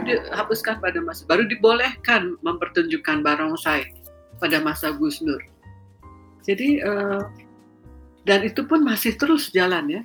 dihapuskan 0.05 0.77
pada 0.77 0.99
masa 1.01 1.25
baru 1.25 1.49
dibolehkan 1.49 2.37
mempertunjukkan 2.45 3.25
barongsai 3.25 3.89
pada 4.37 4.61
masa 4.61 4.93
Gus 4.93 5.23
Nur. 5.25 5.41
Jadi 6.45 6.83
uh, 6.85 7.25
dan 8.27 8.45
itu 8.45 8.61
pun 8.67 8.85
masih 8.85 9.17
terus 9.17 9.49
jalan 9.49 9.89
ya. 9.89 10.01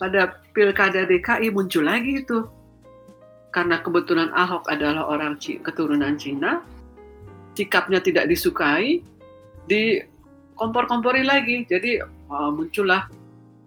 Pada 0.00 0.40
pilkada 0.56 1.04
DKI 1.04 1.52
muncul 1.52 1.84
lagi 1.84 2.24
itu 2.24 2.48
karena 3.52 3.84
kebetulan 3.84 4.32
Ahok 4.32 4.64
adalah 4.72 5.10
orang 5.10 5.36
keturunan 5.36 6.16
Cina, 6.16 6.64
sikapnya 7.52 8.00
tidak 8.00 8.30
disukai, 8.30 9.04
di 9.68 10.00
kompor-kompori 10.56 11.20
lagi. 11.20 11.68
Jadi 11.68 12.00
uh, 12.00 12.50
muncullah 12.50 13.12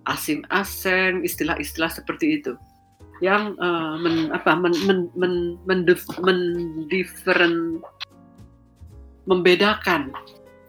asing-asing, 0.10 1.22
istilah-istilah 1.22 1.92
seperti 1.94 2.42
itu 2.42 2.58
yang 3.22 3.54
uh, 3.62 4.00
men, 4.00 4.34
apa 4.34 4.58
men, 4.58 4.74
men, 4.88 5.00
men, 5.14 5.34
men, 5.68 5.80
men 6.24 6.40
different, 6.90 7.84
membedakan 9.30 10.10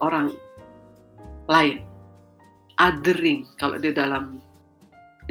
orang 0.03 0.35
lain. 1.49 1.81
Othering 2.75 3.47
kalau 3.55 3.79
di 3.79 3.95
dalam 3.95 4.43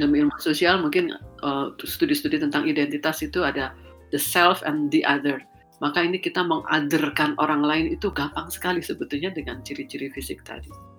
ilmu-ilmu 0.01 0.33
sosial 0.41 0.81
mungkin 0.81 1.13
uh, 1.45 1.77
studi-studi 1.85 2.41
tentang 2.41 2.65
identitas 2.65 3.21
itu 3.21 3.45
ada 3.45 3.77
the 4.11 4.19
self 4.19 4.65
and 4.65 4.89
the 4.89 5.05
other. 5.05 5.45
Maka 5.85 6.01
ini 6.01 6.17
kita 6.17 6.41
mengaderkan 6.41 7.37
orang 7.37 7.61
lain 7.61 7.87
itu 7.93 8.09
gampang 8.09 8.49
sekali 8.49 8.81
sebetulnya 8.81 9.29
dengan 9.37 9.61
ciri-ciri 9.61 10.09
fisik 10.09 10.41
tadi 10.41 10.94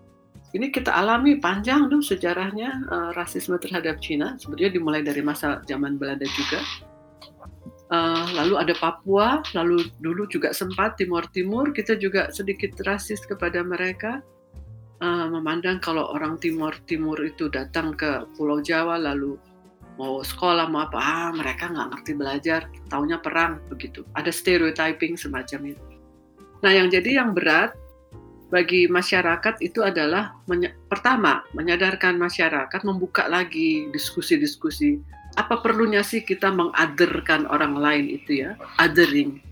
ini 0.55 0.71
kita 0.71 0.87
alami 0.95 1.35
panjang 1.35 1.91
dong 1.91 1.99
sejarahnya 1.99 2.87
uh, 2.87 3.11
rasisme 3.11 3.59
terhadap 3.59 3.99
Cina. 3.99 4.39
Sebetulnya 4.39 4.71
dimulai 4.71 5.03
dari 5.03 5.19
masa 5.19 5.59
zaman 5.67 5.99
Belanda 5.99 6.23
juga. 6.31 6.63
Uh, 7.91 8.25
lalu 8.33 8.55
ada 8.57 8.73
Papua, 8.79 9.43
lalu 9.53 9.85
dulu 9.99 10.25
juga 10.31 10.55
sempat 10.55 10.97
Timur 10.97 11.27
Timur 11.35 11.69
kita 11.75 11.99
juga 11.99 12.31
sedikit 12.31 12.71
rasis 12.87 13.27
kepada 13.27 13.59
mereka. 13.67 14.23
Uh, 15.03 15.27
memandang 15.27 15.83
kalau 15.83 16.07
orang 16.15 16.39
Timur 16.39 16.71
Timur 16.87 17.19
itu 17.19 17.51
datang 17.51 17.91
ke 17.91 18.23
Pulau 18.39 18.63
Jawa 18.63 18.95
lalu 18.95 19.35
mau 19.99 20.23
sekolah 20.23 20.71
mau 20.71 20.87
apa, 20.87 20.99
ah, 20.99 21.29
mereka 21.31 21.71
nggak 21.71 21.87
ngerti 21.95 22.11
belajar, 22.15 22.61
taunya 22.91 23.19
perang 23.19 23.59
begitu. 23.67 24.03
Ada 24.15 24.31
stereotyping 24.31 25.19
semacam 25.19 25.75
itu. 25.75 25.83
Nah 26.63 26.71
yang 26.71 26.87
jadi 26.87 27.23
yang 27.23 27.35
berat 27.35 27.75
bagi 28.55 28.87
masyarakat 28.87 29.59
itu 29.59 29.83
adalah 29.83 30.31
menye 30.47 30.71
pertama 30.87 31.43
menyadarkan 31.51 32.15
masyarakat 32.15 32.81
membuka 32.87 33.27
lagi 33.27 33.91
diskusi-diskusi. 33.91 35.03
Apa 35.35 35.59
perlunya 35.59 35.99
sih 35.99 36.23
kita 36.23 36.55
mengaderkan 36.55 37.51
orang 37.51 37.75
lain 37.75 38.15
itu 38.15 38.47
ya? 38.47 38.55
Othering. 38.79 39.43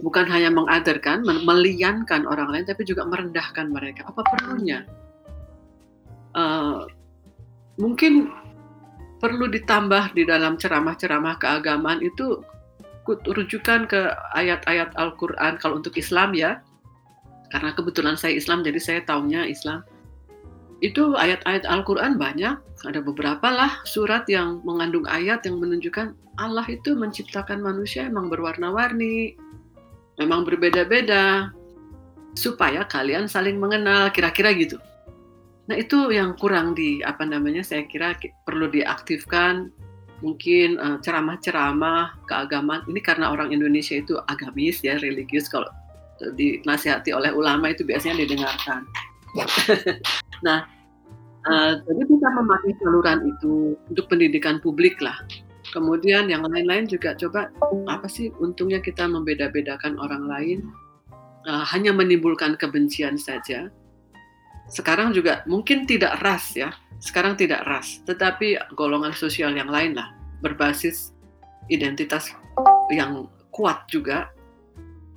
Bukan 0.00 0.24
hanya 0.32 0.48
mengaderkan 0.48 1.20
meliankan 1.20 2.24
orang 2.24 2.48
lain 2.48 2.64
tapi 2.64 2.88
juga 2.88 3.04
merendahkan 3.04 3.68
mereka. 3.68 4.08
Apa 4.08 4.24
perlunya? 4.24 4.88
Uh, 6.32 6.88
mungkin 7.76 8.32
perlu 9.20 9.52
ditambah 9.52 10.16
di 10.16 10.24
dalam 10.24 10.56
ceramah-ceramah 10.56 11.36
keagamaan 11.36 12.00
itu 12.00 12.40
rujukan 13.04 13.84
ke 13.84 14.00
ayat-ayat 14.32 14.96
Al-Quran 14.96 15.60
kalau 15.60 15.80
untuk 15.80 15.92
Islam 16.00 16.32
ya 16.32 16.64
karena 17.48 17.70
kebetulan 17.72 18.16
saya 18.16 18.36
Islam 18.36 18.64
jadi 18.64 18.80
saya 18.80 19.00
tahunya 19.04 19.48
Islam. 19.48 19.84
Itu 20.78 21.18
ayat-ayat 21.18 21.66
Al-Quran 21.66 22.20
banyak. 22.20 22.54
Ada 22.86 23.02
beberapa 23.02 23.50
lah 23.50 23.82
surat 23.82 24.28
yang 24.30 24.62
mengandung 24.62 25.02
ayat 25.10 25.42
yang 25.42 25.58
menunjukkan 25.58 26.14
Allah 26.38 26.62
itu 26.70 26.94
menciptakan 26.94 27.58
manusia 27.58 28.06
emang 28.06 28.30
berwarna-warni 28.30 29.34
memang 30.18 30.42
berbeda-beda 30.42 31.54
supaya 32.34 32.84
kalian 32.84 33.30
saling 33.30 33.56
mengenal 33.56 34.10
kira-kira 34.10 34.52
gitu. 34.54 34.76
Nah 35.70 35.78
itu 35.78 36.10
yang 36.10 36.34
kurang 36.34 36.74
di 36.74 37.00
apa 37.06 37.22
namanya 37.24 37.62
saya 37.62 37.86
kira 37.86 38.18
perlu 38.44 38.68
diaktifkan. 38.68 39.70
Mungkin 40.18 40.82
uh, 40.82 40.98
ceramah-ceramah 40.98 42.26
keagamaan. 42.26 42.82
Ini 42.90 42.98
karena 43.06 43.30
orang 43.30 43.54
Indonesia 43.54 43.94
itu 43.94 44.18
agamis 44.26 44.82
ya 44.82 44.98
religius. 44.98 45.46
Kalau 45.46 45.70
dinasihati 46.34 47.14
oleh 47.14 47.30
ulama 47.30 47.70
itu 47.70 47.86
biasanya 47.86 48.26
didengarkan. 48.26 48.82
nah, 50.46 50.66
uh, 51.46 51.72
jadi 51.84 52.02
bisa 52.08 52.26
memakai 52.32 52.72
saluran 52.82 53.18
itu 53.28 53.78
untuk 53.90 54.06
pendidikan 54.10 54.58
publik 54.58 54.98
lah. 54.98 55.16
Kemudian 55.68 56.32
yang 56.32 56.48
lain-lain 56.48 56.88
juga 56.88 57.12
coba 57.12 57.52
apa 57.92 58.08
sih 58.08 58.32
untungnya 58.40 58.80
kita 58.80 59.04
membeda-bedakan 59.04 60.00
orang 60.00 60.24
lain 60.24 60.58
uh, 61.44 61.64
hanya 61.68 61.92
menimbulkan 61.92 62.56
kebencian 62.56 63.20
saja. 63.20 63.68
Sekarang 64.68 65.16
juga 65.16 65.44
mungkin 65.48 65.88
tidak 65.88 66.20
ras 66.20 66.52
ya, 66.56 66.72
sekarang 67.00 67.36
tidak 67.40 67.64
ras, 67.64 68.00
tetapi 68.04 68.56
golongan 68.76 69.16
sosial 69.16 69.52
yang 69.56 69.68
lain 69.68 69.96
lah 69.96 70.12
berbasis 70.44 71.16
identitas 71.72 72.32
yang 72.92 73.28
kuat 73.52 73.84
juga 73.90 74.28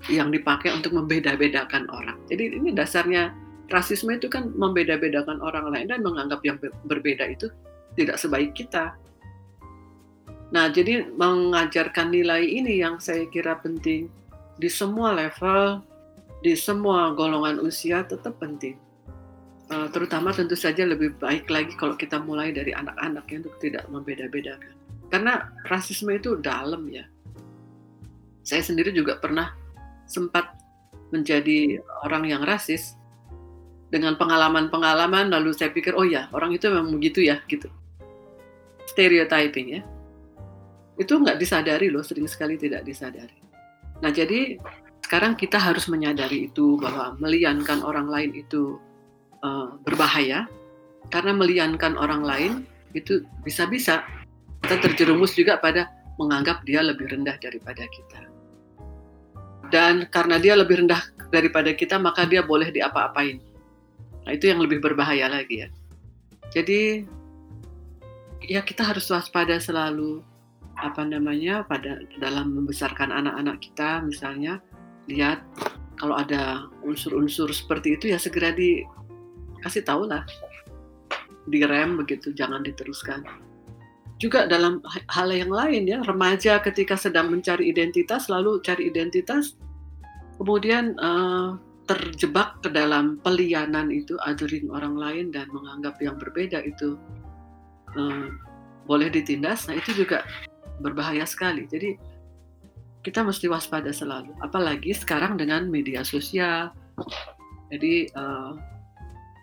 yang 0.10 0.34
dipakai 0.34 0.74
untuk 0.74 0.98
membeda-bedakan 0.98 1.86
orang. 1.94 2.18
Jadi 2.32 2.58
ini 2.58 2.74
dasarnya 2.74 3.36
rasisme 3.70 4.12
itu 4.18 4.28
kan 4.28 4.50
membeda-bedakan 4.54 5.38
orang 5.40 5.70
lain 5.70 5.88
dan 5.92 6.02
menganggap 6.02 6.42
yang 6.42 6.58
berbeda 6.90 7.30
itu 7.30 7.48
tidak 7.96 8.18
sebaik 8.18 8.52
kita. 8.58 8.96
Nah, 10.52 10.68
jadi 10.68 11.08
mengajarkan 11.16 12.12
nilai 12.12 12.44
ini 12.44 12.84
yang 12.84 13.00
saya 13.00 13.24
kira 13.32 13.56
penting 13.64 14.12
di 14.60 14.68
semua 14.68 15.16
level, 15.16 15.80
di 16.44 16.58
semua 16.60 17.16
golongan 17.16 17.64
usia 17.64 18.04
tetap 18.04 18.36
penting. 18.42 18.76
Uh, 19.72 19.88
terutama 19.88 20.36
tentu 20.36 20.60
saja 20.60 20.84
lebih 20.84 21.16
baik 21.16 21.48
lagi 21.48 21.72
kalau 21.80 21.96
kita 21.96 22.20
mulai 22.20 22.52
dari 22.52 22.76
anak-anak 22.76 23.24
yang 23.32 23.48
untuk 23.48 23.56
tidak 23.64 23.88
membeda-bedakan. 23.88 24.76
Karena 25.08 25.48
rasisme 25.72 26.12
itu 26.12 26.36
dalam 26.44 26.92
ya. 26.92 27.08
Saya 28.44 28.60
sendiri 28.60 28.92
juga 28.92 29.16
pernah 29.16 29.56
sempat 30.12 30.60
menjadi 31.16 31.80
orang 32.04 32.28
yang 32.28 32.44
rasis 32.44 33.00
dengan 33.92 34.16
pengalaman-pengalaman 34.16 35.32
lalu 35.32 35.52
saya 35.52 35.72
pikir 35.72 35.92
oh 35.96 36.08
ya 36.08 36.32
orang 36.32 36.56
itu 36.56 36.68
memang 36.68 36.96
begitu 36.96 37.24
ya 37.24 37.40
gitu. 37.48 37.68
Stereotyping 38.92 39.80
ya 39.80 39.82
itu 41.00 41.14
nggak 41.16 41.40
disadari 41.40 41.88
loh 41.88 42.04
sering 42.04 42.28
sekali 42.28 42.60
tidak 42.60 42.84
disadari. 42.84 43.40
Nah 44.04 44.12
jadi 44.12 44.60
sekarang 45.04 45.36
kita 45.36 45.60
harus 45.60 45.92
menyadari 45.92 46.48
itu 46.48 46.80
bahwa 46.80 47.20
meliankan 47.20 47.84
orang 47.84 48.08
lain 48.08 48.32
itu 48.36 48.80
uh, 49.44 49.76
berbahaya. 49.84 50.48
Karena 51.12 51.36
meliankan 51.36 52.00
orang 52.00 52.24
lain 52.24 52.52
itu 52.96 53.26
bisa-bisa 53.44 54.06
kita 54.64 54.80
terjerumus 54.80 55.36
juga 55.36 55.60
pada 55.60 55.92
menganggap 56.16 56.64
dia 56.64 56.80
lebih 56.86 57.10
rendah 57.12 57.36
daripada 57.42 57.84
kita 57.90 58.31
dan 59.72 60.06
karena 60.12 60.38
dia 60.38 60.54
lebih 60.60 60.84
rendah 60.86 61.02
daripada 61.32 61.72
kita 61.72 61.96
maka 61.98 62.28
dia 62.28 62.44
boleh 62.44 62.70
diapa-apain. 62.70 63.40
Nah 64.28 64.32
itu 64.36 64.52
yang 64.52 64.60
lebih 64.62 64.84
berbahaya 64.84 65.32
lagi 65.32 65.66
ya. 65.66 65.68
Jadi 66.52 67.08
ya 68.46 68.60
kita 68.62 68.84
harus 68.84 69.08
waspada 69.08 69.56
selalu 69.58 70.20
apa 70.76 71.08
namanya 71.08 71.64
pada 71.64 72.04
dalam 72.20 72.52
membesarkan 72.58 73.14
anak-anak 73.14 73.64
kita 73.64 74.04
misalnya 74.04 74.60
lihat 75.08 75.40
kalau 75.96 76.18
ada 76.18 76.68
unsur-unsur 76.84 77.54
seperti 77.54 77.96
itu 77.96 78.12
ya 78.12 78.20
segera 78.20 78.52
dikasih 78.52 79.88
tahu 79.88 80.12
lah. 80.12 80.28
Direm 81.48 81.98
begitu 81.98 82.36
jangan 82.36 82.62
diteruskan 82.62 83.24
juga 84.22 84.46
dalam 84.46 84.86
hal 85.10 85.34
yang 85.34 85.50
lain 85.50 85.90
ya. 85.90 86.06
Remaja 86.06 86.62
ketika 86.62 86.94
sedang 86.94 87.34
mencari 87.34 87.74
identitas 87.74 88.30
lalu 88.30 88.62
cari 88.62 88.94
identitas 88.94 89.58
kemudian 90.38 90.94
uh, 91.02 91.58
terjebak 91.90 92.62
ke 92.62 92.70
dalam 92.70 93.18
pelianan 93.26 93.90
itu 93.90 94.16
adoring 94.22 94.70
orang 94.70 94.96
lain 94.96 95.26
dan 95.34 95.50
menganggap 95.50 95.98
yang 96.00 96.16
berbeda 96.22 96.62
itu 96.62 96.96
uh, 97.98 98.30
boleh 98.86 99.10
ditindas. 99.10 99.66
Nah 99.66 99.76
itu 99.76 100.06
juga 100.06 100.22
berbahaya 100.82 101.26
sekali. 101.26 101.66
Jadi 101.66 101.98
kita 103.02 103.26
mesti 103.26 103.50
waspada 103.50 103.90
selalu. 103.90 104.34
Apalagi 104.46 104.94
sekarang 104.94 105.38
dengan 105.38 105.66
media 105.66 106.06
sosial. 106.06 106.70
Jadi 107.74 108.10
uh, 108.14 108.54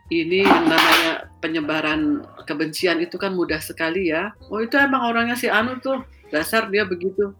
ini 0.08 0.40
yang 0.40 0.64
namanya 0.72 1.12
penyebaran 1.44 2.24
kebencian 2.48 2.98
itu 3.04 3.20
kan 3.20 3.36
mudah 3.36 3.60
sekali 3.60 4.08
ya. 4.08 4.32
Oh 4.48 4.60
itu 4.64 4.74
emang 4.80 5.04
orangnya 5.04 5.36
si 5.36 5.52
Anu 5.52 5.76
tuh, 5.84 6.00
dasar 6.32 6.72
dia 6.72 6.88
begitu. 6.88 7.36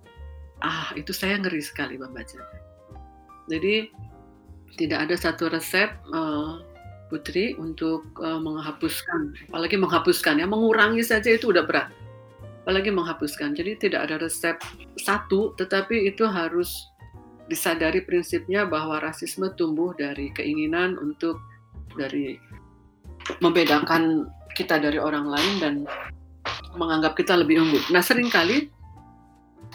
Ah 0.60 0.92
itu 0.92 1.16
saya 1.16 1.40
ngeri 1.40 1.64
sekali 1.64 1.96
membaca. 1.96 2.40
Jadi 3.48 3.88
tidak 4.76 5.08
ada 5.08 5.16
satu 5.16 5.48
resep 5.48 5.88
uh, 6.12 6.60
Putri 7.08 7.56
untuk 7.56 8.04
uh, 8.20 8.36
menghapuskan, 8.36 9.32
apalagi 9.48 9.80
menghapuskan 9.80 10.44
ya, 10.44 10.44
mengurangi 10.44 11.00
saja 11.00 11.32
itu 11.32 11.48
udah 11.48 11.64
berat. 11.64 11.88
Apalagi 12.68 12.92
menghapuskan. 12.92 13.56
Jadi 13.56 13.80
tidak 13.80 14.12
ada 14.12 14.20
resep 14.20 14.60
satu, 15.00 15.56
tetapi 15.56 16.04
itu 16.04 16.28
harus 16.28 16.84
disadari 17.48 18.04
prinsipnya 18.04 18.68
bahwa 18.68 19.00
rasisme 19.00 19.48
tumbuh 19.56 19.96
dari 19.96 20.28
keinginan 20.36 21.00
untuk 21.00 21.40
dari 21.96 22.36
membedakan 23.38 24.28
kita 24.56 24.80
dari 24.80 24.98
orang 24.98 25.28
lain 25.28 25.54
dan 25.60 25.74
menganggap 26.74 27.14
kita 27.14 27.36
lebih 27.38 27.60
unggul. 27.62 27.82
Nah, 27.92 28.02
sering 28.02 28.32
kali 28.32 28.72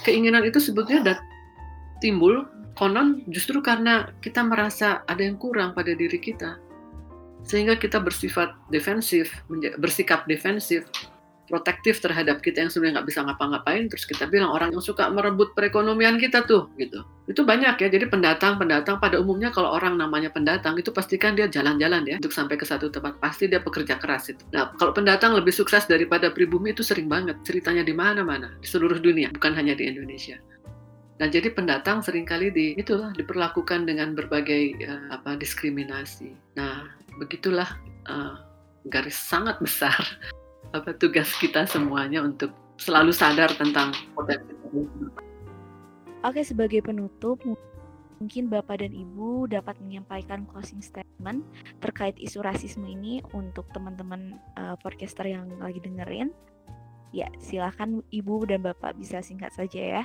keinginan 0.02 0.44
itu 0.44 0.58
sebetulnya 0.58 1.22
timbul 2.02 2.50
konon 2.74 3.22
justru 3.30 3.62
karena 3.62 4.10
kita 4.20 4.42
merasa 4.42 5.06
ada 5.06 5.22
yang 5.22 5.38
kurang 5.38 5.78
pada 5.78 5.94
diri 5.94 6.18
kita. 6.18 6.58
Sehingga 7.44 7.76
kita 7.76 8.00
bersifat 8.00 8.56
defensif, 8.72 9.30
bersikap 9.78 10.24
defensif, 10.26 10.88
protektif 11.48 12.00
terhadap 12.00 12.40
kita 12.40 12.64
yang 12.64 12.72
sebenarnya 12.72 13.02
nggak 13.02 13.08
bisa 13.12 13.20
ngapa-ngapain 13.28 13.84
terus 13.92 14.08
kita 14.08 14.28
bilang 14.32 14.56
orang 14.56 14.72
yang 14.72 14.84
suka 14.84 15.12
merebut 15.12 15.52
perekonomian 15.54 16.16
kita 16.16 16.48
tuh 16.48 16.72
gitu. 16.80 17.04
Itu 17.28 17.48
banyak 17.48 17.80
ya. 17.80 17.88
Jadi 17.88 18.08
pendatang 18.08 18.60
pendatang 18.60 19.00
pada 19.00 19.20
umumnya 19.20 19.52
kalau 19.52 19.72
orang 19.76 20.00
namanya 20.00 20.32
pendatang 20.32 20.76
itu 20.80 20.92
pastikan 20.92 21.36
dia 21.36 21.48
jalan-jalan 21.52 22.04
ya 22.08 22.16
untuk 22.20 22.32
sampai 22.32 22.56
ke 22.56 22.64
satu 22.64 22.88
tempat 22.92 23.20
pasti 23.20 23.52
dia 23.52 23.60
pekerja 23.60 24.00
keras 24.00 24.32
itu. 24.32 24.44
Nah 24.56 24.72
kalau 24.80 24.96
pendatang 24.96 25.36
lebih 25.36 25.52
sukses 25.52 25.84
daripada 25.88 26.32
pribumi 26.32 26.72
itu 26.72 26.84
sering 26.84 27.12
banget. 27.12 27.36
Ceritanya 27.44 27.84
di 27.84 27.92
mana-mana 27.92 28.56
di 28.60 28.68
seluruh 28.68 29.00
dunia 29.00 29.32
bukan 29.36 29.52
hanya 29.56 29.76
di 29.76 29.88
Indonesia. 29.88 30.40
Nah, 31.22 31.30
jadi 31.30 31.54
pendatang 31.54 32.02
sering 32.02 32.26
kali 32.26 32.50
di 32.50 32.74
itulah 32.74 33.14
diperlakukan 33.14 33.86
dengan 33.86 34.18
berbagai 34.18 34.76
uh, 34.82 35.14
apa 35.14 35.38
diskriminasi. 35.38 36.34
Nah, 36.58 36.90
begitulah 37.22 37.70
uh, 38.10 38.42
garis 38.90 39.16
sangat 39.16 39.62
besar 39.62 40.02
apa 40.74 40.92
tugas 40.98 41.30
kita 41.38 41.70
semuanya 41.70 42.26
untuk 42.26 42.50
selalu 42.82 43.14
sadar 43.14 43.54
tentang 43.54 43.94
potensi 44.18 44.52
Oke, 46.24 46.42
sebagai 46.42 46.82
penutup, 46.82 47.38
mungkin 48.18 48.48
Bapak 48.50 48.82
dan 48.82 48.96
Ibu 48.96 49.52
dapat 49.52 49.78
menyampaikan 49.84 50.50
closing 50.50 50.82
statement 50.82 51.46
terkait 51.84 52.16
isu 52.18 52.42
rasisme 52.42 52.88
ini 52.88 53.22
untuk 53.36 53.68
teman-teman 53.76 54.40
uh, 54.58 54.74
podcaster 54.82 55.28
yang 55.28 55.52
lagi 55.60 55.84
dengerin. 55.84 56.34
Ya, 57.14 57.30
silakan 57.38 58.02
Ibu 58.10 58.50
dan 58.50 58.66
Bapak 58.66 58.98
bisa 58.98 59.22
singkat 59.22 59.54
saja 59.54 60.02
ya 60.02 60.04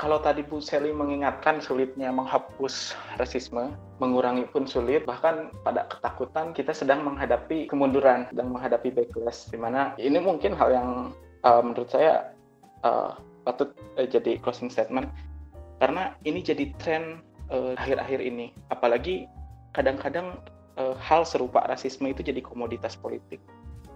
kalau 0.00 0.16
tadi 0.16 0.40
Bu 0.40 0.64
Seli 0.64 0.96
mengingatkan 0.96 1.60
sulitnya 1.60 2.08
menghapus 2.08 2.96
rasisme, 3.20 3.76
mengurangi 4.00 4.48
pun 4.48 4.64
sulit, 4.64 5.04
bahkan 5.04 5.52
pada 5.60 5.84
ketakutan 5.92 6.56
kita 6.56 6.72
sedang 6.72 7.04
menghadapi 7.04 7.68
kemunduran, 7.68 8.24
sedang 8.32 8.48
menghadapi 8.48 8.96
backlash, 8.96 9.52
di 9.52 9.60
mana 9.60 9.92
ini 10.00 10.16
mungkin 10.16 10.56
hal 10.56 10.72
yang 10.72 10.88
uh, 11.44 11.60
menurut 11.60 11.92
saya 11.92 12.32
uh, 12.80 13.12
patut 13.44 13.76
uh, 14.00 14.08
jadi 14.08 14.40
closing 14.40 14.72
statement, 14.72 15.12
karena 15.84 16.16
ini 16.24 16.40
jadi 16.40 16.72
tren 16.80 17.20
akhir-akhir 17.52 18.24
uh, 18.24 18.28
ini, 18.32 18.56
apalagi 18.72 19.28
kadang-kadang 19.76 20.40
uh, 20.80 20.96
hal 20.96 21.28
serupa 21.28 21.60
rasisme 21.68 22.08
itu 22.08 22.24
jadi 22.24 22.40
komoditas 22.40 22.96
politik, 22.96 23.36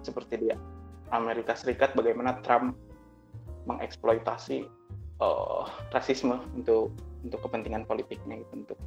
seperti 0.05 0.37
dia 0.37 0.61
Amerika 1.17 1.57
Serikat, 1.57 1.97
bagaimana 1.97 2.45
Trump 2.45 2.77
mengeksploitasi 3.65 4.69
uh, 5.21 5.69
rasisme 5.95 6.41
untuk 6.57 6.95
untuk 7.25 7.41
kepentingan 7.45 7.89
politiknya 7.89 8.43
gitu 8.43 8.55
untuk 8.67 8.79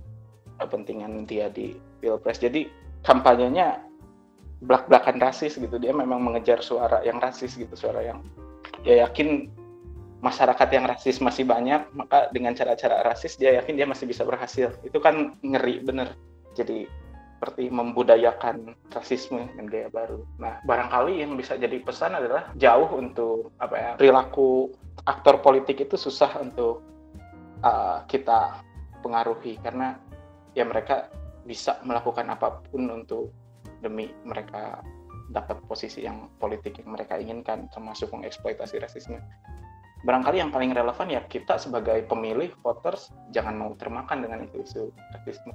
kepentingan 0.58 1.26
dia 1.30 1.48
di 1.54 1.78
pilpres. 2.02 2.42
Jadi 2.42 2.68
kampanyenya 3.06 3.82
belak-belakan 4.66 5.22
rasis 5.22 5.58
gitu. 5.58 5.78
Dia 5.78 5.94
memang 5.94 6.22
mengejar 6.22 6.66
suara 6.66 7.06
yang 7.06 7.22
rasis 7.22 7.54
gitu 7.56 7.74
suara 7.78 8.02
yang 8.02 8.26
ya 8.82 9.06
yakin 9.06 9.54
masyarakat 10.18 10.70
yang 10.74 10.90
rasis 10.90 11.22
masih 11.22 11.46
banyak 11.46 11.86
maka 11.94 12.34
dengan 12.34 12.58
cara-cara 12.58 13.06
rasis 13.06 13.38
dia 13.38 13.54
yakin 13.62 13.78
dia 13.78 13.86
masih 13.86 14.10
bisa 14.10 14.26
berhasil. 14.26 14.74
Itu 14.82 14.98
kan 14.98 15.38
ngeri 15.46 15.86
bener. 15.86 16.18
Jadi 16.58 16.90
seperti 17.38 17.70
membudayakan 17.70 18.74
rasisme 18.90 19.46
dengan 19.54 19.70
gaya 19.70 19.94
baru. 19.94 20.26
Nah, 20.42 20.58
barangkali 20.66 21.22
yang 21.22 21.38
bisa 21.38 21.54
jadi 21.54 21.78
pesan 21.86 22.18
adalah 22.18 22.50
jauh 22.58 22.98
untuk 22.98 23.54
apa 23.62 23.76
ya 23.78 23.90
perilaku 23.94 24.74
aktor 25.06 25.44
politik 25.44 25.84
itu 25.84 26.00
susah 26.00 26.42
untuk 26.42 26.82
uh, 27.62 28.02
kita 28.10 28.64
pengaruhi 29.06 29.62
karena 29.62 30.00
ya 30.58 30.66
mereka 30.66 31.12
bisa 31.46 31.80
melakukan 31.86 32.28
apa 32.28 32.60
pun 32.66 32.90
untuk 32.92 33.32
demi 33.80 34.10
mereka 34.26 34.82
dapat 35.30 35.60
posisi 35.68 36.04
yang 36.04 36.32
politik 36.40 36.80
yang 36.82 36.96
mereka 36.96 37.20
inginkan 37.20 37.68
termasuk 37.72 38.12
mengeksploitasi 38.16 38.80
rasisme. 38.80 39.20
Barangkali 40.06 40.40
yang 40.40 40.54
paling 40.54 40.72
relevan 40.72 41.10
ya 41.10 41.22
kita 41.26 41.58
sebagai 41.60 42.06
pemilih 42.06 42.54
voters 42.64 43.12
jangan 43.34 43.58
mau 43.58 43.74
termakan 43.76 44.24
dengan 44.24 44.46
isu-isu 44.48 44.94
rasisme. 45.14 45.52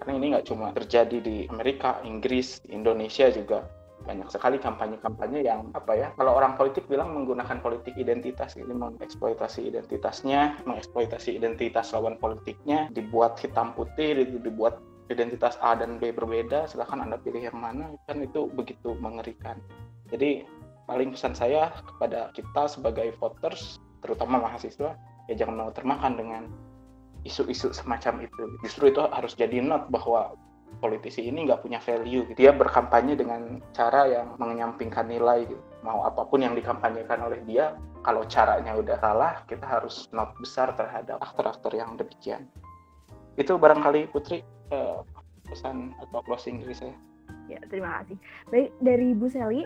Karena 0.00 0.12
ini 0.20 0.26
nggak 0.36 0.46
cuma 0.48 0.72
terjadi 0.76 1.18
di 1.22 1.36
Amerika, 1.48 2.02
Inggris, 2.04 2.60
Indonesia 2.68 3.30
juga 3.32 3.64
banyak 4.06 4.30
sekali 4.30 4.56
kampanye-kampanye 4.62 5.42
yang 5.42 5.68
apa 5.74 5.92
ya 5.92 6.08
kalau 6.14 6.38
orang 6.38 6.54
politik 6.54 6.86
bilang 6.86 7.10
menggunakan 7.12 7.58
politik 7.58 7.92
identitas 7.98 8.54
ini 8.54 8.70
mengeksploitasi 8.70 9.66
identitasnya 9.66 10.62
mengeksploitasi 10.62 11.34
identitas 11.34 11.90
lawan 11.90 12.14
politiknya 12.16 12.86
dibuat 12.94 13.36
hitam 13.42 13.74
putih 13.74 14.14
dibuat 14.40 14.78
identitas 15.10 15.54
A 15.62 15.78
dan 15.78 16.02
B 16.02 16.10
berbeda, 16.10 16.66
silahkan 16.66 17.02
Anda 17.02 17.18
pilih 17.22 17.46
yang 17.46 17.58
mana, 17.58 17.94
kan 18.10 18.18
itu 18.22 18.50
begitu 18.50 18.98
mengerikan. 18.98 19.58
Jadi 20.10 20.46
paling 20.86 21.14
pesan 21.14 21.34
saya 21.34 21.70
kepada 21.82 22.30
kita 22.34 22.66
sebagai 22.70 23.14
voters, 23.18 23.78
terutama 24.02 24.42
mahasiswa, 24.42 24.98
ya 25.30 25.34
jangan 25.34 25.66
mau 25.66 25.70
termakan 25.74 26.18
dengan 26.18 26.42
isu-isu 27.26 27.74
semacam 27.74 28.26
itu. 28.26 28.42
Justru 28.62 28.94
itu 28.94 29.02
harus 29.02 29.34
jadi 29.34 29.62
not 29.62 29.90
bahwa 29.90 30.34
politisi 30.76 31.24
ini 31.24 31.48
nggak 31.48 31.64
punya 31.64 31.80
value. 31.80 32.28
Dia 32.36 32.52
berkampanye 32.52 33.16
dengan 33.16 33.64
cara 33.72 34.06
yang 34.06 34.36
menyampingkan 34.36 35.08
nilai. 35.08 35.48
Gitu. 35.48 35.62
Mau 35.82 36.04
apa 36.04 36.26
pun 36.28 36.44
yang 36.44 36.52
dikampanyekan 36.52 37.22
oleh 37.24 37.40
dia, 37.48 37.74
kalau 38.04 38.26
caranya 38.28 38.76
udah 38.76 38.96
salah, 39.00 39.32
kita 39.48 39.64
harus 39.64 40.06
not 40.12 40.36
besar 40.38 40.74
terhadap 40.76 41.18
aktor-aktor 41.22 41.72
yang 41.72 41.96
demikian. 41.96 42.46
Itu 43.40 43.56
barangkali 43.56 44.12
Putri 44.12 44.44
uh, 44.72 45.02
pesan 45.48 45.96
atau 46.00 46.20
closing 46.24 46.62
dari 46.62 46.74
saya. 46.76 46.96
Ya, 47.46 47.62
terima 47.70 48.02
kasih. 48.02 48.16
Baik, 48.50 48.68
dari 48.82 49.14
Ibu 49.14 49.26
Seli, 49.30 49.62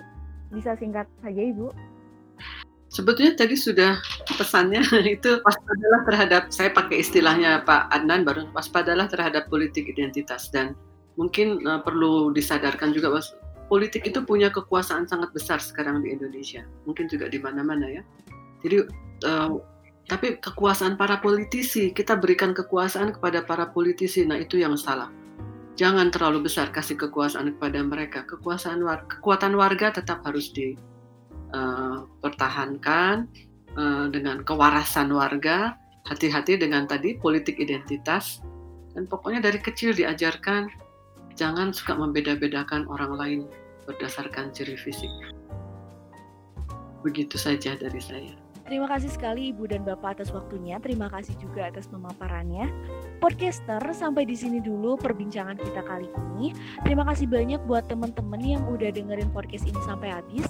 bisa 0.52 0.76
singkat 0.76 1.08
saja 1.24 1.42
Ibu. 1.42 1.72
Sebetulnya 2.90 3.38
tadi 3.38 3.54
sudah 3.54 4.02
pesannya 4.34 4.82
itu 5.16 5.38
waspadalah 5.46 6.00
terhadap 6.10 6.42
saya 6.50 6.74
pakai 6.74 7.06
istilahnya 7.06 7.62
Pak 7.62 7.86
Adnan 7.94 8.26
baru 8.26 8.50
waspadalah 8.50 9.06
terhadap 9.06 9.46
politik 9.46 9.86
identitas 9.86 10.50
dan 10.50 10.74
mungkin 11.18 11.62
uh, 11.66 11.82
perlu 11.82 12.30
disadarkan 12.30 12.94
juga 12.94 13.14
bahwa 13.14 13.26
politik 13.70 14.06
itu 14.06 14.22
punya 14.22 14.50
kekuasaan 14.50 15.06
sangat 15.06 15.30
besar 15.30 15.62
sekarang 15.62 16.02
di 16.02 16.14
Indonesia 16.14 16.66
mungkin 16.86 17.06
juga 17.06 17.30
di 17.30 17.38
mana-mana 17.38 17.86
ya 17.86 18.02
jadi 18.60 18.86
uh, 19.26 19.58
tapi 20.10 20.42
kekuasaan 20.42 20.98
para 20.98 21.22
politisi, 21.22 21.94
kita 21.94 22.18
berikan 22.18 22.50
kekuasaan 22.50 23.14
kepada 23.14 23.46
para 23.46 23.70
politisi. 23.70 24.26
Nah, 24.26 24.42
itu 24.42 24.58
yang 24.58 24.74
salah. 24.74 25.06
Jangan 25.78 26.10
terlalu 26.10 26.50
besar 26.50 26.74
kasih 26.74 26.98
kekuasaan 26.98 27.54
kepada 27.54 27.78
mereka. 27.86 28.26
Kekuasaan 28.26 28.82
warga, 28.82 29.06
kekuatan 29.06 29.54
warga 29.54 29.94
tetap 29.94 30.26
harus 30.26 30.50
dipertahankan 30.50 33.30
uh, 33.78 33.78
uh, 33.78 34.10
dengan 34.10 34.42
kewarasan 34.42 35.14
warga. 35.14 35.78
Hati-hati 36.10 36.58
dengan 36.58 36.90
tadi 36.90 37.14
politik 37.14 37.62
identitas. 37.62 38.42
Dan 38.98 39.06
pokoknya 39.06 39.46
dari 39.46 39.62
kecil 39.62 39.94
diajarkan 39.94 40.66
jangan 41.36 41.70
suka 41.76 41.92
membeda-bedakan 41.98 42.88
orang 42.88 43.12
lain 43.14 43.40
berdasarkan 43.84 44.54
ciri 44.56 44.78
fisik. 44.80 45.12
Begitu 47.04 47.36
saja 47.36 47.76
dari 47.76 48.00
saya. 48.00 48.39
Terima 48.70 48.86
kasih 48.86 49.10
sekali 49.10 49.50
Ibu 49.50 49.66
dan 49.66 49.82
Bapak 49.82 50.22
atas 50.22 50.30
waktunya. 50.30 50.78
Terima 50.78 51.10
kasih 51.10 51.34
juga 51.42 51.66
atas 51.66 51.90
pemaparannya. 51.90 52.70
Podcaster, 53.18 53.82
sampai 53.90 54.22
di 54.22 54.38
sini 54.38 54.62
dulu 54.62 54.94
perbincangan 54.94 55.58
kita 55.58 55.82
kali 55.82 56.06
ini. 56.06 56.54
Terima 56.86 57.02
kasih 57.02 57.26
banyak 57.26 57.58
buat 57.66 57.90
teman-teman 57.90 58.38
yang 58.38 58.62
udah 58.70 58.94
dengerin 58.94 59.26
podcast 59.34 59.66
ini 59.66 59.80
sampai 59.82 60.14
habis. 60.14 60.46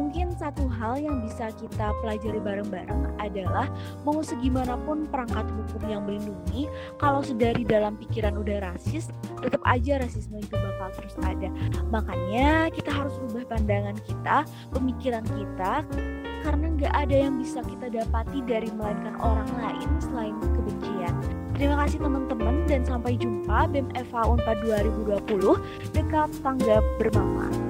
Mungkin 0.00 0.32
satu 0.40 0.64
hal 0.64 0.96
yang 0.96 1.20
bisa 1.20 1.52
kita 1.60 1.92
pelajari 2.00 2.40
bareng-bareng 2.40 3.20
adalah 3.20 3.68
mau 4.00 4.24
segimanapun 4.24 5.04
perangkat 5.12 5.44
hukum 5.52 5.82
yang 5.92 6.08
melindungi, 6.08 6.72
kalau 6.96 7.20
sedari 7.20 7.68
dalam 7.68 8.00
pikiran 8.00 8.32
udah 8.40 8.64
rasis, 8.64 9.12
tetap 9.44 9.60
aja 9.68 10.00
rasisme 10.00 10.40
itu 10.40 10.56
bakal 10.56 10.88
terus 10.96 11.16
ada. 11.20 11.52
Makanya 11.92 12.72
kita 12.72 12.96
harus 12.96 13.12
ubah 13.28 13.44
pandangan 13.44 14.00
kita, 14.08 14.48
pemikiran 14.72 15.24
kita, 15.36 15.84
karena 16.42 16.66
nggak 16.78 16.94
ada 16.94 17.16
yang 17.28 17.34
bisa 17.38 17.60
kita 17.66 17.90
dapati 17.90 18.38
dari 18.46 18.70
melainkan 18.74 19.14
orang 19.18 19.50
lain 19.58 19.88
selain 19.98 20.34
kebencian. 20.40 21.14
Terima 21.58 21.76
kasih 21.82 21.98
teman-teman 21.98 22.54
dan 22.70 22.86
sampai 22.86 23.18
jumpa 23.18 23.66
BEM 23.74 23.90
FA 24.10 24.22
Unpad 24.30 24.62
2020 24.62 25.58
dekat 25.90 26.30
tangga 26.38 26.78
bermama. 27.02 27.67